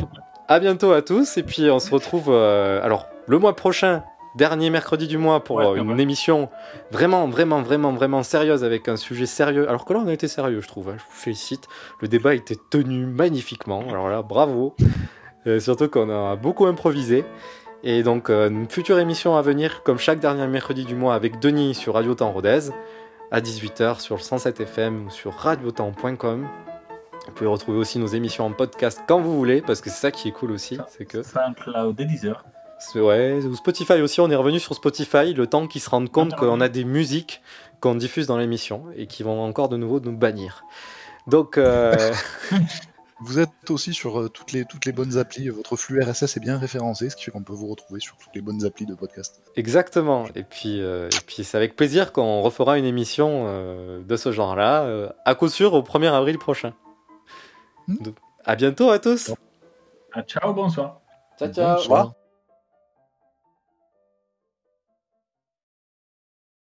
à 0.47 0.59
bientôt 0.59 0.91
à 0.93 1.01
tous. 1.01 1.37
Et 1.37 1.43
puis, 1.43 1.69
on 1.69 1.79
se 1.79 1.91
retrouve 1.91 2.25
euh, 2.29 2.83
alors 2.83 3.07
le 3.27 3.37
mois 3.39 3.55
prochain, 3.55 4.03
dernier 4.35 4.69
mercredi 4.69 5.07
du 5.07 5.17
mois, 5.17 5.43
pour 5.43 5.57
Ouais, 5.57 5.65
euh, 5.65 5.75
une 5.75 5.93
ouais. 5.93 6.01
émission 6.01 6.49
vraiment, 6.91 7.27
vraiment, 7.27 7.61
vraiment, 7.61 7.93
vraiment 7.93 8.23
sérieuse 8.23 8.63
avec 8.63 8.87
un 8.87 8.97
sujet 8.97 9.25
sérieux. 9.27 9.67
Alors 9.69 9.85
que 9.85 9.93
là, 9.93 10.01
on 10.03 10.07
a 10.07 10.13
été 10.13 10.27
sérieux, 10.27 10.61
je 10.61 10.67
trouve. 10.67 10.89
hein. 10.89 10.95
Je 10.97 11.03
vous 11.03 11.19
félicite. 11.21 11.67
Le 12.01 12.07
débat 12.07 12.33
était 12.33 12.57
tenu 12.71 13.05
magnifiquement. 13.05 13.83
Alors 13.89 14.09
là, 14.09 14.21
bravo. 14.23 14.75
Euh, 15.47 15.59
surtout 15.59 15.87
qu'on 15.89 16.09
a 16.09 16.35
beaucoup 16.35 16.65
improvisé. 16.65 17.23
Et 17.83 18.01
donc, 18.01 18.29
euh, 18.29 18.49
une 18.49 18.69
future 18.69 18.97
émission 18.97 19.37
à 19.37 19.41
venir, 19.41 19.83
comme 19.83 19.99
chaque 19.99 20.19
dernier 20.19 20.47
mercredi 20.47 20.85
du 20.85 20.95
mois, 20.95 21.13
avec 21.13 21.39
Denis 21.39 21.75
sur 21.75 21.93
Radio 21.93 22.15
Temps 22.15 22.31
Rodez, 22.31 22.71
à 23.31 23.41
18h 23.41 23.99
sur 23.99 24.15
le 24.15 24.21
107 24.21 24.59
FM 24.61 25.05
ou 25.05 25.09
sur 25.11 25.33
radiotemps.com. 25.33 26.47
Vous 27.27 27.31
pouvez 27.33 27.49
retrouver 27.49 27.77
aussi 27.77 27.99
nos 27.99 28.07
émissions 28.07 28.45
en 28.45 28.51
podcast 28.51 29.01
quand 29.07 29.19
vous 29.19 29.35
voulez, 29.35 29.61
parce 29.61 29.81
que 29.81 29.89
c'est 29.89 29.99
ça 29.99 30.11
qui 30.11 30.29
est 30.29 30.31
cool 30.31 30.51
aussi, 30.51 30.77
c'est 30.89 31.05
que... 31.05 31.23
SoundCloud 31.23 31.99
et 31.99 32.05
Deezer. 32.05 32.43
Ouais, 32.95 33.39
ou 33.43 33.55
Spotify 33.55 34.01
aussi, 34.01 34.19
on 34.19 34.29
est 34.29 34.35
revenu 34.35 34.59
sur 34.59 34.75
Spotify, 34.75 35.33
le 35.33 35.47
temps 35.47 35.67
qu'ils 35.67 35.81
se 35.81 35.89
rendent 35.89 36.11
compte 36.11 36.31
Ah, 36.33 36.37
qu'on 36.37 36.61
a 36.61 36.69
des 36.69 36.83
musiques 36.83 37.41
qu'on 37.79 37.95
diffuse 37.95 38.27
dans 38.27 38.37
l'émission 38.37 38.85
et 38.95 39.07
qui 39.07 39.23
vont 39.23 39.43
encore 39.43 39.69
de 39.69 39.77
nouveau 39.77 39.99
nous 39.99 40.15
bannir. 40.15 40.65
Donc, 41.27 41.57
euh, 41.57 41.95
Vous 43.21 43.39
êtes 43.39 43.69
aussi 43.69 43.93
sur 43.93 44.19
euh, 44.19 44.29
toutes, 44.29 44.51
les, 44.51 44.65
toutes 44.65 44.85
les 44.85 44.91
bonnes 44.91 45.17
applis. 45.17 45.47
Votre 45.49 45.77
flux 45.77 46.01
RSS 46.01 46.35
est 46.35 46.39
bien 46.41 46.57
référencé, 46.57 47.09
ce 47.09 47.15
qui 47.15 47.23
fait 47.23 47.31
qu'on 47.31 47.43
peut 47.43 47.53
vous 47.53 47.67
retrouver 47.67 48.01
sur 48.01 48.17
toutes 48.17 48.35
les 48.35 48.41
bonnes 48.41 48.65
applis 48.65 48.85
de 48.85 48.93
podcast. 48.93 49.41
exactement. 49.55 50.25
Et 50.35 50.43
puis, 50.43 50.81
euh, 50.81 51.07
et 51.07 51.21
puis 51.25 51.43
c'est 51.45 51.55
avec 51.55 51.75
plaisir 51.75 52.11
qu'on 52.11 52.41
refera 52.41 52.77
une 52.77 52.85
émission 52.85 53.45
euh, 53.47 54.03
de 54.03 54.15
ce 54.17 54.31
genre-là, 54.33 54.83
euh, 54.83 55.09
à 55.23 55.33
coup 55.35 55.47
sûr 55.47 55.73
au 55.73 55.81
1er 55.81 56.11
avril 56.11 56.37
prochain. 56.37 56.73
Donc, 57.87 58.15
à 58.43 58.55
bientôt 58.55 58.89
à 58.89 58.99
tous. 58.99 59.31
Ah, 60.11 60.21
ciao, 60.23 60.53
bonsoir. 60.53 60.99
Ciao, 61.39 61.51
ciao. 61.51 61.75
Bonsoir. 61.77 62.24